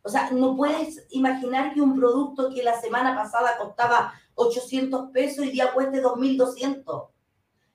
O 0.04 0.10
sea, 0.10 0.30
no 0.32 0.56
puedes 0.56 1.08
imaginar 1.12 1.74
que 1.74 1.82
un 1.82 1.96
producto 1.96 2.54
que 2.54 2.62
la 2.62 2.80
semana 2.80 3.16
pasada 3.16 3.58
costaba 3.58 4.14
800 4.36 5.12
pesos 5.12 5.46
y 5.46 5.52
día 5.52 5.72
cueste 5.74 6.04
2.200. 6.04 7.08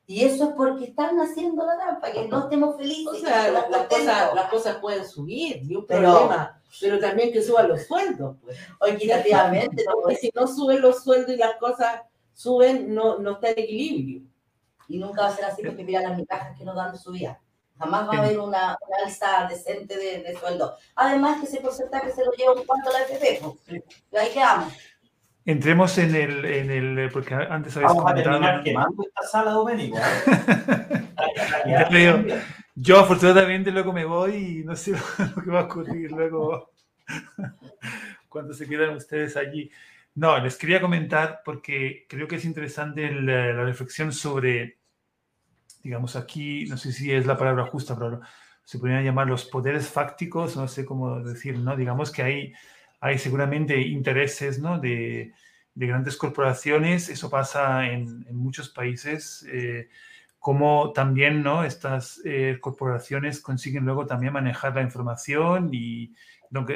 Y 0.06 0.24
eso 0.24 0.44
es 0.44 0.50
porque 0.56 0.86
están 0.86 1.18
haciendo 1.20 1.66
la 1.66 1.76
trampa, 1.76 2.10
que 2.12 2.28
no 2.28 2.40
estemos 2.40 2.76
felices. 2.76 3.06
O 3.06 3.14
sea, 3.14 3.50
las, 3.50 4.48
cosas, 4.48 4.76
pueden 4.76 5.06
subir, 5.06 5.62
ni 5.66 5.76
un 5.76 5.86
problema, 5.86 6.58
pero 6.80 6.98
también 6.98 7.30
que 7.30 7.42
suban 7.42 7.68
los 7.68 7.86
sueldos. 7.86 8.36
Pues. 8.42 8.56
Equitativamente. 8.86 9.84
Porque 9.90 10.16
si 10.16 10.30
no 10.34 10.46
suben 10.46 10.80
los 10.80 11.02
sueldos 11.02 11.34
y 11.34 11.36
las 11.36 11.56
cosas 11.56 12.02
suben, 12.32 12.94
no, 12.94 13.18
no 13.18 13.32
está 13.32 13.50
en 13.50 13.58
equilibrio. 13.58 14.22
Y 14.88 14.98
nunca 14.98 15.22
va 15.22 15.28
a 15.28 15.36
ser 15.36 15.44
así 15.44 15.62
porque 15.62 15.84
mira 15.84 16.00
las 16.00 16.16
migajas 16.16 16.56
que 16.56 16.64
nos 16.64 16.74
dan 16.74 16.92
de 16.92 16.98
subida. 16.98 17.38
Jamás 17.78 18.08
va 18.08 18.14
a 18.14 18.18
haber 18.18 18.38
una, 18.40 18.76
alza 19.04 19.46
decente 19.48 19.96
de, 19.96 20.36
sueldo. 20.38 20.74
Además 20.96 21.40
que 21.40 21.46
ese 21.46 21.60
porcentaje 21.60 22.10
se 22.10 22.24
lo 22.24 22.32
lleva 22.32 22.54
un 22.54 22.64
cuarto 22.64 22.90
la 22.90 23.02
FP. 23.02 23.40
Y 24.12 24.16
ahí 24.16 24.30
quedamos. 24.32 24.72
Entremos 25.44 25.96
en 25.96 26.14
el, 26.14 26.44
en 26.44 26.70
el 26.70 27.10
porque 27.10 27.34
antes 27.34 27.74
habéis 27.76 27.92
Vamos 27.92 28.04
comentado... 28.04 28.36
a 28.36 28.40
terminar 28.40 28.62
quemando 28.62 29.02
esta 29.02 29.22
sala, 29.22 29.52
Doménico. 29.52 29.96
¿eh? 31.66 32.42
yo 32.74 33.00
afortunadamente 33.00 33.70
luego 33.70 33.92
me 33.92 34.04
voy 34.04 34.34
y 34.34 34.64
no 34.64 34.76
sé 34.76 34.92
lo 35.36 35.42
que 35.42 35.50
va 35.50 35.60
a 35.60 35.64
ocurrir 35.64 36.12
luego 36.12 36.72
cuando 38.28 38.52
se 38.52 38.68
quedan 38.68 38.96
ustedes 38.96 39.36
allí. 39.36 39.70
No, 40.16 40.38
les 40.38 40.56
quería 40.56 40.80
comentar 40.80 41.42
porque 41.44 42.06
creo 42.08 42.26
que 42.26 42.36
es 42.36 42.44
interesante 42.44 43.10
la 43.10 43.64
reflexión 43.64 44.12
sobre 44.12 44.77
digamos 45.88 46.16
aquí, 46.16 46.66
no 46.66 46.76
sé 46.76 46.92
si 46.92 47.10
es 47.10 47.24
la 47.24 47.38
palabra 47.38 47.64
justa, 47.64 47.98
pero 47.98 48.20
se 48.62 48.78
podrían 48.78 49.02
llamar 49.02 49.26
los 49.26 49.46
poderes 49.46 49.88
fácticos, 49.88 50.54
no 50.54 50.68
sé 50.68 50.84
cómo 50.84 51.20
decir, 51.20 51.58
¿no? 51.58 51.78
Digamos 51.78 52.10
que 52.10 52.22
hay, 52.22 52.52
hay 53.00 53.18
seguramente 53.18 53.80
intereses, 53.80 54.58
¿no? 54.58 54.78
De, 54.78 55.32
de 55.74 55.86
grandes 55.86 56.18
corporaciones, 56.18 57.08
eso 57.08 57.30
pasa 57.30 57.86
en, 57.86 58.26
en 58.28 58.36
muchos 58.36 58.68
países, 58.68 59.46
eh, 59.50 59.88
como 60.38 60.92
también, 60.92 61.42
¿no? 61.42 61.64
Estas 61.64 62.20
eh, 62.22 62.58
corporaciones 62.60 63.40
consiguen 63.40 63.86
luego 63.86 64.04
también 64.04 64.34
manejar 64.34 64.74
la 64.74 64.82
información 64.82 65.70
y 65.72 66.14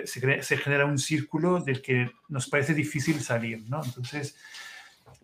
se, 0.05 0.43
se 0.43 0.57
genera 0.57 0.87
un 0.87 0.97
círculo 0.97 1.61
del 1.61 1.83
que 1.83 2.11
nos 2.31 2.49
parece 2.49 2.73
difícil 2.73 3.21
salir, 3.21 3.63
¿no? 3.69 3.85
Entonces, 3.85 4.39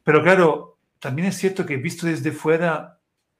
pero 0.05 0.23
claro, 0.23 0.77
también 0.99 1.29
es 1.29 1.39
cierto 1.39 1.65
que 1.65 1.79
visto 1.79 2.07
desde 2.07 2.33
fuera, 2.33 2.98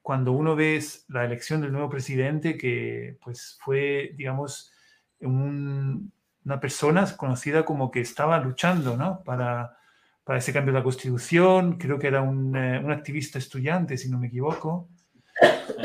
cuando 0.09 0.33
uno 0.33 0.57
ve 0.57 0.83
la 1.09 1.27
elección 1.27 1.61
del 1.61 1.71
nuevo 1.71 1.91
presidente, 1.91 2.57
que 2.57 3.19
pues 3.23 3.59
fue, 3.61 4.15
digamos, 4.17 4.73
una 5.21 6.61
persona 6.61 7.15
conocida 7.15 7.67
como 7.67 7.91
que 7.91 8.01
estaba 8.01 8.41
luchando 8.41 8.97
¿no? 8.97 9.23
para, 9.23 9.77
para 10.25 10.39
ese 10.39 10.55
cambio 10.55 10.73
de 10.73 10.79
la 10.79 10.83
constitución, 10.83 11.77
creo 11.77 11.99
que 11.99 12.07
era 12.07 12.23
un, 12.23 12.57
eh, 12.57 12.81
un 12.83 12.91
activista 12.91 13.39
estudiante, 13.39 13.99
si 13.99 14.09
no 14.09 14.19
me 14.19 14.29
equivoco. 14.29 14.89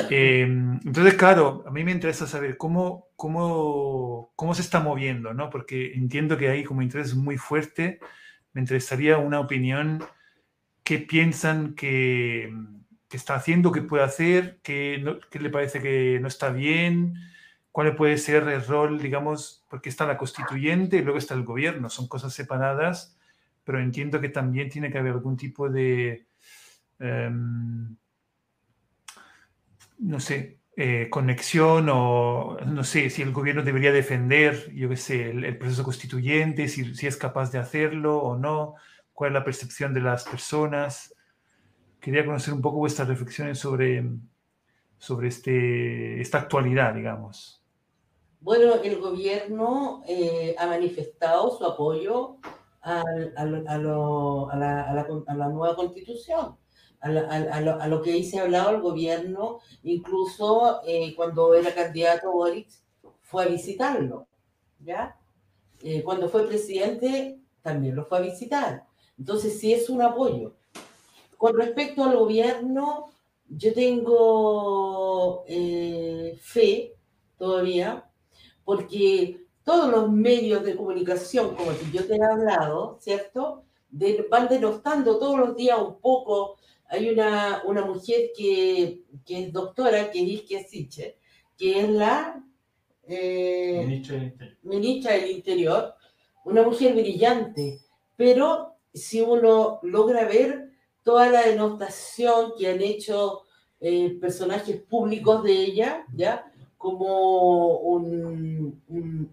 Eh, 0.10 0.44
entonces, 0.44 1.16
claro, 1.16 1.66
a 1.68 1.72
mí 1.72 1.84
me 1.84 1.92
interesa 1.92 2.26
saber 2.26 2.56
cómo, 2.56 3.10
cómo, 3.18 4.32
cómo 4.38 4.56
se 4.56 4.62
está 4.62 4.80
moviendo, 4.80 5.34
¿no? 5.34 5.50
porque 5.50 5.96
entiendo 5.96 6.38
que 6.38 6.48
hay 6.48 6.64
como 6.64 6.82
interés 6.82 7.14
muy 7.14 7.36
fuerte. 7.36 8.00
Me 8.54 8.62
interesaría 8.62 9.18
una 9.18 9.42
opinión, 9.42 10.02
¿qué 10.86 11.00
piensan 11.00 11.76
que 11.76 12.50
qué 13.14 13.18
está 13.18 13.36
haciendo, 13.36 13.72
qué 13.72 13.84
puede 13.84 14.02
hacer, 14.02 14.58
qué, 14.64 15.20
qué, 15.30 15.40
le 15.40 15.52
parece 15.52 15.80
que 15.80 16.18
no 16.20 16.28
está 16.28 16.50
bien, 16.50 17.14
cuál 17.72 17.96
puede 17.96 18.18
ser 18.18 18.48
el 18.48 18.66
rol, 18.66 19.00
digamos, 19.00 19.64
porque 19.70 19.90
está 19.90 20.08
la 20.08 20.18
constituyente 20.18 20.98
y 20.98 21.04
luego 21.04 21.20
está 21.20 21.36
el 21.36 21.44
gobierno, 21.44 21.92
son 21.92 22.08
cosas 22.08 22.34
separadas, 22.34 23.16
pero 23.64 23.80
entiendo 23.80 24.20
que 24.20 24.30
también 24.30 24.68
tiene 24.72 24.92
que 24.92 24.98
haber 24.98 25.12
algún 25.12 25.38
tipo 25.38 25.70
de, 25.70 26.26
em, 26.98 27.96
no 30.00 30.20
sé, 30.20 30.58
eh, 30.76 31.08
conexión 31.12 31.90
o 31.92 32.58
no 32.66 32.84
sé 32.84 33.12
si 33.12 33.22
el 33.22 33.32
gobierno 33.32 33.62
debería 33.62 33.92
defender, 33.92 34.74
yo 34.74 34.90
qué 34.90 34.98
sé, 34.98 35.30
el, 35.30 35.56
proceso 35.60 35.84
constituyente, 35.84 36.68
si, 36.68 36.96
si, 36.96 37.06
es 37.06 37.16
capaz 37.16 37.52
de 37.52 37.60
hacerlo 37.60 38.18
o 38.18 38.40
no, 38.40 38.74
cuál 39.14 39.30
es 39.30 39.34
la 39.36 39.46
percepción 39.46 39.94
de 39.94 40.02
las 40.02 40.24
personas. 40.24 41.14
Quería 42.04 42.26
conocer 42.26 42.54
un 42.54 42.62
poco 42.62 42.80
vuestras 42.80 43.08
reflexiones 43.08 43.58
sobre, 43.58 44.04
sobre 44.98 45.30
este, 45.30 46.20
esta 46.20 46.40
actualidad, 46.40 46.94
digamos? 46.94 47.64
Bueno, 48.42 48.74
el 48.84 49.00
gobierno 49.00 50.04
eh, 50.06 50.54
ha 50.60 50.68
manifestado 50.68 51.58
su 51.58 51.64
apoyo 51.64 52.40
a, 52.82 53.04
a, 53.38 53.46
lo, 53.46 54.50
a, 54.50 54.58
la, 54.58 54.82
a, 54.82 55.34
la, 55.34 55.48
nueva 55.48 55.78
constitución, 55.78 56.58
a, 57.00 57.88
lo, 57.88 58.02
que 58.02 58.12
dice 58.12 58.42
hablado 58.42 58.72
el 58.72 58.82
gobierno, 58.82 59.60
incluso 59.84 60.82
eh, 60.86 61.16
cuando 61.16 61.56
era 61.56 61.74
candidato 61.74 62.34
Boris 62.34 62.84
fue 63.22 63.46
a 63.46 63.48
visitarlo, 63.48 64.28
¿ya? 64.80 65.18
Eh, 65.82 66.04
cuando 66.04 66.28
fue 66.28 66.46
presidente 66.48 67.40
también 67.62 67.96
lo 67.96 68.04
fue 68.04 68.18
a 68.18 68.22
visitar. 68.22 68.84
Entonces 69.18 69.58
sí 69.58 69.72
es 69.72 69.90
un 69.90 70.02
apoyo. 70.02 70.54
Con 71.44 71.58
respecto 71.58 72.06
al 72.06 72.16
gobierno, 72.16 73.12
yo 73.50 73.74
tengo 73.74 75.44
eh, 75.46 76.40
fe 76.42 76.96
todavía, 77.38 78.10
porque 78.64 79.42
todos 79.62 79.92
los 79.92 80.10
medios 80.10 80.64
de 80.64 80.78
comunicación, 80.78 81.54
como 81.54 81.72
que 81.72 81.92
yo 81.92 82.08
te 82.08 82.16
he 82.16 82.24
hablado, 82.24 82.98
¿cierto? 83.02 83.66
van 84.32 84.48
denostando 84.48 85.20
todos 85.20 85.38
los 85.38 85.58
días 85.58 85.78
un 85.82 86.00
poco. 86.00 86.56
Hay 86.88 87.10
una, 87.10 87.62
una 87.66 87.84
mujer 87.84 88.30
que, 88.34 89.02
que 89.26 89.44
es 89.44 89.52
doctora, 89.52 90.12
que 90.12 90.20
es 90.24 90.30
Ilke 90.30 90.64
Siche, 90.64 91.18
que 91.58 91.82
es 91.82 91.90
la 91.90 92.42
eh, 93.06 93.84
ministra, 93.86 94.18
del 94.18 94.58
ministra 94.64 95.12
del 95.12 95.32
Interior, 95.32 95.94
una 96.46 96.64
mujer 96.64 96.94
brillante, 96.94 97.82
pero 98.16 98.78
si 98.94 99.20
uno 99.20 99.82
logra 99.84 100.26
ver 100.26 100.63
toda 101.04 101.30
la 101.30 101.44
denostación 101.44 102.54
que 102.58 102.68
han 102.68 102.82
hecho 102.82 103.44
eh, 103.80 104.18
personajes 104.20 104.82
públicos 104.82 105.44
de 105.44 105.52
ella, 105.52 106.06
¿ya? 106.14 106.46
Como 106.78 107.78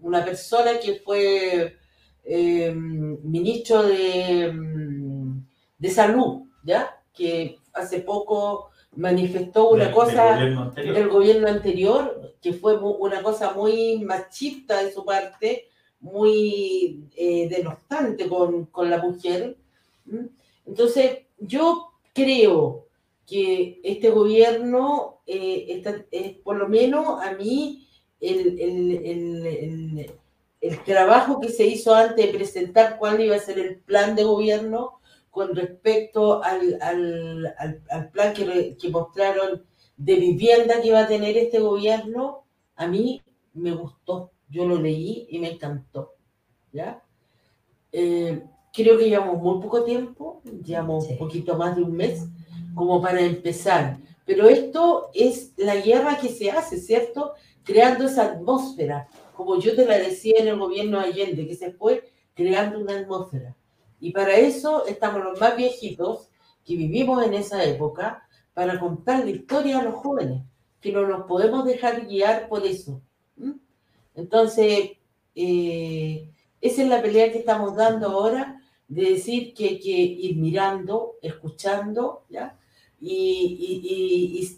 una 0.01 0.25
persona 0.25 0.79
que 0.79 0.95
fue 0.95 1.77
eh, 2.23 2.73
ministro 2.73 3.83
de, 3.83 4.53
de 5.77 5.89
salud, 5.89 6.43
¿ya? 6.63 7.01
Que 7.13 7.57
hace 7.73 8.01
poco 8.01 8.71
manifestó 8.95 9.69
una 9.69 9.91
cosa 9.91 10.35
del 10.35 11.07
gobierno, 11.09 11.47
anterior, 11.47 12.35
que 12.41 12.53
fue 12.53 12.77
una 12.77 13.21
cosa 13.21 13.53
muy 13.53 13.99
machista 13.99 14.83
de 14.83 14.91
su 14.91 15.05
parte, 15.05 15.69
muy 16.01 17.07
eh, 17.15 17.47
denostante 17.49 18.27
con, 18.27 18.65
con, 18.65 18.89
la 18.89 18.97
mujer. 18.97 19.55
Entonces, 20.71 21.23
yo 21.37 21.91
creo 22.13 22.87
que 23.27 23.81
este 23.83 24.09
gobierno, 24.09 25.19
eh, 25.27 25.65
está, 25.67 26.05
por 26.45 26.55
lo 26.55 26.69
menos 26.69 27.21
a 27.21 27.33
mí, 27.33 27.89
el, 28.21 28.57
el, 28.57 28.91
el, 29.05 30.11
el, 30.61 30.83
trabajo 30.85 31.41
que 31.41 31.49
se 31.49 31.65
hizo 31.65 31.93
antes 31.93 32.25
de 32.25 32.31
presentar 32.31 32.97
cuál 32.97 33.19
iba 33.19 33.35
a 33.35 33.39
ser 33.39 33.59
el 33.59 33.79
plan 33.79 34.15
de 34.15 34.23
gobierno 34.23 35.01
con 35.29 35.53
respecto 35.57 36.41
al, 36.41 36.77
al, 36.81 37.53
al, 37.89 38.09
plan 38.11 38.33
que, 38.33 38.77
que, 38.79 38.89
mostraron 38.89 39.65
de 39.97 40.15
vivienda 40.15 40.81
que 40.81 40.87
iba 40.87 41.01
a 41.01 41.07
tener 41.09 41.35
este 41.35 41.59
gobierno, 41.59 42.45
a 42.77 42.87
mí 42.87 43.21
me 43.53 43.71
gustó. 43.73 44.31
Yo 44.49 44.65
lo 44.65 44.77
leí 44.79 45.27
y 45.29 45.39
me 45.39 45.51
encantó. 45.51 46.13
¿ya? 46.71 47.03
Eh, 47.91 48.41
creo 48.71 48.97
que 48.97 49.09
llevamos 49.09 49.41
muy 49.41 49.61
poco 49.61 49.83
tiempo, 49.83 50.41
llevamos 50.63 51.07
un 51.07 51.17
poquito 51.17 51.57
más 51.57 51.75
de 51.75 51.83
un 51.83 51.93
mes, 51.93 52.25
como 52.73 53.01
para 53.01 53.21
empezar. 53.21 53.97
Pero 54.25 54.47
esto 54.47 55.09
es 55.13 55.53
la 55.57 55.75
guerra 55.75 56.17
que 56.17 56.29
se 56.29 56.51
hace, 56.51 56.77
¿cierto? 56.77 57.33
Creando 57.63 58.05
esa 58.05 58.23
atmósfera, 58.23 59.07
como 59.35 59.59
yo 59.59 59.75
te 59.75 59.85
la 59.85 59.97
decía 59.97 60.35
en 60.37 60.47
el 60.47 60.59
gobierno 60.59 60.99
de 60.99 61.07
Allende, 61.07 61.47
que 61.47 61.55
se 61.55 61.71
fue 61.71 62.11
creando 62.33 62.79
una 62.79 62.97
atmósfera. 62.97 63.55
Y 63.99 64.11
para 64.11 64.35
eso 64.35 64.85
estamos 64.85 65.23
los 65.23 65.39
más 65.39 65.55
viejitos 65.55 66.29
que 66.65 66.75
vivimos 66.75 67.23
en 67.25 67.33
esa 67.33 67.63
época, 67.63 68.27
para 68.53 68.79
contar 68.79 69.23
la 69.23 69.31
historia 69.31 69.79
a 69.79 69.83
los 69.83 69.95
jóvenes, 69.95 70.43
que 70.81 70.91
no 70.91 71.07
nos 71.07 71.25
podemos 71.25 71.65
dejar 71.65 72.05
guiar 72.05 72.47
por 72.49 72.65
eso. 72.65 73.01
Entonces, 74.15 74.91
eh, 75.35 76.29
esa 76.59 76.81
es 76.83 76.87
la 76.89 77.01
pelea 77.01 77.31
que 77.31 77.39
estamos 77.39 77.75
dando 77.75 78.07
ahora, 78.07 78.60
de 78.91 79.11
decir 79.11 79.53
que 79.53 79.69
hay 79.69 79.79
que 79.79 79.89
ir 79.89 80.35
mirando, 80.35 81.15
escuchando, 81.21 82.23
¿ya? 82.29 82.57
Y, 82.99 83.79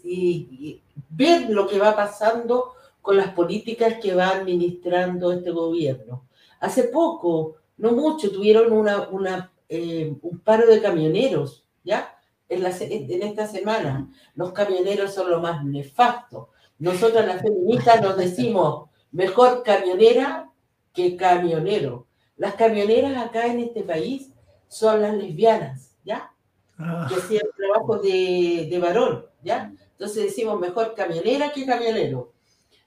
y, 0.04 0.82
ver 1.08 1.48
lo 1.50 1.68
que 1.68 1.78
va 1.78 1.94
pasando 1.94 2.72
con 3.00 3.16
las 3.16 3.28
políticas 3.28 3.94
que 4.02 4.12
va 4.12 4.30
administrando 4.30 5.30
este 5.32 5.52
gobierno. 5.52 6.26
Hace 6.58 6.84
poco, 6.84 7.56
no 7.76 7.92
mucho, 7.92 8.32
tuvieron 8.32 8.72
una, 8.72 9.08
una 9.08 9.52
eh, 9.68 10.16
un 10.20 10.40
paro 10.40 10.66
de 10.66 10.82
camioneros, 10.82 11.64
¿ya? 11.84 12.18
En, 12.48 12.64
la, 12.64 12.70
en 12.76 13.22
esta 13.22 13.46
semana. 13.46 14.10
Los 14.34 14.52
camioneros 14.52 15.14
son 15.14 15.30
lo 15.30 15.40
más 15.40 15.64
nefasto. 15.64 16.50
Nosotras 16.80 17.24
las 17.24 17.40
feministas 17.40 18.02
nos 18.02 18.16
decimos, 18.16 18.90
mejor 19.12 19.62
camionera 19.62 20.50
que 20.92 21.16
camionero. 21.16 22.08
Las 22.36 22.54
camioneras 22.54 23.16
acá 23.16 23.46
en 23.46 23.60
este 23.60 23.82
país 23.82 24.30
son 24.68 25.02
las 25.02 25.14
lesbianas, 25.14 25.92
¿ya? 26.04 26.32
Ah. 26.78 27.06
Que 27.08 27.14
hacían 27.14 27.46
trabajo 27.56 27.98
de, 27.98 28.66
de 28.68 28.78
varón, 28.78 29.26
¿ya? 29.42 29.72
Entonces 29.92 30.24
decimos 30.24 30.58
mejor 30.58 30.94
camionera 30.94 31.52
que 31.52 31.64
camionero. 31.64 32.32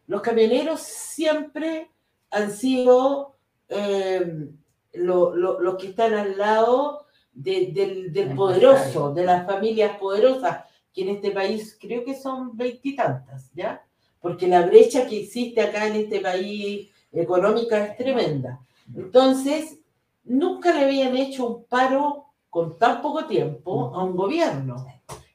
Los 0.08 0.22
camioneros 0.22 0.82
siempre 0.82 1.90
han 2.30 2.52
sido 2.52 3.36
eh, 3.70 4.50
los 4.94 5.76
que 5.78 5.88
están 5.88 6.14
al 6.14 6.38
lado 6.38 7.06
del, 7.32 8.12
del 8.12 8.36
poderoso, 8.36 9.14
de 9.14 9.24
las 9.24 9.46
familias 9.46 9.98
poderosas, 9.98 10.66
que 10.94 11.04
en 11.04 11.10
este 11.10 11.32
país 11.32 11.78
creo 11.80 12.04
que 12.04 12.16
son 12.16 12.58
veintitantas, 12.58 13.52
¿ya? 13.54 13.84
Porque 14.20 14.48
la 14.48 14.66
brecha 14.66 15.08
que 15.08 15.22
existe 15.22 15.62
acá 15.62 15.88
en 15.88 15.96
este 15.96 16.20
país 16.20 16.90
económica 17.14 17.86
es 17.86 17.98
tremenda. 17.98 18.60
Entonces, 18.96 19.80
nunca 20.24 20.74
le 20.74 20.86
habían 20.86 21.16
hecho 21.16 21.48
un 21.48 21.64
paro 21.66 22.26
con 22.50 22.78
tan 22.78 23.02
poco 23.02 23.26
tiempo 23.26 23.94
a 23.94 24.04
un 24.04 24.16
gobierno. 24.16 24.86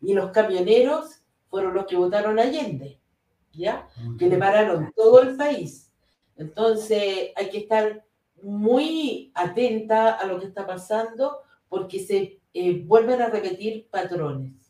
Y 0.00 0.14
los 0.14 0.30
camioneros 0.30 1.22
fueron 1.48 1.74
los 1.74 1.86
que 1.86 1.96
votaron 1.96 2.38
Allende, 2.38 2.98
¿ya? 3.52 3.88
Que 4.18 4.28
le 4.28 4.38
pararon 4.38 4.92
todo 4.96 5.22
el 5.22 5.36
país. 5.36 5.92
Entonces, 6.36 7.30
hay 7.36 7.50
que 7.50 7.58
estar 7.58 8.04
muy 8.42 9.30
atenta 9.34 10.12
a 10.14 10.26
lo 10.26 10.40
que 10.40 10.46
está 10.46 10.66
pasando 10.66 11.38
porque 11.68 12.00
se 12.00 12.40
eh, 12.54 12.82
vuelven 12.84 13.22
a 13.22 13.28
repetir 13.28 13.88
patrones. 13.90 14.61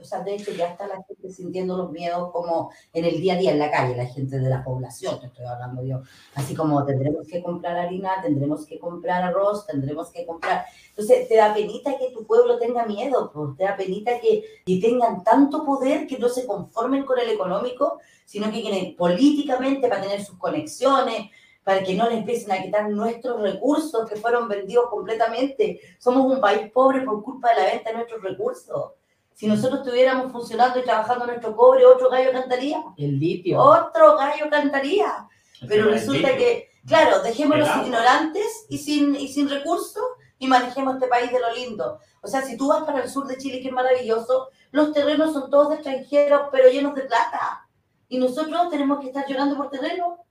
O 0.00 0.04
sea, 0.04 0.20
de 0.20 0.34
hecho 0.34 0.52
ya 0.52 0.68
está 0.68 0.86
la 0.86 1.02
gente 1.02 1.30
sintiendo 1.30 1.76
los 1.76 1.90
miedos 1.90 2.30
como 2.32 2.70
en 2.92 3.04
el 3.04 3.20
día 3.20 3.34
a 3.34 3.38
día 3.38 3.50
en 3.52 3.58
la 3.58 3.70
calle, 3.70 3.96
la 3.96 4.06
gente 4.06 4.38
de 4.38 4.48
la 4.48 4.64
población, 4.64 5.20
te 5.20 5.26
estoy 5.26 5.46
hablando 5.46 5.82
yo. 5.84 6.02
Así 6.34 6.54
como 6.54 6.84
tendremos 6.84 7.26
que 7.26 7.42
comprar 7.42 7.76
harina, 7.76 8.20
tendremos 8.22 8.66
que 8.66 8.78
comprar 8.78 9.22
arroz, 9.22 9.66
tendremos 9.66 10.10
que 10.10 10.26
comprar... 10.26 10.64
Entonces, 10.90 11.28
te 11.28 11.36
da 11.36 11.54
penita 11.54 11.96
que 11.98 12.10
tu 12.10 12.26
pueblo 12.26 12.58
tenga 12.58 12.84
miedo, 12.86 13.30
pues, 13.32 13.56
te 13.56 13.64
da 13.64 13.76
penita 13.76 14.20
que, 14.20 14.44
que 14.64 14.80
tengan 14.80 15.22
tanto 15.24 15.64
poder 15.64 16.06
que 16.06 16.18
no 16.18 16.28
se 16.28 16.46
conformen 16.46 17.04
con 17.04 17.18
el 17.18 17.30
económico, 17.30 17.98
sino 18.24 18.50
que 18.50 18.60
quieren 18.60 18.96
políticamente 18.96 19.88
para 19.88 20.02
tener 20.02 20.24
sus 20.24 20.38
conexiones, 20.38 21.30
para 21.64 21.82
que 21.82 21.94
no 21.94 22.08
les 22.08 22.18
empiecen 22.18 22.52
a 22.52 22.62
quitar 22.62 22.88
nuestros 22.90 23.40
recursos 23.40 24.08
que 24.08 24.16
fueron 24.16 24.48
vendidos 24.48 24.88
completamente. 24.90 25.80
Somos 25.98 26.32
un 26.32 26.40
país 26.40 26.70
pobre 26.72 27.02
por 27.02 27.22
culpa 27.22 27.50
de 27.50 27.60
la 27.60 27.66
venta 27.72 27.90
de 27.90 27.96
nuestros 27.96 28.22
recursos. 28.22 28.92
Si 29.40 29.46
nosotros 29.46 29.80
estuviéramos 29.80 30.30
funcionando 30.30 30.78
y 30.78 30.82
trabajando 30.82 31.24
nuestro 31.24 31.56
cobre, 31.56 31.86
otro 31.86 32.10
gallo 32.10 32.30
cantaría. 32.30 32.84
El 32.98 33.18
litio. 33.18 33.58
Otro 33.58 34.14
gallo 34.14 34.50
cantaría. 34.50 35.26
Pero 35.66 35.86
resulta 35.86 36.36
que, 36.36 36.68
claro, 36.86 37.22
dejémoslos 37.22 37.70
ignorantes 37.82 38.66
y 38.68 38.76
sin, 38.76 39.16
y 39.16 39.28
sin 39.28 39.48
recursos 39.48 40.04
y 40.38 40.46
manejemos 40.46 40.96
este 40.96 41.06
país 41.06 41.32
de 41.32 41.40
lo 41.40 41.54
lindo. 41.54 42.00
O 42.20 42.28
sea, 42.28 42.42
si 42.42 42.58
tú 42.58 42.68
vas 42.68 42.84
para 42.84 43.02
el 43.02 43.08
sur 43.08 43.26
de 43.26 43.38
Chile, 43.38 43.62
que 43.62 43.68
es 43.68 43.72
maravilloso, 43.72 44.50
los 44.72 44.92
terrenos 44.92 45.32
son 45.32 45.48
todos 45.48 45.70
de 45.70 45.76
extranjeros, 45.76 46.42
pero 46.52 46.68
llenos 46.68 46.94
de 46.94 47.04
plata. 47.04 47.66
Y 48.10 48.18
nosotros 48.18 48.68
tenemos 48.68 49.00
que 49.00 49.06
estar 49.06 49.26
llorando 49.26 49.56
por 49.56 49.70
terreno. 49.70 50.22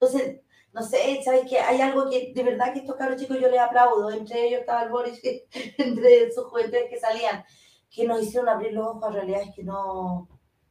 Entonces, 0.00 0.40
no 0.72 0.82
sé, 0.82 1.20
¿sabes 1.22 1.42
qué? 1.46 1.58
Hay 1.58 1.82
algo 1.82 2.08
que 2.08 2.32
de 2.34 2.42
verdad 2.42 2.72
que 2.72 2.78
estos 2.78 2.96
cabros 2.96 3.20
chicos 3.20 3.36
yo 3.38 3.50
les 3.50 3.60
aplaudo. 3.60 4.10
Entre 4.10 4.46
ellos 4.46 4.60
estaba 4.60 4.84
el 4.84 4.88
Boris, 4.88 5.20
entre 5.76 6.32
sus 6.32 6.46
juventudes 6.46 6.88
que 6.88 6.98
salían 6.98 7.44
que 7.90 8.06
nos 8.06 8.22
hicieron 8.22 8.48
abrir 8.48 8.72
los 8.72 8.86
ojos 8.86 9.04
a 9.04 9.10
realidades 9.10 9.50
que 9.54 9.64
no, 9.64 10.28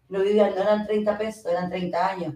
no 0.10 0.20
vivían, 0.20 0.54
no 0.56 0.62
eran 0.62 0.86
30 0.86 1.18
pesos, 1.18 1.46
eran 1.46 1.70
30 1.70 2.08
años. 2.08 2.36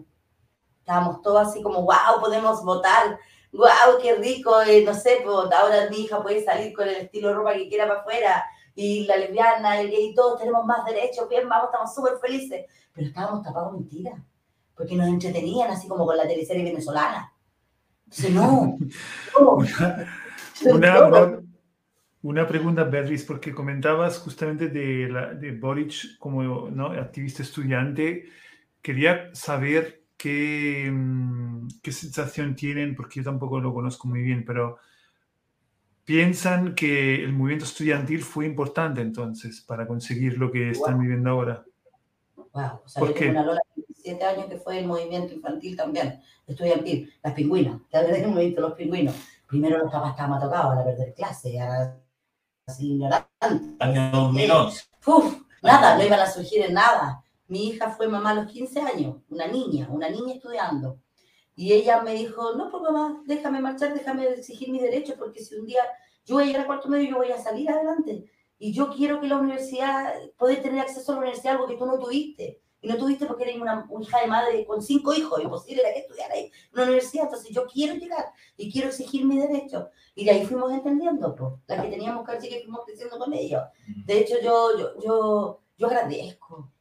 Estábamos 0.79 1.21
todos 1.21 1.47
así 1.47 1.61
como, 1.61 1.81
wow, 1.83 2.19
podemos 2.19 2.63
votar, 2.63 3.19
wow, 3.51 3.99
qué 4.01 4.15
rico, 4.15 4.61
eh, 4.61 4.83
no 4.83 4.93
sé, 4.93 5.21
pues, 5.23 5.35
ahora 5.35 5.89
mi 5.89 5.97
hija 6.01 6.21
puede 6.21 6.43
salir 6.43 6.73
con 6.73 6.87
el 6.87 6.95
estilo 6.95 7.29
de 7.29 7.33
ropa 7.35 7.53
que 7.53 7.69
quiera 7.69 7.87
para 7.87 7.99
afuera, 8.01 8.45
y 8.75 9.05
la 9.05 9.17
lesbiana, 9.17 9.79
el 9.81 9.91
gay, 9.91 10.13
todos 10.15 10.39
tenemos 10.39 10.65
más 10.65 10.85
derechos, 10.85 11.27
bien, 11.29 11.47
vamos, 11.47 11.65
estamos 11.65 11.93
súper 11.93 12.17
felices. 12.19 12.65
pero 12.93 13.07
estábamos 13.07 13.43
tapados 13.43 13.73
mentira, 13.73 14.23
porque 14.75 14.95
nos 14.95 15.07
entretenían 15.07 15.69
así 15.69 15.87
como 15.87 16.05
con 16.05 16.17
la 16.17 16.27
teleserie 16.27 16.63
venezolana. 16.63 17.33
Entonces, 18.05 18.31
no. 18.31 18.77
no. 19.39 19.57
Una, 20.73 21.07
una, 21.07 21.41
una, 22.21 22.47
pregunta, 22.47 22.83
Beatriz, 22.83 23.23
porque 23.23 23.53
comentabas 23.53 24.17
justamente 24.19 24.67
de, 24.67 25.07
la, 25.09 25.33
de 25.33 25.51
Boric 25.51 26.17
como 26.17 26.69
¿no? 26.69 26.87
activista 26.87 27.43
estudiante. 27.43 28.25
Quería 28.81 29.33
saber 29.33 30.03
qué, 30.17 30.89
mm, 30.91 31.67
qué 31.81 31.91
sensación 31.91 32.55
tienen, 32.55 32.95
porque 32.95 33.19
yo 33.19 33.23
tampoco 33.23 33.61
lo 33.61 33.73
conozco 33.73 34.07
muy 34.07 34.21
bien, 34.21 34.43
pero 34.45 34.79
piensan 36.03 36.75
que 36.75 37.23
el 37.23 37.31
movimiento 37.31 37.65
estudiantil 37.65 38.23
fue 38.23 38.45
importante 38.45 38.99
entonces 38.99 39.61
para 39.61 39.87
conseguir 39.87 40.37
lo 40.37 40.51
que 40.51 40.71
están 40.71 40.99
viviendo 40.99 41.29
ahora. 41.29 41.63
Wow, 42.35 42.81
o 42.83 42.87
sea, 42.87 42.99
¿Por 42.99 43.13
qué? 43.13 43.29
una 43.29 43.45
Lola 43.45 43.61
de 43.75 43.83
17 43.87 44.25
años 44.25 44.45
que 44.47 44.57
fue 44.57 44.79
el 44.79 44.87
movimiento 44.87 45.33
infantil 45.33 45.77
también, 45.77 46.19
estudiantil, 46.47 47.13
las 47.23 47.33
pingüinas, 47.33 47.79
te 47.89 47.97
hablé 47.97 48.11
del 48.13 48.27
movimiento 48.27 48.61
de 48.61 48.67
los 48.69 48.77
pingüinos. 48.77 49.15
Primero 49.47 49.77
los 49.77 49.91
papás 49.91 50.11
estaban 50.11 50.39
tocados 50.39 50.79
a 50.79 50.83
perder 50.83 51.13
clase, 51.13 51.59
a 51.59 51.95
así 52.69 52.93
ignorantes. 52.93 53.29
Año 53.79 54.11
2011. 54.11 54.83
Uf, 55.05 55.41
nada, 55.61 55.97
no 55.97 56.03
iban 56.03 56.19
a 56.19 56.31
surgir 56.31 56.61
en 56.61 56.73
nada. 56.73 57.23
Mi 57.47 57.69
hija 57.69 57.89
fue 57.91 58.07
mamá 58.07 58.31
a 58.31 58.35
los 58.35 58.51
15 58.51 58.79
años, 58.81 59.17
una 59.29 59.47
niña, 59.47 59.87
una 59.89 60.09
niña 60.09 60.35
estudiando. 60.35 60.99
Y 61.55 61.73
ella 61.73 62.01
me 62.01 62.13
dijo, 62.13 62.53
no, 62.53 62.69
pues 62.69 62.83
mamá, 62.83 63.21
déjame 63.25 63.59
marchar, 63.59 63.93
déjame 63.93 64.27
exigir 64.27 64.69
mis 64.71 64.81
derechos, 64.81 65.15
porque 65.17 65.43
si 65.43 65.55
un 65.55 65.65
día 65.65 65.81
yo 66.25 66.35
voy 66.35 66.43
a 66.43 66.47
llegar 66.47 66.61
a 66.61 66.67
cuarto 66.67 66.87
medio, 66.87 67.09
yo 67.09 67.17
voy 67.17 67.31
a 67.31 67.41
salir 67.41 67.69
adelante. 67.69 68.31
Y 68.59 68.71
yo 68.71 68.89
quiero 68.89 69.19
que 69.19 69.27
la 69.27 69.37
universidad, 69.37 70.13
pueda 70.37 70.61
tener 70.61 70.79
acceso 70.81 71.11
a 71.11 71.15
la 71.15 71.21
universidad, 71.21 71.55
algo 71.55 71.67
que 71.67 71.75
tú 71.75 71.85
no 71.85 71.97
tuviste. 71.97 72.61
Y 72.81 72.87
no 72.87 72.97
tuviste 72.97 73.25
porque 73.25 73.43
eres 73.43 73.61
una, 73.61 73.87
hija 73.99 74.21
de 74.21 74.27
madre 74.27 74.65
con 74.65 74.81
cinco 74.81 75.13
hijos, 75.13 75.41
imposible 75.41 75.81
era 75.81 75.93
que 75.93 75.99
estudiara 75.99 76.33
ahí 76.33 76.45
en 76.45 76.73
una 76.73 76.83
universidad. 76.83 77.25
Entonces 77.25 77.49
yo 77.51 77.65
quiero 77.65 77.95
llegar 77.95 78.25
y 78.55 78.71
quiero 78.71 78.87
exigir 78.87 79.25
mis 79.25 79.41
derechos. 79.41 79.87
Y 80.15 80.25
de 80.25 80.31
ahí 80.31 80.45
fuimos 80.45 80.71
entendiendo, 80.71 81.35
pues, 81.35 81.53
las 81.67 81.81
que 81.81 81.89
teníamos 81.89 82.27
que 82.27 82.49
que 82.49 82.61
fuimos 82.61 82.85
creciendo 82.85 83.17
con 83.17 83.33
ellos. 83.33 83.63
De 84.05 84.19
hecho, 84.19 84.35
yo, 84.41 84.77
yo, 84.77 85.01
yo, 85.03 85.61
yo 85.77 85.87
agradezco. 85.87 86.71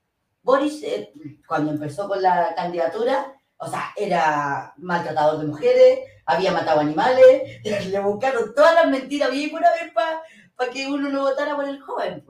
Boris, 0.43 0.83
eh, 0.83 1.13
cuando 1.47 1.73
empezó 1.73 2.09
con 2.09 2.23
la 2.23 2.55
candidatura, 2.55 3.35
o 3.59 3.67
sea, 3.67 3.93
era 3.97 4.73
maltratador 4.79 5.41
de 5.41 5.47
mujeres, 5.47 6.01
había 6.27 6.53
matado 6.53 6.81
animales, 6.81 7.61
le 7.91 8.01
buscaron 8.01 8.55
todas 8.55 8.75
las 8.75 8.89
mentiras 8.89 9.31
bien 9.31 9.51
por 9.51 9.65
haber 9.65 9.93
para 9.93 10.71
que 10.73 10.87
uno 10.87 11.09
no 11.09 11.23
votara 11.23 11.57
por 11.57 11.69
el 11.69 11.81
joven. 11.81 12.25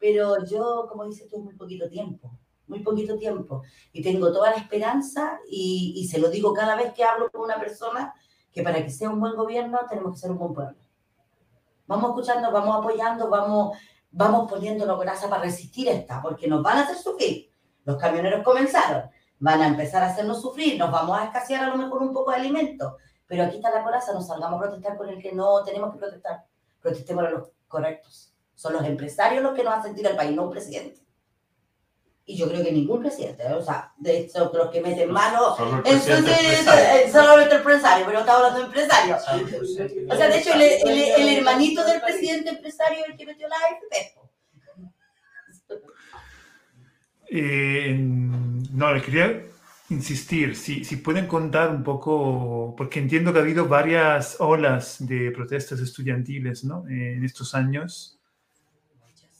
Pero 0.00 0.44
yo, 0.44 0.86
como 0.88 1.06
dices 1.06 1.28
tú, 1.30 1.38
muy 1.38 1.54
poquito 1.54 1.88
tiempo, 1.88 2.38
muy 2.66 2.80
poquito 2.80 3.16
tiempo. 3.16 3.62
Y 3.92 4.02
tengo 4.02 4.32
toda 4.32 4.50
la 4.50 4.56
esperanza 4.56 5.38
y, 5.48 5.94
y 5.96 6.06
se 6.08 6.18
lo 6.18 6.28
digo 6.28 6.52
cada 6.52 6.76
vez 6.76 6.92
que 6.92 7.04
hablo 7.04 7.30
con 7.30 7.42
una 7.42 7.58
persona, 7.58 8.14
que 8.52 8.62
para 8.62 8.82
que 8.82 8.90
sea 8.90 9.10
un 9.10 9.20
buen 9.20 9.34
gobierno 9.34 9.80
tenemos 9.88 10.12
que 10.12 10.18
ser 10.18 10.30
un 10.30 10.38
buen 10.38 10.54
pueblo. 10.54 10.76
Vamos 11.86 12.10
escuchando, 12.10 12.50
vamos 12.50 12.76
apoyando, 12.76 13.28
vamos, 13.28 13.76
vamos 14.10 14.50
poniendo 14.50 14.86
la 14.86 14.96
coraza 14.96 15.28
para 15.28 15.42
resistir 15.42 15.88
esta, 15.88 16.22
porque 16.22 16.46
nos 16.48 16.62
van 16.62 16.78
a 16.78 16.82
hacer 16.82 16.96
sufrir. 16.96 17.50
Los 17.84 17.98
camioneros 17.98 18.42
comenzaron, 18.42 19.10
van 19.38 19.60
a 19.60 19.66
empezar 19.66 20.02
a 20.02 20.06
hacernos 20.06 20.40
sufrir, 20.40 20.78
nos 20.78 20.90
vamos 20.90 21.18
a 21.18 21.24
escasear 21.24 21.64
a 21.64 21.68
lo 21.68 21.76
mejor 21.76 22.02
un 22.02 22.14
poco 22.14 22.30
de 22.30 22.38
alimento, 22.38 22.96
pero 23.26 23.44
aquí 23.44 23.56
está 23.56 23.70
la 23.70 23.82
coraza, 23.82 24.14
no 24.14 24.22
salgamos 24.22 24.58
a 24.58 24.66
protestar 24.66 24.96
con 24.96 25.08
el 25.10 25.20
que 25.20 25.32
no 25.32 25.62
tenemos 25.62 25.92
que 25.92 25.98
protestar, 25.98 26.46
protestemos 26.80 27.24
a 27.24 27.30
los 27.30 27.48
correctos. 27.68 28.32
Son 28.54 28.72
los 28.72 28.84
empresarios 28.84 29.42
los 29.42 29.54
que 29.54 29.64
nos 29.64 29.74
hacen 29.74 29.94
sentir 29.94 30.06
al 30.06 30.16
país, 30.16 30.34
no 30.34 30.44
un 30.44 30.50
presidente. 30.50 31.04
Y 32.26 32.38
yo 32.38 32.48
creo 32.48 32.64
que 32.64 32.72
ningún 32.72 33.02
presidente, 33.02 33.42
¿eh? 33.42 33.52
o 33.52 33.62
sea, 33.62 33.92
de 33.98 34.20
hecho, 34.20 34.50
los 34.54 34.70
que 34.70 34.80
meten 34.80 35.10
mano 35.12 35.56
en 35.84 36.00
su 36.00 36.06
solamente 37.12 37.54
el 37.54 37.60
empresario, 37.60 38.06
pero 38.06 38.20
estamos 38.20 38.44
hablando 38.44 38.60
de 38.60 38.64
empresario. 38.64 39.16
O 40.08 40.16
sea, 40.16 40.28
de 40.28 40.38
hecho, 40.38 40.54
el, 40.54 40.62
el, 40.62 41.36
hermanito 41.36 41.84
del 41.84 42.00
presidente 42.00 42.48
empresario 42.48 43.04
el 43.06 43.16
que 43.16 43.26
metió 43.26 43.46
la 43.46 43.56
AFP. 43.56 44.14
Eh, 47.28 47.94
no, 47.98 48.94
le 48.94 49.02
quería 49.02 49.42
insistir, 49.90 50.56
si, 50.56 50.82
si 50.82 50.96
pueden 50.96 51.26
contar 51.26 51.68
un 51.70 51.82
poco, 51.82 52.74
porque 52.74 53.00
entiendo 53.00 53.32
que 53.32 53.40
ha 53.40 53.42
habido 53.42 53.68
varias 53.68 54.36
olas 54.40 54.96
de 54.98 55.30
protestas 55.30 55.80
estudiantiles 55.80 56.64
¿no? 56.64 56.86
en 56.88 57.22
estos 57.22 57.54
años. 57.54 58.18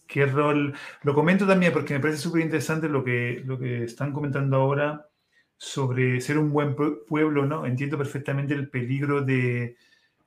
¿Qué 0.07 0.26
rol? 0.26 0.74
Lo 1.02 1.14
comento 1.14 1.46
también 1.46 1.72
porque 1.72 1.94
me 1.94 2.00
parece 2.00 2.18
súper 2.18 2.42
interesante 2.42 2.88
lo 2.88 3.02
que, 3.02 3.42
lo 3.44 3.59
que 3.59 3.84
están 3.84 4.12
comentando 4.12 4.57
ahora 4.57 5.09
sobre 5.57 6.20
ser 6.20 6.38
un 6.38 6.52
buen 6.52 6.76
pueblo, 7.07 7.46
¿no? 7.46 7.66
Entiendo 7.66 7.96
perfectamente 7.96 8.55
el 8.55 8.68
peligro 8.68 9.22
de 9.22 9.76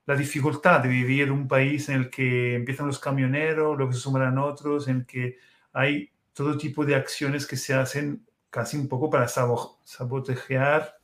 la 0.06 0.16
dificultad 0.16 0.82
de 0.82 0.90
vivir 0.90 1.24
en 1.24 1.32
un 1.32 1.48
país 1.48 1.90
en 1.90 1.96
el 1.96 2.10
que 2.10 2.56
empiezan 2.56 2.88
los 2.88 3.00
camioneros, 3.00 3.78
luego 3.78 3.92
se 3.92 4.00
sumarán 4.00 4.38
otros, 4.38 4.88
en 4.88 4.98
el 4.98 5.06
que 5.06 5.38
hay 5.74 6.10
todo 6.34 6.58
tipo 6.58 6.86
de 6.86 6.96
acciones 6.96 7.46
que 7.46 7.58
se 7.58 7.74
hacen 7.74 8.26
casi 8.50 8.78
un 8.78 8.88
poco 8.88 9.10
para 9.10 9.28
sabotear 9.28 10.98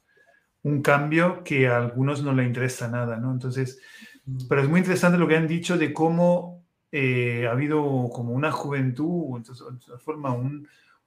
un 0.63 0.81
cambio 0.81 1.43
que 1.43 1.67
a 1.67 1.77
algunos 1.77 2.23
no 2.23 2.33
le 2.33 2.45
interesa 2.45 2.87
nada, 2.87 3.17
¿no? 3.17 3.31
Entonces, 3.33 3.81
pero 4.47 4.61
es 4.61 4.69
muy 4.69 4.79
interesante 4.79 5.17
lo 5.17 5.27
que 5.27 5.35
han 5.35 5.47
dicho 5.47 5.77
de 5.77 5.93
cómo 5.93 6.62
eh, 6.95 7.47
ha 7.47 7.53
habido 7.53 8.07
como 8.13 8.33
una 8.33 8.51
juventud, 8.51 9.35
entonces, 9.35 9.65
de 9.87 9.97
forma, 9.97 10.37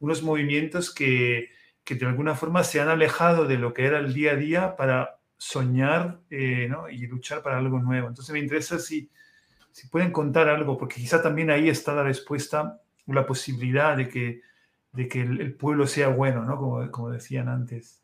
unos 0.01 0.21
movimientos 0.25 0.93
que, 0.93 1.51
que, 1.85 1.95
de 1.95 2.07
alguna 2.07 2.35
forma 2.35 2.65
se 2.65 2.81
han 2.81 2.89
alejado 2.89 3.47
de 3.47 3.57
lo 3.57 3.73
que 3.73 3.85
era 3.87 4.01
el 4.01 4.13
día 4.13 4.33
a 4.33 4.35
día 4.35 4.75
para 4.75 5.21
soñar 5.39 6.19
eh, 6.29 6.67
¿no? 6.69 6.89
y 6.89 7.07
luchar 7.07 7.41
para 7.41 7.59
algo 7.59 7.79
nuevo. 7.79 8.09
Entonces 8.09 8.33
me 8.33 8.41
interesa 8.41 8.81
si, 8.81 9.09
si 9.71 9.87
pueden 9.87 10.11
contar 10.11 10.49
algo, 10.49 10.77
porque 10.77 10.97
quizá 10.97 11.23
también 11.23 11.51
ahí 11.51 11.69
está 11.69 11.95
la 11.95 12.03
respuesta 12.03 12.83
la 13.07 13.25
posibilidad 13.25 13.97
de 13.97 14.09
que, 14.09 14.41
de 14.91 15.07
que 15.07 15.21
el, 15.21 15.55
pueblo 15.55 15.87
sea 15.87 16.09
bueno, 16.09 16.43
¿no? 16.43 16.57
Como, 16.57 16.91
como, 16.91 17.11
decían 17.11 17.49
antes. 17.49 18.03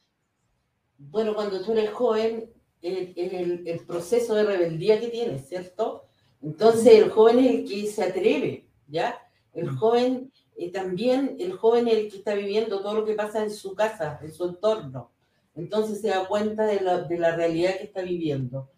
Bueno, 0.99 1.35
cuando 1.35 1.64
tú 1.64 1.72
eres 1.72 1.91
joven, 1.91 2.49
es 2.80 3.16
el, 3.16 3.66
el, 3.66 3.80
proceso 3.80 4.37
de 4.37 4.45
rebeldía 4.45 5.01
que 5.01 5.09
tienes, 5.09 5.49
¿cierto? 5.49 6.07
Entonces 6.43 6.86
el 6.86 7.11
joven 7.11 7.38
es 7.38 7.51
el 7.51 7.68
que 7.68 7.86
se 7.86 8.03
atreve, 8.03 8.66
¿ya? 8.88 9.18
El 9.53 9.70
mm. 9.70 9.76
joven 9.76 10.32
eh, 10.57 10.72
también, 10.72 11.36
el 11.38 11.53
joven 11.53 11.88
es 11.88 11.95
el 11.95 12.11
que 12.11 12.18
está 12.18 12.34
viviendo 12.34 12.80
todo 12.80 12.95
lo 12.95 13.05
que 13.05 13.14
pasa 13.14 13.43
en 13.43 13.51
su 13.51 13.74
casa, 13.74 14.18
en 14.22 14.32
su 14.32 14.45
entorno. 14.45 15.11
Entonces 15.55 16.01
se 16.01 16.09
da 16.09 16.26
cuenta 16.26 16.64
de 16.64 16.80
la, 16.80 17.03
de 17.03 17.18
la 17.18 17.36
realidad 17.36 17.76
que 17.76 17.84
está 17.84 18.03
viviendo. 18.03 18.70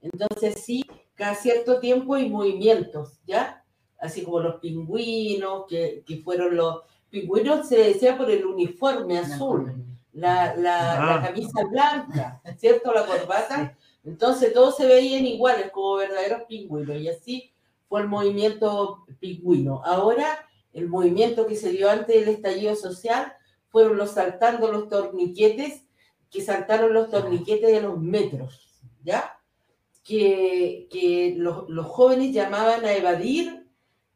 Entonces 0.00 0.62
sí, 0.64 0.84
cada 1.14 1.34
cierto 1.34 1.80
tiempo 1.80 2.14
hay 2.14 2.28
movimientos, 2.28 3.20
¿ya? 3.26 3.62
así 4.02 4.24
como 4.24 4.40
los 4.40 4.56
pingüinos, 4.56 5.64
que, 5.68 6.02
que 6.04 6.18
fueron 6.18 6.56
los 6.56 6.82
pingüinos, 7.08 7.68
se 7.68 7.76
decía 7.76 8.18
por 8.18 8.28
el 8.30 8.44
uniforme 8.44 9.18
azul, 9.18 9.72
la, 10.12 10.54
la, 10.56 11.14
ah. 11.14 11.22
camisa 11.22 11.64
blanca, 11.70 12.42
¿cierto? 12.58 12.92
La 12.92 13.06
corbata. 13.06 13.78
Entonces 14.04 14.52
todos 14.52 14.76
se 14.76 14.86
veían 14.86 15.24
iguales 15.26 15.70
como 15.70 15.96
verdaderos 15.96 16.42
pingüinos 16.48 16.96
y 16.96 17.08
así 17.08 17.52
fue 17.88 18.00
el 18.00 18.08
movimiento 18.08 19.04
pingüino. 19.20 19.82
Ahora, 19.84 20.48
el 20.72 20.88
movimiento 20.88 21.46
que 21.46 21.56
se 21.56 21.70
dio 21.70 21.90
antes 21.90 22.14
del 22.14 22.34
estallido 22.34 22.74
social 22.74 23.32
fueron 23.68 23.96
los 23.96 24.12
saltando 24.12 24.72
los 24.72 24.88
torniquetes, 24.88 25.84
que 26.30 26.40
saltaron 26.40 26.94
los 26.94 27.10
torniquetes 27.10 27.70
de 27.70 27.82
los 27.82 27.98
metros, 27.98 28.80
¿ya? 29.02 29.38
Que, 30.02 30.88
que 30.90 31.34
los, 31.36 31.68
los 31.68 31.86
jóvenes 31.86 32.32
llamaban 32.32 32.84
a 32.84 32.94
evadir 32.94 33.61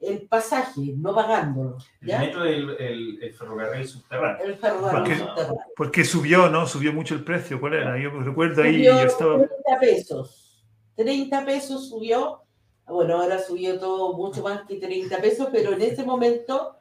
el 0.01 0.28
pasaje, 0.28 0.94
no 0.97 1.14
pagándolo. 1.14 1.78
¿ya? 2.03 2.22
El 2.22 2.26
metro 2.26 2.44
del 2.44 3.18
el, 3.22 3.34
ferrocarril 3.34 3.86
subterráneo. 3.86 4.44
El 4.44 4.57
ferrocarril 4.57 4.99
porque, 4.99 5.18
subterráneo. 5.18 5.64
Porque 5.76 6.05
subió, 6.05 6.49
¿no? 6.51 6.66
Subió 6.66 6.92
mucho 6.92 7.14
el 7.14 7.24
precio. 7.24 7.59
¿Cuál 7.59 7.74
era? 7.74 7.99
Yo 7.99 8.11
recuerdo 8.11 8.62
ahí. 8.62 8.74
Subió 8.74 8.92
yo 8.92 9.07
estaba... 9.07 9.36
30 9.36 9.80
pesos. 9.80 10.64
30 10.97 11.44
pesos 11.44 11.88
subió. 11.88 12.42
Bueno, 12.86 13.20
ahora 13.20 13.38
subió 13.42 13.78
todo 13.78 14.16
mucho 14.16 14.42
más 14.42 14.62
que 14.66 14.76
30 14.76 15.20
pesos, 15.20 15.49
pero 15.51 15.72
en 15.72 15.82
ese 15.82 16.05
momento 16.05 16.76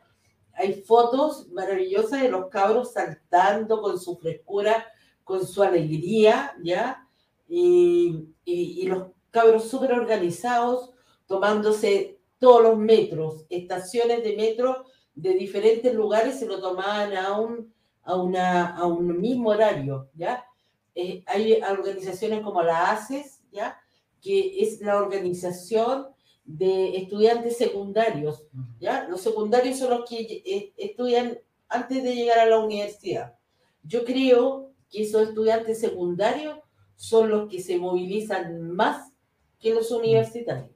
hay 0.54 0.74
fotos 0.74 1.50
maravillosas 1.50 2.22
de 2.22 2.30
los 2.30 2.50
cabros 2.50 2.94
saltando 2.94 3.82
con 3.82 4.00
su 4.00 4.18
frescura, 4.18 4.88
con 5.24 5.46
su 5.46 5.64
alegría, 5.64 6.54
¿ya? 6.64 7.08
Y, 7.48 8.30
y, 8.44 8.82
y 8.82 8.86
los 8.88 9.08
cabros 9.32 9.68
súper 9.68 9.94
organizados, 9.94 10.92
tomándose 11.26 12.15
todos 12.46 12.62
los 12.62 12.78
metros, 12.78 13.44
estaciones 13.50 14.22
de 14.22 14.36
metro 14.36 14.86
de 15.16 15.34
diferentes 15.34 15.92
lugares 15.92 16.38
se 16.38 16.46
lo 16.46 16.62
tomaban 16.62 17.18
a 17.18 17.42
un, 17.42 17.74
a 18.04 18.14
una, 18.14 18.78
a 18.78 18.86
un 18.86 19.20
mismo 19.20 19.50
horario, 19.50 20.12
¿ya? 20.14 20.46
Eh, 20.94 21.24
hay 21.26 21.60
organizaciones 21.64 22.42
como 22.42 22.62
la 22.62 22.92
ACES, 22.92 23.42
¿ya? 23.52 23.82
Que 24.22 24.62
es 24.62 24.80
la 24.80 24.98
organización 24.98 26.06
de 26.44 26.98
estudiantes 26.98 27.58
secundarios, 27.58 28.44
¿ya? 28.80 29.08
Los 29.10 29.22
secundarios 29.22 29.80
son 29.80 29.90
los 29.90 30.08
que 30.08 30.44
eh, 30.46 30.72
estudian 30.78 31.40
antes 31.68 32.04
de 32.04 32.14
llegar 32.14 32.38
a 32.38 32.46
la 32.46 32.60
universidad. 32.60 33.34
Yo 33.82 34.06
creo 34.06 34.70
que 34.92 35.02
esos 35.02 35.30
estudiantes 35.30 35.80
secundarios 35.80 36.60
son 36.96 37.28
los 37.28 37.50
que 37.50 37.60
se 37.60 37.80
movilizan 37.80 38.70
más 38.70 39.12
que 39.60 39.74
los 39.74 39.90
universitarios. 39.90 40.70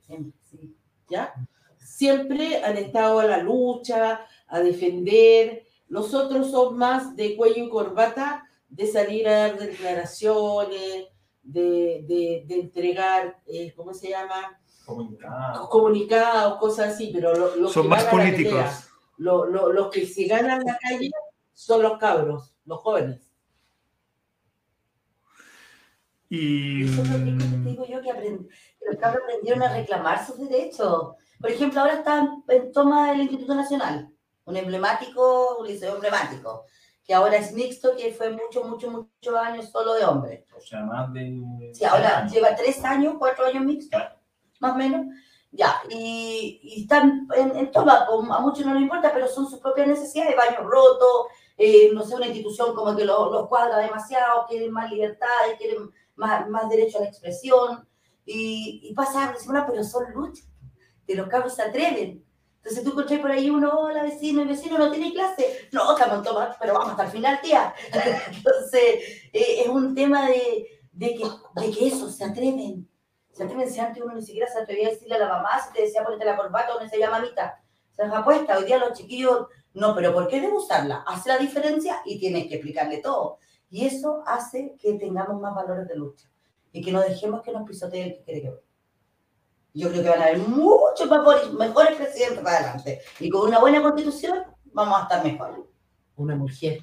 Sí. 0.49 0.75
¿Ya? 1.07 1.31
Siempre 2.03 2.63
han 2.63 2.77
estado 2.77 3.19
a 3.19 3.25
la 3.25 3.39
lucha, 3.39 4.25
a 4.47 4.59
defender. 4.61 5.65
Los 5.89 6.13
otros 6.13 6.49
son 6.49 6.77
más 6.77 7.13
de 7.17 7.35
cuello 7.35 7.65
y 7.65 7.69
corbata, 7.69 8.45
de 8.69 8.87
salir 8.87 9.27
a 9.27 9.35
dar 9.49 9.59
declaraciones, 9.59 11.07
de, 11.43 12.05
de, 12.07 12.43
de 12.47 12.55
entregar, 12.55 13.41
eh, 13.45 13.73
¿cómo 13.75 13.93
se 13.93 14.11
llama? 14.11 14.61
Comunicado. 14.85 15.67
Comunicados, 15.67 16.57
cosas 16.57 16.93
así, 16.93 17.11
pero 17.13 17.35
lo- 17.35 17.57
los 17.57 17.73
Son 17.73 17.83
que 17.83 17.89
más 17.89 18.05
políticos. 18.05 18.53
pelea, 18.53 18.79
lo- 19.17 19.43
lo- 19.43 19.73
los 19.73 19.89
que 19.89 20.05
se 20.05 20.23
ganan 20.23 20.63
la 20.63 20.77
calle 20.77 21.11
son 21.53 21.81
los 21.83 21.97
cabros, 21.97 22.55
los 22.63 22.79
jóvenes. 22.79 23.29
Y 26.29 26.85
Eso 26.85 27.01
es 27.01 27.09
lo 27.09 27.17
que 27.17 27.23
te 27.25 27.31
mm, 27.57 27.65
digo 27.65 27.85
yo, 27.85 28.01
que, 28.01 28.09
aprend- 28.09 28.47
que 28.47 28.85
los 28.89 28.95
cabros 29.01 29.23
aprendieron 29.25 29.63
a 29.63 29.73
reclamar 29.73 30.25
sus 30.25 30.37
derechos. 30.47 31.15
Por 31.39 31.49
ejemplo, 31.51 31.81
ahora 31.81 31.93
está 31.95 32.27
en 32.47 32.71
toma 32.71 33.11
el 33.13 33.21
Instituto 33.21 33.55
Nacional, 33.55 34.09
un 34.45 34.57
emblemático, 34.57 35.57
un 35.59 35.67
liceo 35.67 35.95
emblemático, 35.95 36.65
que 37.03 37.13
ahora 37.13 37.37
es 37.37 37.53
mixto, 37.53 37.95
que 37.95 38.11
fue 38.11 38.29
muchos, 38.31 38.67
muchos, 38.67 38.91
muchos 38.91 39.35
años 39.35 39.69
solo 39.69 39.93
de 39.93 40.05
hombres. 40.05 40.45
O 40.55 40.61
sea, 40.61 40.81
más 40.81 41.11
de. 41.13 41.71
Sí, 41.73 41.85
ahora 41.85 42.27
lleva 42.27 42.55
tres 42.55 42.83
años, 42.83 43.15
cuatro 43.17 43.45
años 43.45 43.63
mixto, 43.63 43.97
más 44.59 44.73
o 44.73 44.75
menos. 44.75 45.05
Ya, 45.51 45.81
y, 45.89 46.59
y 46.61 46.81
están 46.83 47.27
en, 47.35 47.57
en 47.57 47.71
toma, 47.71 48.05
a 48.05 48.39
muchos 48.39 48.63
no 48.65 48.73
les 48.75 48.83
importa, 48.83 49.11
pero 49.11 49.27
son 49.27 49.49
sus 49.49 49.59
propias 49.59 49.87
necesidades, 49.87 50.35
baños 50.35 50.63
rotos, 50.63 51.25
eh, 51.57 51.89
no 51.91 52.03
sé, 52.03 52.15
una 52.15 52.27
institución 52.27 52.75
como 52.75 52.95
que 52.95 53.03
los 53.03 53.47
cuadra 53.47 53.79
demasiado, 53.79 54.45
quieren 54.47 54.71
más 54.71 54.91
libertades, 54.91 55.57
quieren 55.57 55.91
más, 56.15 56.47
más 56.49 56.69
derecho 56.69 56.99
a 56.99 57.01
la 57.01 57.07
expresión, 57.07 57.87
y, 58.25 58.81
y 58.83 58.93
pasa 58.93 59.35
bueno, 59.47 59.65
pero 59.67 59.83
son 59.83 60.11
luchas, 60.13 60.45
que 61.09 61.15
los 61.15 61.27
cabros 61.27 61.55
se 61.55 61.63
atreven. 61.63 62.23
Entonces 62.57 62.83
tú 62.83 62.91
encontrás 62.91 63.19
por 63.19 63.31
ahí 63.31 63.49
uno, 63.49 63.71
hola 63.79 64.03
vecino, 64.03 64.43
el 64.43 64.47
vecino 64.47 64.77
no 64.77 64.91
tiene 64.91 65.11
clase, 65.11 65.67
no, 65.71 65.91
estamos 65.93 66.17
en 66.19 66.23
toma, 66.23 66.55
pero 66.59 66.73
vamos 66.73 66.91
hasta 66.91 67.05
el 67.05 67.09
final, 67.09 67.41
tía. 67.41 67.73
Entonces, 68.31 68.83
eh, 69.33 69.61
es 69.61 69.67
un 69.67 69.95
tema 69.95 70.27
de, 70.27 70.67
de, 70.91 71.15
que, 71.15 71.25
de 71.61 71.71
que 71.71 71.87
eso, 71.87 72.11
se 72.11 72.23
atreven. 72.23 72.87
Se 73.31 73.43
atreven, 73.43 73.71
si 73.71 73.79
antes 73.79 74.03
uno 74.03 74.13
ni 74.13 74.21
siquiera 74.21 74.45
se 74.51 74.59
atrevía 74.59 74.89
a 74.89 74.91
decirle 74.91 75.15
a 75.15 75.17
la 75.19 75.29
mamá, 75.29 75.49
si 75.65 75.73
te 75.73 75.81
decía 75.81 76.03
ponete 76.03 76.25
la 76.25 76.37
corbata, 76.37 76.75
uno 76.75 76.83
decía 76.83 77.09
mamita. 77.09 77.59
Se 77.91 78.05
las 78.05 78.13
apuesta, 78.13 78.59
hoy 78.59 78.65
día 78.65 78.77
los 78.77 78.93
chiquillos, 78.95 79.47
no, 79.73 79.95
pero 79.95 80.13
¿por 80.13 80.27
qué 80.27 80.39
debo 80.39 80.57
usarla? 80.57 81.03
Hace 81.07 81.29
la 81.29 81.39
diferencia 81.39 82.03
y 82.05 82.19
tienes 82.19 82.47
que 82.47 82.55
explicarle 82.55 82.99
todo. 82.99 83.39
Y 83.71 83.87
eso 83.87 84.21
hace 84.27 84.75
que 84.79 84.93
tengamos 84.93 85.41
más 85.41 85.55
valores 85.55 85.87
de 85.87 85.95
lucha 85.95 86.29
y 86.71 86.83
que 86.83 86.91
no 86.91 87.01
dejemos 87.01 87.41
que 87.41 87.51
nos 87.51 87.67
pisotee 87.67 88.03
el 88.03 88.13
que 88.13 88.23
quiere 88.25 88.68
Yo 89.73 89.89
creo 89.89 90.03
que 90.03 90.09
van 90.09 90.21
a 90.21 90.25
haber 90.25 90.39
muchos 90.39 91.09
mejores, 91.09 91.53
mejores 91.53 91.95
presidentes 91.95 92.39
para 92.43 92.57
adelante. 92.57 93.01
Y 93.19 93.29
con 93.29 93.47
una 93.47 93.59
buena 93.59 93.81
constitución 93.81 94.43
vamos 94.73 94.99
a 94.99 95.03
estar 95.03 95.23
mejor. 95.23 95.67
Una 96.15 96.35
mujer 96.35 96.79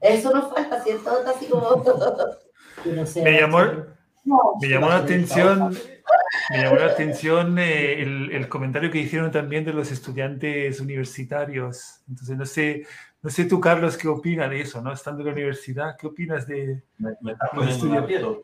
Eso 0.00 0.32
nos 0.34 0.52
falta, 0.52 0.82
¿cierto? 0.82 1.18
Está 1.18 1.30
así 1.30 1.46
como... 1.46 1.82
no 2.84 3.06
sea 3.06 3.24
Me 3.24 3.40
llamó- 3.40 3.86
No, 4.24 4.38
Me 4.60 4.68
llamó 4.68 4.88
la 4.88 4.96
atención, 4.98 5.76
me 6.50 6.62
llamó 6.62 6.76
la 6.76 6.86
atención 6.86 7.58
eh, 7.58 8.02
el, 8.02 8.30
el 8.32 8.48
comentario 8.48 8.90
que 8.90 8.98
hicieron 8.98 9.30
también 9.32 9.64
de 9.64 9.72
los 9.72 9.90
estudiantes 9.90 10.80
universitarios. 10.80 12.02
Entonces, 12.08 12.36
no 12.36 12.46
sé, 12.46 12.86
no 13.20 13.30
sé 13.30 13.44
tú, 13.46 13.60
Carlos, 13.60 13.96
qué 13.96 14.06
opinas 14.08 14.48
de 14.50 14.60
eso, 14.60 14.80
¿no? 14.80 14.92
Estando 14.92 15.20
en 15.22 15.26
la 15.28 15.32
universidad, 15.32 15.96
¿qué 15.98 16.06
opinas 16.06 16.46
de...? 16.46 16.82
Me, 16.98 17.10
me 17.20 17.32
estás 17.32 17.50
Los 17.52 17.78
poniendo 17.78 17.98
aprieto. 18.00 18.42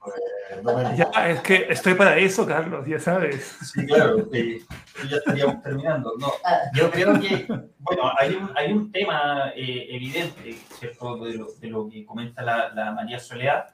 Domenico. 0.62 0.96
Ya, 0.96 1.28
es 1.30 1.40
que 1.40 1.66
estoy 1.68 1.94
para 1.94 2.16
eso, 2.18 2.46
Carlos, 2.46 2.86
ya 2.86 2.98
sabes. 2.98 3.56
Sí, 3.62 3.86
claro, 3.86 4.28
eh, 4.32 4.60
ya 5.08 5.16
estaríamos 5.16 5.62
terminando. 5.62 6.14
No, 6.18 6.32
yo 6.74 6.90
creo 6.90 7.20
que, 7.20 7.46
bueno, 7.78 8.12
hay 8.18 8.34
un, 8.34 8.50
hay 8.56 8.72
un 8.72 8.90
tema 8.90 9.52
eh, 9.54 9.86
evidente, 9.90 10.54
¿cierto?, 10.78 11.16
de 11.24 11.34
lo, 11.34 11.46
de 11.60 11.68
lo 11.68 11.88
que 11.88 12.04
comenta 12.04 12.42
la, 12.42 12.70
la 12.74 12.92
María 12.92 13.18
Soledad. 13.18 13.66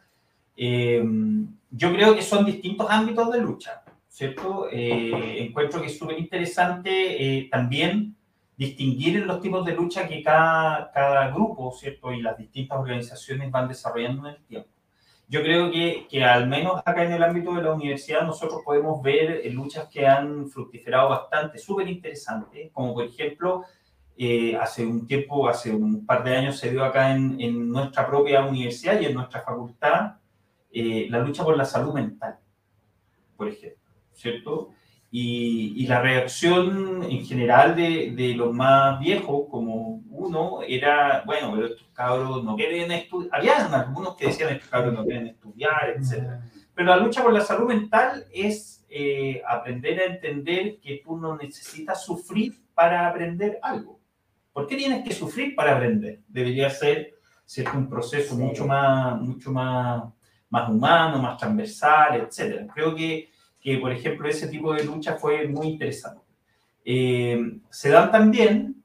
Eh, 0.56 1.02
yo 1.70 1.92
creo 1.92 2.14
que 2.14 2.22
son 2.22 2.44
distintos 2.44 2.86
ámbitos 2.88 3.32
de 3.32 3.40
lucha, 3.40 3.82
¿cierto? 4.08 4.68
Eh, 4.70 5.42
encuentro 5.44 5.80
que 5.80 5.88
es 5.88 5.98
súper 5.98 6.18
interesante 6.18 7.38
eh, 7.38 7.48
también 7.50 8.14
distinguir 8.56 9.16
en 9.16 9.26
los 9.26 9.40
tipos 9.40 9.66
de 9.66 9.74
lucha 9.74 10.06
que 10.06 10.22
cada, 10.22 10.92
cada 10.92 11.28
grupo, 11.32 11.72
¿cierto? 11.72 12.12
Y 12.12 12.22
las 12.22 12.38
distintas 12.38 12.78
organizaciones 12.78 13.50
van 13.50 13.66
desarrollando 13.66 14.28
en 14.28 14.36
el 14.36 14.44
tiempo. 14.44 14.68
Yo 15.28 15.42
creo 15.42 15.70
que, 15.70 16.06
que 16.08 16.22
al 16.22 16.46
menos 16.48 16.82
acá 16.84 17.04
en 17.04 17.12
el 17.12 17.22
ámbito 17.22 17.54
de 17.54 17.62
la 17.62 17.72
universidad 17.72 18.22
nosotros 18.22 18.60
podemos 18.64 19.02
ver 19.02 19.40
eh, 19.44 19.50
luchas 19.50 19.88
que 19.88 20.06
han 20.06 20.48
fructiferado 20.48 21.08
bastante, 21.08 21.58
súper 21.58 21.88
interesantes, 21.88 22.70
como 22.72 22.94
por 22.94 23.04
ejemplo, 23.04 23.64
eh, 24.16 24.56
hace 24.56 24.86
un 24.86 25.06
tiempo, 25.06 25.48
hace 25.48 25.72
un 25.72 26.06
par 26.06 26.22
de 26.22 26.36
años 26.36 26.58
se 26.58 26.70
dio 26.70 26.84
acá 26.84 27.12
en, 27.12 27.40
en 27.40 27.68
nuestra 27.68 28.06
propia 28.06 28.44
universidad 28.44 29.00
y 29.00 29.06
en 29.06 29.14
nuestra 29.14 29.42
facultad 29.42 30.18
eh, 30.70 31.06
la 31.08 31.20
lucha 31.20 31.42
por 31.42 31.56
la 31.56 31.64
salud 31.64 31.94
mental, 31.94 32.38
por 33.36 33.48
ejemplo, 33.48 33.92
¿cierto? 34.12 34.70
Y, 35.16 35.74
y 35.76 35.86
la 35.86 36.00
reacción 36.00 37.04
en 37.08 37.24
general 37.24 37.76
de, 37.76 38.10
de 38.16 38.34
los 38.34 38.52
más 38.52 38.98
viejos, 38.98 39.46
como 39.48 40.02
uno, 40.10 40.58
era, 40.66 41.22
bueno, 41.24 41.52
pero 41.54 41.66
estos 41.66 41.86
cabros 41.92 42.42
no 42.42 42.56
quieren 42.56 42.90
estudiar. 42.90 43.30
Había 43.32 43.64
algunos 43.64 44.16
que 44.16 44.26
decían 44.26 44.50
estos 44.54 44.68
cabros 44.68 44.92
no 44.92 45.04
quieren 45.04 45.28
estudiar, 45.28 45.94
etc. 45.96 46.30
Pero 46.74 46.88
la 46.88 46.96
lucha 46.96 47.22
por 47.22 47.32
la 47.32 47.42
salud 47.42 47.68
mental 47.68 48.24
es 48.32 48.84
eh, 48.90 49.40
aprender 49.46 50.00
a 50.00 50.04
entender 50.06 50.80
que 50.80 51.00
tú 51.04 51.16
no 51.16 51.36
necesitas 51.36 52.04
sufrir 52.04 52.60
para 52.74 53.06
aprender 53.08 53.60
algo. 53.62 54.00
¿Por 54.52 54.66
qué 54.66 54.74
tienes 54.74 55.04
que 55.04 55.14
sufrir 55.14 55.54
para 55.54 55.76
aprender? 55.76 56.22
Debería 56.26 56.70
ser 56.70 57.14
¿cierto? 57.44 57.78
un 57.78 57.88
proceso 57.88 58.34
Sí. 58.34 58.40
mucho 58.42 58.66
más, 58.66 59.20
mucho 59.20 59.52
más, 59.52 60.02
más 60.50 60.68
humano, 60.68 61.22
más 61.22 61.38
transversal, 61.38 62.20
etc. 62.20 62.68
Creo 62.74 62.96
que, 62.96 63.28
que, 63.64 63.78
por 63.78 63.90
ejemplo, 63.90 64.28
ese 64.28 64.46
tipo 64.46 64.74
de 64.74 64.84
lucha 64.84 65.14
fue 65.14 65.48
muy 65.48 65.68
interesante. 65.68 66.20
Eh, 66.84 67.58
se 67.70 67.88
dan 67.90 68.12
también, 68.12 68.76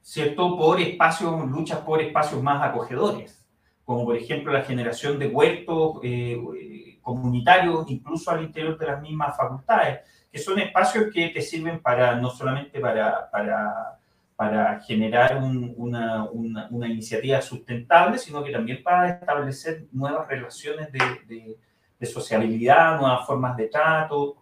¿cierto?, 0.00 0.56
por 0.56 0.80
espacios, 0.80 1.46
luchas 1.50 1.80
por 1.80 2.00
espacios 2.00 2.42
más 2.42 2.62
acogedores, 2.66 3.46
como 3.84 4.04
por 4.06 4.16
ejemplo 4.16 4.52
la 4.52 4.62
generación 4.62 5.18
de 5.18 5.28
huertos 5.28 6.00
eh, 6.02 6.98
comunitarios, 7.02 7.90
incluso 7.90 8.30
al 8.30 8.42
interior 8.42 8.78
de 8.78 8.86
las 8.86 9.02
mismas 9.02 9.36
facultades, 9.36 10.00
que 10.32 10.38
son 10.38 10.58
espacios 10.60 11.12
que 11.12 11.28
te 11.28 11.42
sirven 11.42 11.80
para, 11.80 12.14
no 12.16 12.30
solamente 12.30 12.80
para, 12.80 13.28
para, 13.30 13.98
para 14.36 14.80
generar 14.80 15.36
un- 15.36 15.74
una, 15.76 16.24
una, 16.24 16.68
una 16.70 16.88
iniciativa 16.88 17.42
sustentable, 17.42 18.16
sino 18.16 18.42
que 18.42 18.52
también 18.52 18.82
para 18.82 19.10
establecer 19.10 19.86
nuevas 19.92 20.26
relaciones 20.28 20.90
de, 20.92 20.98
de, 21.26 21.58
de 22.00 22.06
sociabilidad, 22.06 22.98
nuevas 22.98 23.26
formas 23.26 23.56
de 23.56 23.68
trato, 23.68 24.40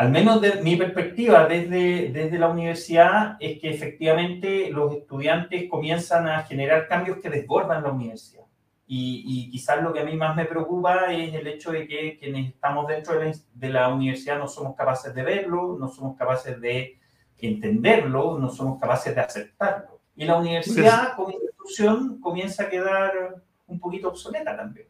al 0.00 0.10
menos 0.10 0.40
de 0.40 0.62
mi 0.62 0.76
perspectiva 0.76 1.46
desde, 1.46 2.08
desde 2.10 2.38
la 2.38 2.48
universidad, 2.48 3.36
es 3.38 3.60
que 3.60 3.68
efectivamente 3.68 4.70
los 4.70 4.94
estudiantes 4.94 5.68
comienzan 5.68 6.26
a 6.26 6.42
generar 6.44 6.88
cambios 6.88 7.18
que 7.18 7.28
desbordan 7.28 7.82
la 7.82 7.90
universidad. 7.90 8.44
Y, 8.86 9.24
y 9.26 9.50
quizás 9.50 9.82
lo 9.82 9.92
que 9.92 10.00
a 10.00 10.04
mí 10.04 10.16
más 10.16 10.34
me 10.34 10.46
preocupa 10.46 11.12
es 11.12 11.34
el 11.34 11.46
hecho 11.46 11.72
de 11.72 11.86
que 11.86 12.16
quienes 12.18 12.48
estamos 12.48 12.86
dentro 12.86 13.18
de 13.18 13.26
la, 13.26 13.34
de 13.52 13.68
la 13.68 13.88
universidad 13.88 14.38
no 14.38 14.48
somos 14.48 14.74
capaces 14.74 15.14
de 15.14 15.22
verlo, 15.22 15.76
no 15.78 15.88
somos 15.88 16.16
capaces 16.16 16.58
de 16.62 16.98
entenderlo, 17.36 18.38
no 18.38 18.48
somos 18.48 18.80
capaces 18.80 19.14
de 19.14 19.20
aceptarlo. 19.20 20.00
Y 20.16 20.24
la 20.24 20.38
universidad 20.38 21.14
como 21.14 21.30
institución 21.30 22.20
comienza 22.22 22.62
a 22.62 22.70
quedar 22.70 23.42
un 23.66 23.78
poquito 23.78 24.08
obsoleta 24.08 24.56
también. 24.56 24.89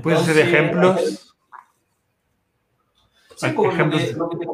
¿Puedes 0.00 0.20
hacer 0.20 0.38
Entonces, 0.38 0.54
ejemplos? 0.54 1.36
Sí, 3.36 3.52
lo, 3.52 3.70
ejemplos 3.70 4.02
que, 4.02 4.12
lo, 4.12 4.28
que 4.30 4.38
te, 4.38 4.46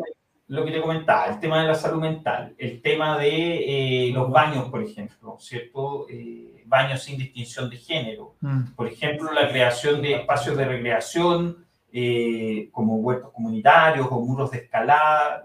lo 0.48 0.64
que 0.64 0.70
te 0.72 0.80
comentaba, 0.80 1.26
el 1.26 1.40
tema 1.40 1.60
de 1.60 1.68
la 1.68 1.74
salud 1.74 2.00
mental, 2.00 2.54
el 2.58 2.80
tema 2.80 3.18
de 3.18 4.08
eh, 4.08 4.12
los 4.12 4.30
baños, 4.30 4.68
por 4.70 4.82
ejemplo, 4.82 5.36
¿cierto? 5.38 6.06
Eh, 6.08 6.64
baños 6.66 7.02
sin 7.02 7.18
distinción 7.18 7.68
de 7.68 7.76
género. 7.76 8.36
Mm. 8.40 8.74
Por 8.74 8.86
ejemplo, 8.86 9.32
la 9.32 9.48
creación 9.48 10.00
de 10.02 10.14
espacios 10.14 10.56
de 10.56 10.64
recreación 10.64 11.68
eh, 11.90 12.68
como 12.70 12.96
huertos 12.96 13.32
comunitarios 13.32 14.06
o 14.10 14.20
muros 14.20 14.50
de 14.50 14.58
escalada. 14.58 15.44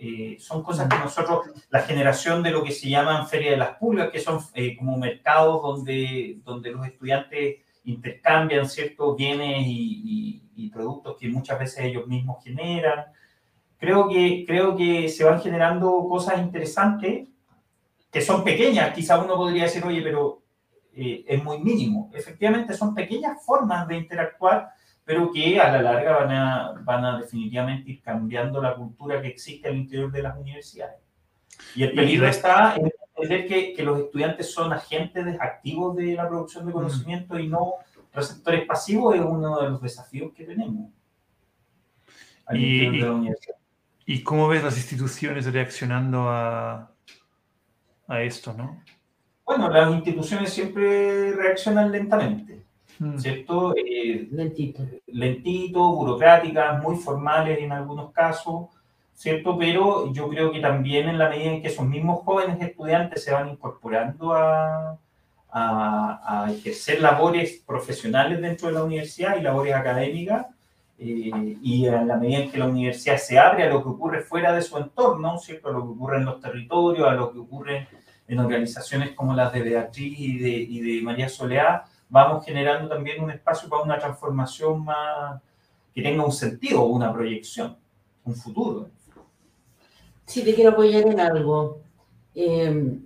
eh, 0.00 0.36
son 0.38 0.62
cosas 0.62 0.88
que 0.88 0.98
nosotros, 0.98 1.46
la 1.70 1.80
generación 1.82 2.42
de 2.42 2.50
lo 2.50 2.62
que 2.62 2.72
se 2.72 2.88
llaman 2.88 3.26
Feria 3.28 3.52
de 3.52 3.56
las 3.56 3.76
Pulgas, 3.78 4.10
que 4.10 4.20
son 4.20 4.40
eh, 4.54 4.76
como 4.76 4.96
mercados 4.96 5.60
donde, 5.62 6.38
donde 6.44 6.70
los 6.70 6.86
estudiantes 6.86 7.56
intercambian 7.92 8.68
ciertos 8.68 9.16
bienes 9.16 9.66
y, 9.66 10.02
y- 10.04 10.64
y 10.64 10.70
productos 10.70 11.16
que 11.18 11.28
muchas 11.28 11.58
veces 11.58 11.84
ellos 11.84 12.06
mismos 12.06 12.42
generan. 12.42 13.06
Creo 13.78 14.08
que, 14.08 14.44
creo 14.46 14.76
que 14.76 15.08
se 15.08 15.24
van 15.24 15.40
generando 15.40 16.06
cosas 16.08 16.38
interesantes 16.40 17.28
que 18.10 18.20
son 18.20 18.42
pequeñas. 18.42 18.92
Quizá 18.92 19.18
uno 19.18 19.36
podría 19.36 19.64
decir, 19.64 19.84
oye, 19.84 20.02
pero 20.02 20.42
eh, 20.94 21.24
es 21.28 21.42
muy 21.44 21.58
mínimo. 21.60 22.10
Efectivamente, 22.12 22.74
son 22.74 22.94
pequeñas 22.94 23.44
formas 23.44 23.86
de 23.86 23.96
interactuar, 23.98 24.70
pero 25.04 25.30
que 25.32 25.60
a 25.60 25.70
la 25.70 25.80
larga 25.82 26.16
van 26.18 26.32
a, 26.32 26.72
van 26.84 27.04
a 27.04 27.18
definitivamente 27.20 27.90
ir 27.90 28.02
cambiando 28.02 28.60
la 28.60 28.74
cultura 28.74 29.22
que 29.22 29.28
existe 29.28 29.68
al 29.68 29.76
interior 29.76 30.10
de 30.10 30.22
las 30.22 30.36
universidades. 30.36 30.96
Y 31.74 31.84
el 31.84 31.92
peligro 31.94 32.26
está 32.26 32.74
en 32.76 32.90
entender 33.18 33.46
que, 33.46 33.72
que, 33.74 33.82
los 33.82 34.00
estudiantes 34.00 34.52
son 34.52 34.72
agentes 34.72 35.36
activos 35.40 35.96
de 35.96 36.14
la 36.14 36.28
producción 36.28 36.66
de 36.66 36.72
conocimiento 36.72 37.38
y 37.38 37.48
no 37.48 37.74
receptores 38.12 38.66
pasivos, 38.66 39.14
es 39.14 39.20
uno 39.20 39.60
de 39.60 39.70
los 39.70 39.82
desafíos 39.82 40.32
que 40.34 40.44
tenemos. 40.44 40.90
Y, 42.52 43.00
¿Y 44.06 44.22
cómo 44.22 44.48
ves 44.48 44.64
las 44.64 44.76
instituciones 44.76 45.52
reaccionando 45.52 46.28
a, 46.28 46.90
a 48.06 48.22
esto, 48.22 48.54
no? 48.54 48.82
Bueno, 49.44 49.68
las 49.68 49.92
instituciones 49.92 50.52
siempre 50.52 51.32
reaccionan 51.32 51.92
lentamente, 51.92 52.64
mm. 52.98 53.18
¿cierto? 53.18 53.74
Eh, 53.76 54.28
lentito. 54.30 54.82
Lentito, 55.06 55.92
burocráticas, 55.92 56.82
muy 56.82 56.96
formales 56.96 57.58
en 57.58 57.72
algunos 57.72 58.12
casos, 58.12 58.68
¿cierto? 59.18 59.58
Pero 59.58 60.12
yo 60.12 60.28
creo 60.28 60.52
que 60.52 60.60
también 60.60 61.08
en 61.08 61.18
la 61.18 61.28
medida 61.28 61.50
en 61.50 61.60
que 61.60 61.68
esos 61.68 61.84
mismos 61.84 62.20
jóvenes 62.24 62.62
estudiantes 62.62 63.24
se 63.24 63.32
van 63.32 63.48
incorporando 63.48 64.32
a, 64.32 64.96
a, 65.50 66.44
a 66.44 66.52
ejercer 66.52 67.00
labores 67.00 67.60
profesionales 67.66 68.40
dentro 68.40 68.68
de 68.68 68.74
la 68.74 68.84
universidad 68.84 69.36
y 69.36 69.42
labores 69.42 69.74
académicas, 69.74 70.46
eh, 71.00 71.56
y 71.62 71.86
en 71.86 72.06
la 72.06 72.16
medida 72.16 72.38
en 72.44 72.50
que 72.52 72.58
la 72.58 72.66
universidad 72.66 73.18
se 73.18 73.40
abre 73.40 73.64
a 73.64 73.70
lo 73.70 73.82
que 73.82 73.88
ocurre 73.88 74.22
fuera 74.22 74.52
de 74.52 74.62
su 74.62 74.78
entorno, 74.78 75.36
¿cierto? 75.38 75.68
a 75.68 75.72
lo 75.72 75.82
que 75.82 75.88
ocurre 75.88 76.18
en 76.18 76.24
los 76.24 76.40
territorios, 76.40 77.08
a 77.08 77.14
lo 77.14 77.32
que 77.32 77.38
ocurre 77.40 77.88
en 78.28 78.38
organizaciones 78.38 79.16
como 79.16 79.34
las 79.34 79.52
de 79.52 79.62
Beatriz 79.62 80.16
y 80.16 80.38
de, 80.38 80.50
y 80.50 80.80
de 80.80 81.02
María 81.02 81.28
Soleá, 81.28 81.86
vamos 82.08 82.44
generando 82.44 82.88
también 82.88 83.22
un 83.22 83.32
espacio 83.32 83.68
para 83.68 83.82
una 83.82 83.98
transformación 83.98 84.84
más 84.84 85.40
que 85.92 86.02
tenga 86.02 86.24
un 86.24 86.32
sentido, 86.32 86.84
una 86.84 87.12
proyección, 87.12 87.76
un 88.24 88.36
futuro. 88.36 88.90
Sí, 90.28 90.44
te 90.44 90.54
quiero 90.54 90.70
apoyar 90.70 91.08
en 91.08 91.18
algo. 91.18 91.80
Eh, 92.34 93.00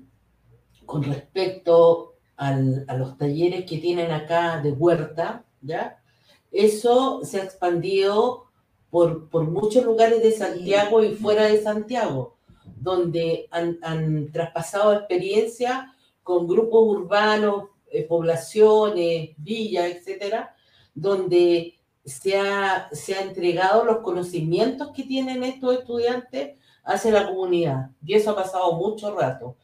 con 0.84 1.02
respecto 1.04 2.16
a 2.36 2.52
los 2.52 3.16
talleres 3.16 3.64
que 3.64 3.78
tienen 3.78 4.10
acá 4.10 4.60
de 4.60 4.72
huerta, 4.72 5.44
¿ya? 5.60 6.02
Eso 6.50 7.24
se 7.24 7.40
ha 7.40 7.44
expandido 7.44 8.46
por, 8.90 9.30
por 9.30 9.44
muchos 9.44 9.84
lugares 9.84 10.22
de 10.22 10.32
Santiago 10.32 11.02
y 11.02 11.14
fuera 11.14 11.44
de 11.44 11.62
Santiago 11.62 12.36
donde 12.82 13.48
han, 13.50 14.32
traspasado 14.32 14.92
experiencia 14.92 15.94
con 16.22 16.48
grupos 16.48 16.88
urbanos, 16.88 17.68
eh, 17.90 18.02
poblaciones, 18.04 19.30
villas, 19.36 19.86
etcétera, 19.86 20.54
donde 20.94 21.78
se 22.04 22.36
ha, 22.36 22.88
se 22.90 23.14
ha 23.14 23.22
entregado 23.22 23.84
los 23.84 23.98
conocimientos 23.98 24.90
que 24.90 25.04
tienen 25.04 25.44
estos 25.44 25.78
estudiantes 25.78 26.58
hacia 26.84 27.12
la 27.12 27.28
comunidad. 27.28 27.90
Y 28.04 28.14
eso 28.14 28.30
ha 28.30 28.36
pasado 28.36 28.72
mucho 28.74 29.14
rato. 29.16 29.56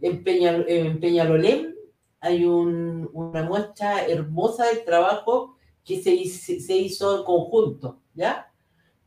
En, 0.00 0.22
en 0.26 1.00
Peñalolén 1.00 1.74
hay 2.20 2.44
una 2.44 3.42
muestra 3.42 4.04
hermosa 4.06 4.66
del 4.66 4.84
trabajo 4.84 5.56
que 5.84 6.02
se, 6.02 6.24
se 6.60 6.76
hizo 6.76 7.18
en 7.18 7.24
conjunto, 7.24 8.00
¿ya? 8.14 8.50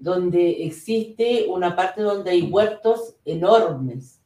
donde 0.03 0.65
existe 0.65 1.45
una 1.47 1.77
parte 1.77 2.01
donde 2.01 2.31
hay 2.31 2.41
huertos 2.41 3.15
enormes. 3.23 4.19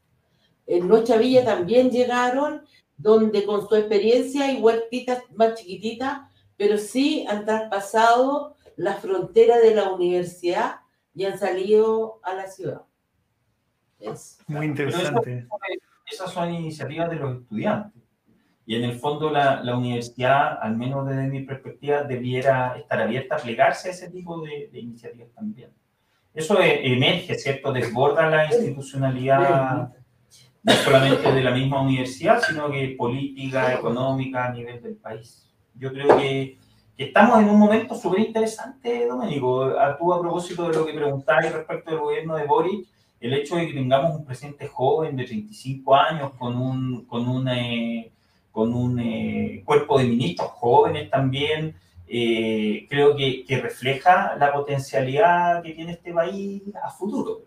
En 0.65 0.87
nuestra 0.87 1.17
villa 1.17 1.45
también 1.45 1.91
llegaron, 1.91 2.63
donde 2.97 3.45
con 3.45 3.69
su 3.69 3.75
experiencia 3.75 4.45
hay 4.45 4.59
huertitas 4.59 5.21
más 5.35 5.53
chiquititas, 5.53 6.21
pero 6.57 6.79
sí 6.79 7.27
han 7.29 7.45
traspasado 7.45 8.55
la 8.75 8.95
frontera 8.95 9.59
de 9.59 9.75
la 9.75 9.91
universidad 9.91 10.77
y 11.13 11.25
han 11.25 11.37
salido 11.37 12.19
a 12.23 12.33
la 12.33 12.47
ciudad. 12.47 12.86
Muy 14.47 14.65
interesante. 14.65 15.47
esas 16.05 16.31
son 16.31 16.53
iniciativas 16.53 17.09
de 17.09 17.15
los 17.17 17.41
estudiantes. 17.41 18.01
Y 18.65 18.75
en 18.75 18.83
el 18.83 18.99
fondo 18.99 19.29
la, 19.29 19.63
la, 19.63 19.77
universidad, 19.77 20.59
al 20.61 20.75
menos 20.75 21.07
desde 21.07 21.27
mi 21.27 21.43
perspectiva, 21.43 22.03
debiera 22.03 22.77
estar 22.77 22.99
abierta 22.99 23.35
a 23.35 23.39
plegarse 23.39 23.87
a 23.87 23.91
ese 23.91 24.09
tipo 24.09 24.41
de, 24.41 24.69
de 24.71 24.79
iniciativas 24.79 25.29
también. 25.33 25.69
Eso 26.33 26.61
e, 26.61 26.93
emerge, 26.93 27.35
¿cierto? 27.35 27.71
Desborda 27.71 28.29
la 28.29 28.45
institucionalidad 28.45 29.89
no 30.63 30.73
solamente 30.73 31.31
de 31.31 31.43
la 31.43 31.51
misma 31.51 31.81
universidad, 31.81 32.41
sino 32.41 32.69
que 32.69 32.93
política, 32.97 33.73
económica 33.73 34.45
a 34.45 34.51
nivel 34.51 34.81
del 34.81 34.97
país. 34.97 35.49
Yo 35.73 35.91
creo 35.93 36.17
que, 36.17 36.57
que 36.97 37.05
estamos 37.05 37.39
en 37.39 37.49
un 37.49 37.57
momento 37.57 37.95
súper 37.95 38.19
interesante, 38.19 39.07
Domenico. 39.07 39.63
A, 39.63 39.97
tú, 39.97 40.13
a 40.13 40.19
propósito 40.19 40.67
de 40.67 40.75
lo 40.77 40.85
que 40.85 40.93
preguntáis 40.93 41.53
respecto 41.53 41.91
del 41.91 42.01
gobierno 42.01 42.35
de 42.35 42.45
Boric, 42.45 42.87
el 43.19 43.33
hecho 43.33 43.55
de 43.55 43.67
que 43.67 43.73
tengamos 43.73 44.15
un 44.15 44.25
presidente 44.25 44.67
joven 44.67 45.15
de 45.15 45.25
35 45.25 45.95
años 45.95 46.31
con 46.37 46.55
un, 46.55 47.05
con 47.05 47.27
un 47.27 47.47
eh, 47.47 48.11
con 48.57 48.73
un 48.73 48.99
eh, 48.99 49.61
cuerpo 49.63 49.99
de 49.99 50.05
ministros 50.05 50.49
jóvenes 50.49 51.11
también, 51.11 51.75
eh, 52.07 52.87
creo 52.89 53.15
que, 53.15 53.45
que, 53.45 53.61
refleja 53.61 54.35
la 54.35 54.51
potencialidad 54.51 55.61
que 55.61 55.73
tiene 55.73 55.91
este 55.91 56.11
país 56.11 56.63
a 56.83 56.89
futuro. 56.89 57.43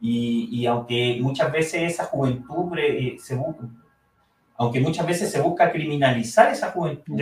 Y, 0.00 0.48
y, 0.50 0.64
aunque 0.64 1.18
muchas 1.20 1.52
veces 1.52 1.92
esa 1.92 2.04
juventud 2.04 2.72
eh, 2.78 3.18
se 3.20 3.36
busca, 3.36 3.64
aunque 4.56 4.80
muchas 4.80 5.06
veces 5.06 5.30
se 5.30 5.42
busca 5.42 5.70
criminalizar 5.70 6.50
esa 6.50 6.70
juventud 6.70 7.20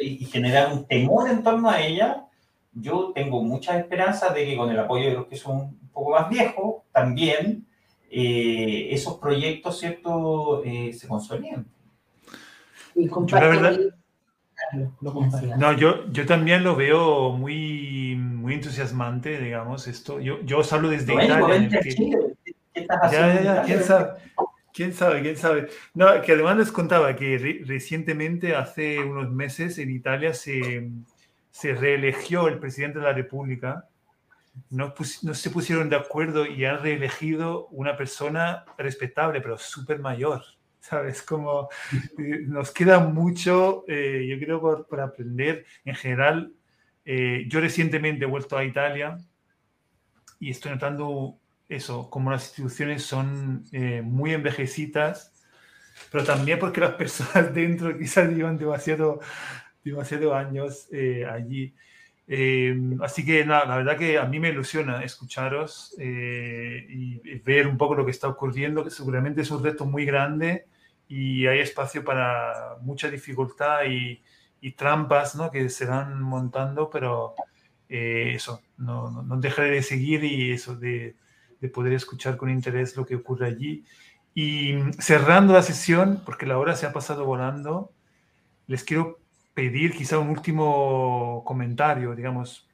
y, 0.00 0.24
y, 0.24 0.24
generar 0.24 0.72
un 0.72 0.84
temor 0.84 1.30
en 1.30 1.44
torno 1.44 1.70
a 1.70 1.80
ella, 1.80 2.26
yo 2.72 3.12
tengo 3.14 3.40
muchas 3.44 3.76
esperanzas 3.76 4.34
de 4.34 4.46
que 4.46 4.56
con 4.56 4.68
el 4.68 4.80
apoyo 4.80 5.10
de 5.10 5.14
los 5.14 5.26
que 5.28 5.36
son 5.36 5.78
poco 5.92 6.12
más 6.12 6.28
viejos, 6.28 6.82
también 6.92 7.66
esos 8.10 9.18
proyectos, 9.18 9.80
¿cierto?, 9.80 10.62
se 10.64 11.08
consoliden. 11.08 11.66
Y 12.94 13.08
verdad, 13.08 13.78
no, 15.58 15.72
yo, 15.72 16.10
yo 16.10 16.26
también 16.26 16.62
lo 16.62 16.76
veo 16.76 17.32
muy, 17.32 18.16
muy 18.16 18.54
entusiasmante, 18.54 19.38
digamos, 19.38 19.86
esto. 19.88 20.20
Yo, 20.20 20.40
yo 20.42 20.58
os 20.58 20.72
hablo 20.72 20.88
desde 20.88 21.12
Italia. 21.12 21.68
ya, 22.74 23.10
ya, 23.10 23.42
ya, 23.42 23.62
quién 23.62 23.82
sabe. 23.82 24.12
¿Quién 24.72 24.94
sabe? 24.94 25.20
¿Quién 25.20 25.36
sabe? 25.36 25.68
No, 25.92 26.06
que 26.22 26.32
además 26.32 26.56
les 26.56 26.72
contaba 26.72 27.14
que 27.14 27.36
re 27.36 27.62
recientemente, 27.66 28.56
hace 28.56 29.00
unos 29.00 29.30
meses, 29.30 29.76
en 29.78 29.90
Italia 29.90 30.32
se, 30.32 30.88
se 31.50 31.74
reeligió 31.74 32.48
el 32.48 32.58
presidente 32.58 32.98
de 32.98 33.04
la 33.04 33.12
República. 33.12 33.88
No, 34.68 34.94
se 35.34 35.50
pusieron 35.50 35.88
de 35.88 35.96
acuerdo 35.96 36.46
y 36.46 36.64
han 36.64 36.82
reelegido 36.82 37.68
una 37.68 37.96
persona 37.96 38.64
respetable, 38.76 39.40
pero 39.40 39.56
súper 39.58 39.98
mayor. 39.98 40.42
¿sabes? 40.82 41.22
Como 41.22 41.68
eh, 42.18 42.42
nos 42.46 42.72
queda 42.72 42.98
mucho, 42.98 43.84
eh, 43.88 44.26
yo 44.28 44.38
creo, 44.44 44.60
por, 44.60 44.86
por, 44.86 45.00
aprender. 45.00 45.64
En 45.84 45.94
general, 45.94 46.52
eh, 47.04 47.44
yo 47.48 47.60
recientemente 47.60 48.24
he 48.24 48.28
vuelto 48.28 48.58
a 48.58 48.64
Italia 48.64 49.16
y 50.40 50.50
estoy 50.50 50.72
notando 50.72 51.38
eso, 51.68 52.10
como 52.10 52.30
las 52.30 52.48
instituciones 52.48 53.04
son 53.04 53.64
muy 54.02 54.34
envejecidas, 54.34 55.32
pero 56.10 56.24
también 56.24 56.58
porque 56.58 56.80
las 56.80 56.94
personas 56.94 57.54
dentro 57.54 57.96
quizás 57.96 58.28
llevan 58.28 58.58
demasiado, 58.58 59.20
demasiado 59.84 60.34
años 60.34 60.88
allí. 61.30 61.74
Eh, 62.34 62.74
así 63.02 63.26
que 63.26 63.44
nada, 63.44 63.66
la 63.66 63.76
verdad 63.76 63.98
que 63.98 64.16
a 64.16 64.24
mí 64.24 64.40
me 64.40 64.48
ilusiona 64.48 65.04
escucharos 65.04 65.94
eh, 65.98 66.86
y, 66.88 67.18
ver 67.40 67.66
un 67.66 67.76
poco 67.76 67.94
lo 67.94 68.06
que 68.06 68.10
está 68.10 68.26
ocurriendo, 68.26 68.82
que 68.82 68.88
seguramente 68.90 69.42
es 69.42 69.50
un 69.50 69.62
reto 69.62 69.84
muy 69.84 70.06
grande 70.06 70.64
y 71.08 71.46
hay 71.46 71.58
espacio 71.58 72.02
para 72.02 72.78
mucha 72.80 73.10
dificultad 73.10 73.84
y, 73.84 74.22
y 74.62 74.72
trampas 74.72 75.34
¿no? 75.34 75.50
que 75.50 75.68
se 75.68 75.84
van 75.84 76.22
montando, 76.22 76.88
pero 76.88 77.34
eh, 77.90 78.32
eso, 78.36 78.62
no, 78.78 79.10
no, 79.10 79.22
no, 79.22 79.36
dejaré 79.36 79.70
de 79.70 79.82
seguir 79.82 80.24
y 80.24 80.52
eso, 80.52 80.74
de, 80.74 81.16
de, 81.60 81.68
poder 81.68 81.92
escuchar 81.92 82.38
con 82.38 82.48
interés 82.48 82.96
lo 82.96 83.04
que 83.04 83.16
ocurre 83.16 83.46
allí. 83.46 83.84
Y 84.34 84.76
cerrando 85.00 85.52
la 85.52 85.62
sesión, 85.62 86.22
porque 86.24 86.46
la 86.46 86.56
hora 86.56 86.76
se 86.76 86.86
ha 86.86 86.94
pasado 86.94 87.26
volando, 87.26 87.92
les 88.68 88.84
quiero 88.84 89.21
pedir 89.54 89.92
quizá 89.92 90.18
un 90.18 90.30
último 90.30 91.42
comentario, 91.44 92.14
digamos, 92.14 92.68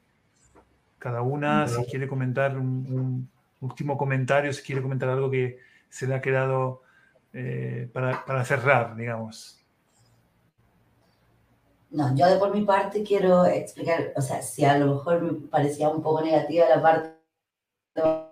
cada 0.99 1.23
una, 1.23 1.67
si 1.67 1.85
quiere 1.85 2.09
comentar 2.09 2.57
un, 2.57 2.87
un 2.91 3.31
último 3.61 3.97
comentario, 3.97 4.53
si 4.53 4.63
quiere 4.63 4.83
comentar 4.83 5.09
algo 5.09 5.31
que 5.31 5.59
se 5.89 6.07
le 6.07 6.15
ha 6.15 6.21
quedado 6.21 6.83
eh, 7.33 7.89
para, 7.93 8.25
para, 8.25 8.45
cerrar, 8.45 8.97
digamos? 8.97 9.61
No, 11.91 12.15
yo 12.15 12.27
de 12.27 12.37
por 12.37 12.55
mi 12.55 12.65
parte 12.65 13.03
quiero 13.03 13.47
explicar, 13.47 14.13
o 14.17 14.21
sea, 14.21 14.43
si 14.43 14.65
a 14.65 14.79
lo 14.79 14.95
mejor 14.95 15.23
me 15.23 15.33
parecía 15.49 15.89
un 15.89 16.03
poco 16.03 16.23
negativa 16.23 16.69
la 16.69 16.83
parte 16.83 17.15
de 17.95 18.29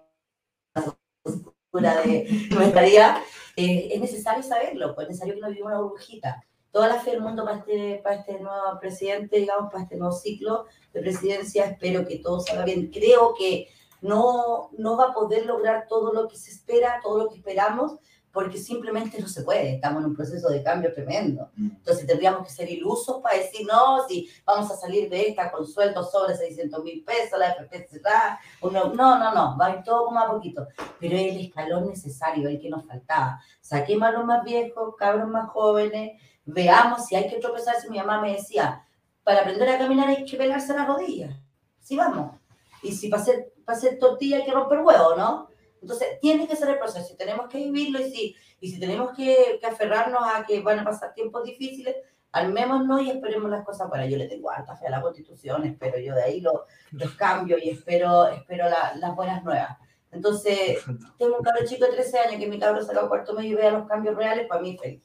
comentaría, 2.52 3.18
eh, 3.56 3.88
es 3.92 4.00
necesario 4.00 4.42
saberlo, 4.42 4.94
pues 4.94 5.06
es 5.06 5.10
necesario 5.10 5.34
que 5.34 5.40
no 5.40 5.48
vivamos 5.48 5.72
una 5.72 5.82
burbujita. 5.82 6.45
Toda 6.70 6.88
la 6.88 7.00
fe 7.00 7.12
del 7.12 7.22
mundo 7.22 7.44
para 7.44 7.58
este, 7.58 8.00
para 8.02 8.16
este 8.16 8.38
nuevo 8.38 8.78
presidente, 8.80 9.38
digamos, 9.38 9.70
para 9.70 9.84
este 9.84 9.96
nuevo 9.96 10.12
ciclo 10.12 10.66
de 10.92 11.00
presidencia. 11.00 11.64
Espero 11.66 12.06
que 12.06 12.18
todo 12.18 12.40
salga 12.40 12.64
bien. 12.64 12.90
Creo 12.90 13.34
que 13.38 13.68
no, 14.00 14.70
no 14.76 14.96
va 14.96 15.06
a 15.06 15.14
poder 15.14 15.46
lograr 15.46 15.86
todo 15.88 16.12
lo 16.12 16.28
que 16.28 16.36
se 16.36 16.50
espera, 16.50 17.00
todo 17.02 17.18
lo 17.18 17.28
que 17.28 17.36
esperamos, 17.36 17.96
porque 18.36 18.58
simplemente 18.58 19.18
no 19.18 19.28
se 19.28 19.44
puede, 19.44 19.76
estamos 19.76 20.02
en 20.02 20.10
un 20.10 20.14
proceso 20.14 20.50
de 20.50 20.62
cambio 20.62 20.92
tremendo. 20.92 21.48
Mm. 21.56 21.70
Entonces 21.76 22.06
tendríamos 22.06 22.46
que 22.46 22.52
ser 22.52 22.70
ilusos 22.70 23.22
para 23.22 23.38
decir, 23.38 23.66
no, 23.66 24.06
si 24.06 24.28
vamos 24.44 24.70
a 24.70 24.76
salir 24.76 25.08
de 25.08 25.28
esta 25.28 25.50
con 25.50 25.66
sueldos 25.66 26.10
sobre 26.10 26.36
600 26.36 26.84
mil 26.84 27.02
pesos, 27.02 27.38
la 27.38 27.52
FP 27.52 27.88
cerrada, 27.88 28.38
no, 28.60 28.92
no, 28.92 29.34
no, 29.34 29.56
va 29.58 29.66
a 29.66 29.76
ir 29.76 29.82
todo 29.82 30.04
como 30.04 30.20
a 30.20 30.30
poquito, 30.30 30.66
pero 31.00 31.16
es 31.16 31.34
el 31.34 31.46
escalón 31.46 31.88
necesario, 31.88 32.46
el 32.50 32.60
que 32.60 32.68
nos 32.68 32.84
faltaba. 32.86 33.40
Saquemos 33.62 34.06
a 34.06 34.12
los 34.12 34.26
más 34.26 34.44
viejos, 34.44 34.94
cabros 34.96 35.28
más 35.30 35.48
jóvenes, 35.48 36.20
veamos 36.46 37.06
si 37.06 37.16
hay 37.16 37.28
que 37.28 37.38
tropezarse. 37.38 37.90
Mi 37.90 37.98
mamá 37.98 38.20
me 38.20 38.32
decía, 38.32 38.86
para 39.22 39.40
aprender 39.40 39.68
a 39.68 39.78
caminar 39.78 40.08
hay 40.08 40.24
que 40.24 40.36
pegarse 40.36 40.74
las 40.74 40.86
rodillas. 40.86 41.36
Sí, 41.80 41.96
vamos. 41.96 42.36
Y 42.82 42.92
si 42.92 43.08
para 43.08 43.22
hacer, 43.22 43.52
para 43.64 43.76
hacer 43.76 43.98
tortilla 43.98 44.38
hay 44.38 44.44
que 44.44 44.52
romper 44.52 44.78
huevo, 44.78 45.16
¿no? 45.16 45.48
Entonces, 45.82 46.18
tiene 46.20 46.48
que 46.48 46.56
ser 46.56 46.70
el 46.70 46.78
proceso 46.78 47.12
y 47.12 47.16
tenemos 47.16 47.48
que 47.48 47.58
vivirlo 47.58 48.00
y 48.00 48.10
si, 48.10 48.36
y 48.60 48.70
si 48.70 48.80
tenemos 48.80 49.12
que, 49.12 49.58
que 49.60 49.66
aferrarnos 49.66 50.22
a 50.22 50.44
que 50.46 50.60
van 50.60 50.78
a 50.78 50.84
pasar 50.84 51.12
tiempos 51.12 51.44
difíciles, 51.44 51.96
armémonos 52.32 53.02
y 53.02 53.10
esperemos 53.10 53.50
las 53.50 53.64
cosas 53.64 53.90
para. 53.90 54.06
Yo 54.06 54.16
le 54.16 54.26
tengo 54.26 54.50
alta 54.50 54.76
fe 54.76 54.86
a 54.86 54.90
la 54.90 55.02
constitución, 55.02 55.64
espero 55.64 55.98
yo 55.98 56.14
de 56.14 56.22
ahí 56.22 56.40
los, 56.40 56.62
los 56.92 57.12
cambios 57.12 57.62
y 57.62 57.70
espero, 57.70 58.26
espero 58.28 58.66
las 58.68 59.14
buenas 59.14 59.44
nuevas. 59.44 59.76
Entonces, 60.12 60.78
tengo 61.18 61.36
un 61.36 61.42
cabro 61.42 61.66
chico 61.66 61.84
de 61.84 61.92
13 61.92 62.18
años 62.18 62.40
que 62.40 62.46
mi 62.46 62.58
cabro 62.58 62.82
salga 62.82 63.02
a 63.02 63.08
cuarto 63.08 63.34
medio 63.34 63.50
y 63.50 63.54
vea 63.54 63.70
los 63.70 63.86
cambios 63.86 64.16
reales, 64.16 64.46
para 64.46 64.60
mí 64.60 64.76
feliz. 64.78 65.02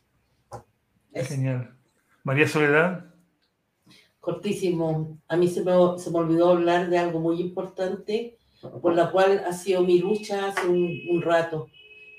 Genial. 1.13 1.75
María 2.23 2.47
Soledad. 2.47 3.05
Cortísimo. 4.19 5.19
A 5.27 5.35
mí 5.35 5.47
se 5.47 5.63
me, 5.63 5.71
se 5.97 6.11
me 6.11 6.19
olvidó 6.19 6.51
hablar 6.51 6.89
de 6.89 6.97
algo 6.97 7.19
muy 7.19 7.41
importante 7.41 8.37
por 8.81 8.93
la 8.93 9.11
cual 9.11 9.43
ha 9.47 9.53
sido 9.53 9.81
mi 9.81 9.99
lucha 9.99 10.47
hace 10.47 10.67
un, 10.67 11.21
rato, 11.21 11.67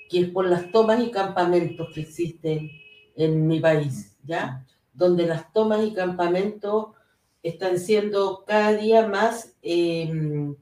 que 0.09 0.21
es 0.21 0.29
por 0.29 0.45
las 0.45 0.71
tomas 0.71 1.01
y 1.01 1.11
campamentos 1.11 1.87
que 1.93 2.01
existen 2.01 2.69
en 3.15 3.47
mi 3.47 3.59
país, 3.59 4.17
¿ya? 4.23 4.65
Donde 4.93 5.25
las 5.25 5.51
tomas 5.53 5.85
y 5.85 5.93
campamentos 5.93 6.87
están 7.41 7.79
siendo 7.79 8.43
cada 8.45 8.73
día 8.73 9.07
más 9.07 9.55
em, 9.61 10.55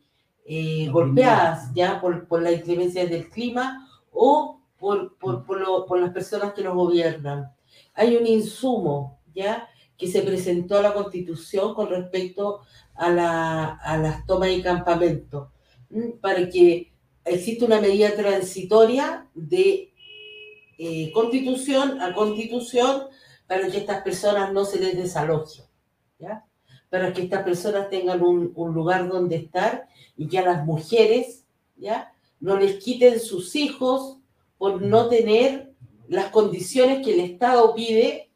eh, 0.45 0.87
golpeadas, 0.91 1.73
¿ya? 1.73 1.99
Por, 1.99 2.27
por 2.27 2.41
la 2.41 2.51
inclemencia 2.51 3.05
del 3.05 3.29
clima 3.29 3.87
o 4.11 4.61
por, 4.77 5.17
por, 5.17 5.45
por, 5.45 5.85
por 5.85 5.99
las 5.99 6.11
personas 6.11 6.53
que 6.53 6.63
nos 6.63 6.75
gobiernan. 6.75 7.51
Hay 7.93 8.15
un 8.15 8.25
insumo, 8.27 9.19
¿ya? 9.33 9.67
que 9.97 10.07
se 10.07 10.23
presentó 10.23 10.79
a 10.79 10.81
la 10.81 10.93
Constitución 10.93 11.75
con 11.75 11.89
respecto 11.89 12.61
a, 12.95 13.11
la, 13.11 13.65
a 13.75 13.97
las 13.97 14.25
tomas 14.25 14.49
y 14.49 14.61
campamentos 14.61 15.49
para 16.21 16.49
que 16.49 16.91
exista 17.23 17.65
una 17.65 17.79
medida 17.79 18.15
transitoria 18.15 19.27
de 19.35 19.93
eh, 20.77 21.11
constitución 21.13 22.01
a 22.01 22.15
constitución 22.15 23.03
para 23.45 23.69
que 23.69 23.77
estas 23.77 24.01
personas 24.01 24.51
no 24.51 24.65
se 24.65 24.79
les 24.79 24.97
desalojen, 24.97 25.65
¿ya? 26.17 26.45
para 26.89 27.13
que 27.13 27.21
estas 27.21 27.43
personas 27.43 27.89
tengan 27.89 28.23
un, 28.23 28.51
un, 28.55 28.73
lugar 28.73 29.07
donde 29.07 29.35
estar 29.35 29.87
y 30.17 30.27
que 30.27 30.39
a 30.39 30.45
las 30.45 30.65
mujeres 30.65 31.45
¿ya? 31.77 32.11
no 32.39 32.57
les 32.57 32.83
quiten 32.83 33.19
sus 33.19 33.55
hijos 33.55 34.17
por 34.57 34.81
no 34.81 35.07
tener 35.09 35.70
las 36.11 36.29
condiciones 36.29 37.05
que 37.05 37.13
el 37.13 37.21
Estado 37.21 37.73
pide 37.73 38.29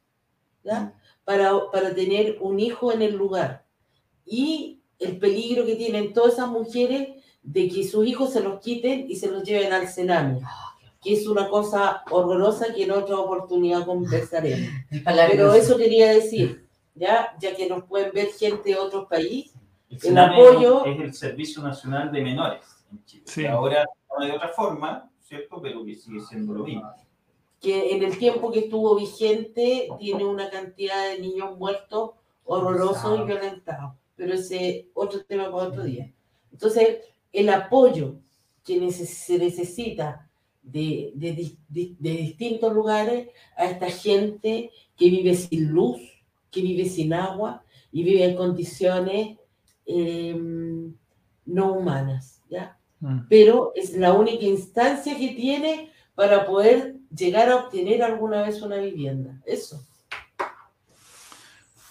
¿ya? 0.64 0.94
Para, 1.26 1.52
para 1.72 1.94
tener 1.94 2.38
un 2.40 2.60
hijo 2.60 2.94
en 2.94 3.02
el 3.02 3.16
lugar. 3.16 3.66
Y 4.26 4.82
el 4.98 5.18
peligro 5.20 5.66
que 5.66 5.76
tienen 5.76 6.14
todas 6.14 6.34
esas 6.34 6.48
mujeres 6.48 7.22
de 7.44 7.68
que 7.68 7.84
sus 7.84 8.08
hijos 8.08 8.32
se 8.32 8.42
los 8.42 8.62
quiten 8.62 9.12
y 9.12 9.18
se 9.18 9.30
los 9.30 9.44
lleven 9.44 9.74
al 9.74 9.90
Senami, 9.90 10.40
que 11.02 11.14
es 11.14 11.28
una 11.28 11.50
cosa 11.50 12.04
horrorosa 12.10 12.74
que 12.74 12.84
en 12.84 12.92
otra 12.92 13.20
oportunidad 13.20 13.86
conversaremos. 13.86 14.70
Pero 15.06 15.54
eso 15.54 15.78
quería 15.78 16.14
decir, 16.14 16.66
ya, 16.94 17.36
ya 17.40 17.56
que 17.58 17.68
nos 17.68 17.84
pueden 17.84 18.14
ver 18.14 18.28
gente 18.28 18.70
de 18.70 18.78
otros 18.78 19.08
países, 19.08 19.54
el, 19.90 20.18
apoyo... 20.18 20.86
Es 20.86 21.00
el 21.00 21.14
Servicio 21.14 21.62
Nacional 21.62 22.10
de 22.10 22.22
Menores 22.22 22.86
en 22.90 23.04
Chile, 23.04 23.24
sí. 23.26 23.46
ahora 23.46 23.86
de 24.22 24.32
otra 24.32 24.48
forma, 24.50 25.12
¿cierto? 25.20 25.62
Pero 25.62 25.84
que 25.84 25.94
sigue 25.96 26.22
siendo 26.22 26.54
lo 26.54 26.64
mismo. 26.64 26.90
Que 27.66 27.96
en 27.96 28.04
el 28.04 28.20
tiempo 28.20 28.52
que 28.52 28.60
estuvo 28.60 28.96
vigente 28.96 29.88
tiene 29.98 30.24
una 30.24 30.52
cantidad 30.52 31.10
de 31.10 31.20
niños 31.20 31.58
muertos 31.58 32.12
horrorosos 32.44 33.22
y 33.22 33.24
violentados. 33.24 33.96
Pero 34.16 34.36
ese 34.36 34.90
otro 34.94 35.26
tema 35.26 35.52
para 35.52 35.70
otro 35.70 35.84
día. 35.84 36.12
Entonces, 36.52 37.00
el 37.34 37.50
apoyo 37.50 38.18
que 38.64 38.92
se 38.92 39.40
necesita 39.40 40.30
de, 40.62 41.12
distintos 42.00 42.72
lugares 42.72 43.30
a 43.58 43.66
esta 43.66 43.90
gente 43.90 44.70
que 44.96 45.10
vive 45.10 45.34
sin 45.36 45.70
luz, 45.70 46.02
que 46.52 46.62
vive 46.62 46.86
sin 46.86 47.14
agua 47.14 47.64
y 47.92 48.04
vive 48.04 48.26
en 48.26 48.36
condiciones 48.36 49.38
em, 49.88 50.94
no 51.46 51.74
humanas, 51.74 52.42
¿ya? 52.50 52.78
Mm. 53.00 53.28
Pero 53.30 53.72
es 53.76 53.96
la 53.96 54.14
única 54.14 54.46
instancia 54.46 55.18
que 55.18 55.30
tiene 55.30 55.92
para 56.16 56.46
poder 56.46 56.96
llegar 57.16 57.50
a 57.50 57.56
obtener 57.58 58.04
alguna 58.04 58.44
vez 58.44 58.62
una 58.62 58.78
vivienda. 58.78 59.40
Eso. 59.46 59.82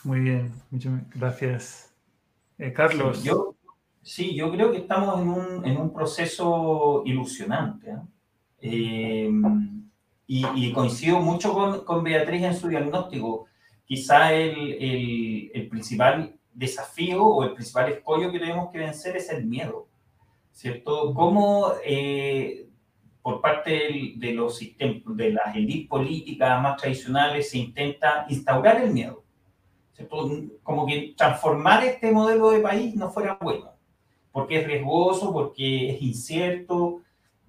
Muy 0.03 0.21
bien, 0.21 0.53
muchas 0.71 0.93
gracias. 1.15 1.93
Eh, 2.59 2.73
Carlos. 2.73 3.23
Yo, 3.25 3.55
Sí, 4.05 4.35
yo 4.35 4.53
creo 4.53 4.71
que 4.71 4.79
estamos 4.79 5.19
en 5.19 5.29
un, 5.29 5.65
en 5.65 5.79
un 5.79 5.91
proceso 5.91 7.03
ilusionante. 7.07 7.91
¿eh? 7.91 7.97
Eh, 8.61 9.31
y, 10.27 10.73
coincido 10.73 11.21
mucho 11.21 11.55
con, 11.55 11.85
con, 11.87 12.05
Beatriz 12.05 12.43
en 12.43 12.55
su 12.55 12.69
diagnóstico. 12.69 13.47
Quizá 13.87 14.31
el, 14.35 14.75
el, 14.75 15.51
el, 15.55 15.69
principal 15.69 16.37
desafío 16.53 17.25
o 17.25 17.45
el 17.45 17.55
principal 17.55 17.93
escollo 17.93 18.31
que 18.31 18.39
tenemos 18.39 18.71
que 18.71 18.79
vencer 18.79 19.17
es 19.17 19.31
el 19.31 19.47
miedo. 19.47 19.89
¿Cierto? 20.53 21.15
¿Cómo 21.15 21.73
eh, 21.83 22.69
por 23.25 23.41
parte 23.41 24.15
de 24.17 24.33
los 24.35 24.59
sistemas, 24.59 25.03
de 25.17 25.33
las 25.33 25.57
élites 25.57 25.89
políticas 25.89 26.63
más 26.63 26.77
tradicionales 26.77 27.51
se 27.51 27.59
intenta 27.59 28.27
instaurar 28.29 28.83
el 28.83 28.93
miedo? 28.93 29.25
¿Cierto? 29.95 30.31
Como 30.63 30.87
que 30.87 31.15
transformar 31.17 31.83
este 31.85 32.13
modelo 32.13 32.51
de 32.51 32.61
país 32.61 32.95
no 32.95 33.11
fuera 33.11 33.37
bueno 33.41 33.75
porque 34.35 34.59
es 34.59 34.67
riesgoso, 34.67 35.33
porque 35.33 35.91
es 35.91 36.03
incierto. 36.03 37.03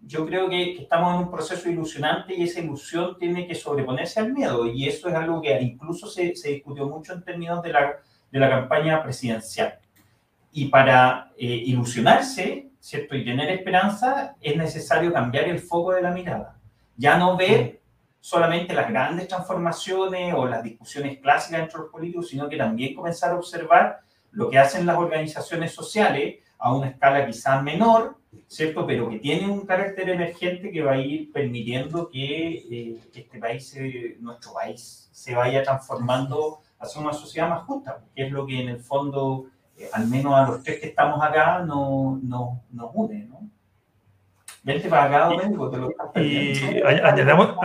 Yo 0.04 0.24
creo 0.28 0.48
que, 0.48 0.74
estamos 0.74 1.16
en 1.16 1.22
un 1.22 1.32
proceso 1.32 1.68
ilusionante 1.68 2.36
y 2.36 2.44
esa 2.44 2.60
ilusión 2.60 3.18
tiene 3.18 3.48
que 3.48 3.56
sobreponerse 3.56 4.20
al 4.20 4.32
miedo 4.32 4.68
y 4.68 4.88
eso 4.88 5.10
es 5.10 5.16
algo 5.16 5.42
que 5.42 5.60
incluso 5.60 6.06
se, 6.06 6.36
se 6.36 6.52
discutió 6.52 6.88
mucho 6.88 7.14
en 7.14 7.24
términos 7.24 7.64
de 7.64 7.74
la, 7.74 7.96
de 8.32 8.40
la 8.40 8.50
campaña 8.52 9.02
presidencial. 9.02 9.80
Y 10.52 10.66
para 10.66 11.32
eh, 11.40 11.48
ilusionarse, 11.48 12.70
¿cierto? 12.86 13.16
Y 13.16 13.26
tener 13.26 13.50
esperanza, 13.50 14.36
es 14.40 14.56
necesario 14.56 15.12
cambiar 15.12 15.46
el 15.46 15.58
foco 15.58 15.94
de 15.94 16.04
la 16.04 16.12
mirada. 16.12 16.60
Ya 16.96 17.18
no 17.18 17.36
ver 17.36 17.82
solamente 18.20 18.76
las 18.76 18.88
grandes 18.88 19.28
transformaciones 19.28 20.36
o 20.36 20.46
las 20.46 20.62
discusiones 20.62 21.18
clásicas 21.18 21.62
entre 21.62 21.80
los 21.80 21.90
políticos, 21.90 22.28
sino 22.30 22.48
que 22.48 22.58
también 22.58 22.94
comenzar 22.94 23.32
a 23.32 23.38
observar 23.38 24.02
lo 24.30 24.52
que 24.52 24.60
hacen 24.60 24.86
las 24.86 24.98
organizaciones 24.98 25.74
sociales 25.74 26.36
a 26.60 26.76
una 26.76 26.90
escala 26.90 27.26
quizás 27.26 27.64
menor, 27.64 28.18
¿cierto? 28.48 28.86
Pero 28.86 29.10
que 29.10 29.18
tiene 29.18 29.50
un 29.50 29.66
carácter 29.66 30.08
emergente 30.08 30.72
que 30.72 30.84
va 30.84 30.92
a 30.92 31.00
ir 31.00 31.32
permitiendo 31.32 32.08
que 32.08 32.68
eh, 32.70 33.00
este 33.16 33.40
país, 33.40 33.76
nuestro 34.20 34.54
país, 34.54 35.10
se 35.12 35.34
vaya 35.34 35.64
transformando 35.64 36.60
hacia 36.78 37.02
una 37.02 37.14
sociedad 37.14 37.50
más 37.50 37.64
justa, 37.64 38.04
que 38.16 38.28
es 38.28 38.32
lo 38.32 38.46
que 38.46 38.62
en 38.62 38.70
el 38.70 38.80
fondo, 38.80 39.48
eh, 39.78 39.90
al 39.94 40.08
menos 40.08 40.34
a 40.34 40.48
los 40.48 40.64
tres 40.64 40.80
que 40.80 40.88
estamos 40.88 41.22
acá, 41.22 41.60
no, 41.60 42.20
no, 42.24 42.64
nos 42.72 42.92
une, 42.94 43.26
¿no? 43.26 43.50
Vente 44.64 44.90
para 44.90 45.04
acá, 45.06 45.36
Domingo, 45.36 45.70
te 45.70 45.78
lo 45.78 45.90
Y 46.16 46.82
añadamos, 46.82 47.56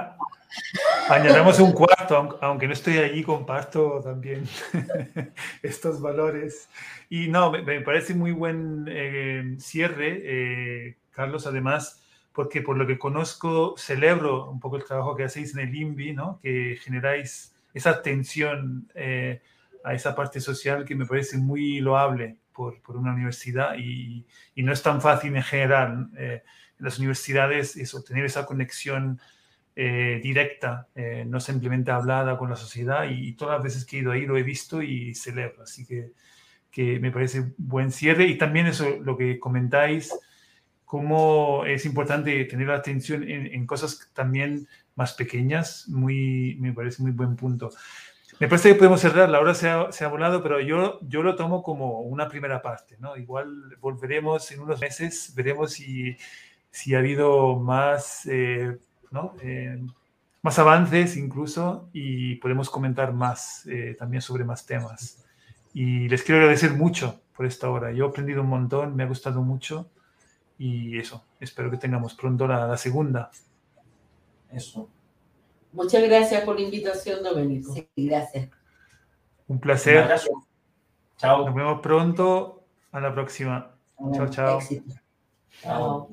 añadamos 1.08 1.58
un 1.58 1.72
cuarto, 1.72 2.38
aunque 2.42 2.66
no 2.66 2.74
estoy 2.74 2.98
allí, 2.98 3.22
comparto 3.22 4.00
también 4.02 4.44
estos 5.62 6.00
valores. 6.00 6.68
Y 7.08 7.28
no, 7.28 7.50
me, 7.50 7.80
parece 7.80 8.14
muy 8.14 8.32
buen 8.32 8.84
eh, 8.88 9.56
cierre, 9.58 10.20
eh, 10.22 10.96
Carlos, 11.10 11.46
además, 11.46 12.02
porque 12.32 12.62
por 12.62 12.76
lo 12.76 12.86
que 12.86 12.98
conozco, 12.98 13.74
celebro 13.76 14.50
un 14.50 14.60
poco 14.60 14.76
el 14.76 14.84
trabajo 14.84 15.16
que 15.16 15.24
hacéis 15.24 15.54
en 15.54 15.60
el 15.60 15.74
INVI, 15.74 16.12
¿no? 16.12 16.38
que 16.42 16.78
generáis 16.82 17.54
esa 17.74 17.90
atención 17.90 18.90
eh, 18.94 19.40
a 19.84 19.94
esa 19.94 20.14
parte 20.14 20.40
social 20.40 20.84
que 20.84 20.94
me 20.94 21.06
parece 21.06 21.38
muy 21.38 21.80
loable 21.80 22.36
por, 22.52 22.80
por 22.82 22.96
una 22.96 23.12
universidad 23.12 23.74
y, 23.78 24.26
y, 24.54 24.62
no 24.62 24.72
es 24.72 24.82
tan 24.82 25.00
fácil 25.00 25.34
en 25.36 25.42
general. 25.42 26.10
las 26.78 26.98
universidades, 26.98 27.76
eso, 27.76 28.02
tener 28.02 28.24
esa 28.24 28.46
conexión 28.46 29.20
eh, 29.76 30.20
directa, 30.22 30.88
eh, 30.94 31.24
no 31.26 31.40
simplemente 31.40 31.90
hablada 31.90 32.36
con 32.36 32.50
la 32.50 32.56
sociedad 32.56 33.08
y, 33.08 33.32
todas 33.34 33.54
las 33.54 33.64
veces 33.64 33.86
que 33.86 33.96
he 33.96 34.00
ido 34.00 34.12
ahí 34.12 34.26
lo 34.26 34.36
he 34.36 34.42
visto 34.42 34.82
y 34.82 35.14
celebro. 35.14 35.62
Así 35.62 35.86
que, 35.86 36.12
que 36.70 36.98
me 37.00 37.10
parece 37.10 37.54
buen 37.56 37.90
cierre 37.92 38.26
y 38.26 38.36
también 38.36 38.66
eso, 38.66 38.98
lo 39.02 39.16
que 39.16 39.38
comentáis, 39.38 40.12
cómo 40.84 41.64
es 41.64 41.86
importante 41.86 42.44
tener 42.44 42.68
la 42.68 42.74
atención 42.76 43.22
en, 43.22 43.46
en 43.46 43.66
cosas 43.66 44.10
también 44.12 44.68
más 44.96 45.14
pequeñas, 45.14 45.88
muy, 45.88 46.58
me 46.60 46.72
parece 46.72 47.02
muy 47.02 47.12
buen 47.12 47.36
punto. 47.36 47.70
Me 48.40 48.48
parece 48.48 48.70
que 48.70 48.74
podemos 48.76 49.02
cerrar, 49.02 49.28
la 49.28 49.38
hora 49.38 49.52
se 49.52 49.68
ha, 49.68 49.92
se 49.92 50.02
ha, 50.02 50.08
volado, 50.08 50.42
pero 50.42 50.60
yo, 50.60 50.98
yo 51.02 51.22
lo 51.22 51.36
tomo 51.36 51.62
como 51.62 52.00
una 52.00 52.26
primera 52.26 52.62
parte, 52.62 52.96
¿no? 52.98 53.14
Igual 53.18 53.76
volveremos 53.82 54.50
en 54.50 54.60
unos 54.60 54.80
meses, 54.80 55.34
veremos 55.36 55.72
si, 55.72 56.16
si 56.70 56.94
ha 56.94 57.00
habido 57.00 57.56
más, 57.56 58.24
eh, 58.24 58.78
¿no? 59.10 59.34
Eh, 59.42 59.78
más 60.40 60.58
avances 60.58 61.18
incluso 61.18 61.90
y 61.92 62.36
podemos 62.36 62.70
comentar 62.70 63.12
más 63.12 63.66
eh, 63.66 63.94
también 63.98 64.22
sobre 64.22 64.44
más 64.44 64.64
temas. 64.64 65.22
Y 65.74 66.08
les 66.08 66.22
quiero 66.22 66.40
agradecer 66.40 66.72
mucho 66.72 67.20
por 67.36 67.44
esta 67.44 67.68
hora. 67.68 67.92
Yo 67.92 68.06
he 68.06 68.08
aprendido 68.08 68.40
un 68.40 68.48
montón, 68.48 68.96
me 68.96 69.02
ha 69.02 69.06
gustado 69.06 69.42
mucho 69.42 69.90
y 70.56 70.98
eso, 70.98 71.26
espero 71.40 71.70
que 71.70 71.76
tengamos 71.76 72.14
pronto 72.14 72.48
la, 72.48 72.66
la 72.66 72.78
segunda. 72.78 73.30
Eso. 74.50 74.88
Muchas 75.72 76.02
gracias 76.02 76.42
por 76.44 76.56
la 76.56 76.62
invitación, 76.62 77.22
Domenico. 77.22 77.72
Sí, 77.72 77.88
gracias. 77.96 78.48
Un 79.46 79.60
placer. 79.60 80.04
Gracias. 80.06 80.34
Chao. 81.16 81.46
Nos 81.46 81.54
vemos 81.54 81.80
pronto. 81.80 82.64
A 82.92 83.00
la 83.00 83.12
próxima. 83.12 83.76
Chao, 84.12 84.28
chao. 84.28 84.58
Éxito. 84.58 84.94
Chao. 85.62 86.10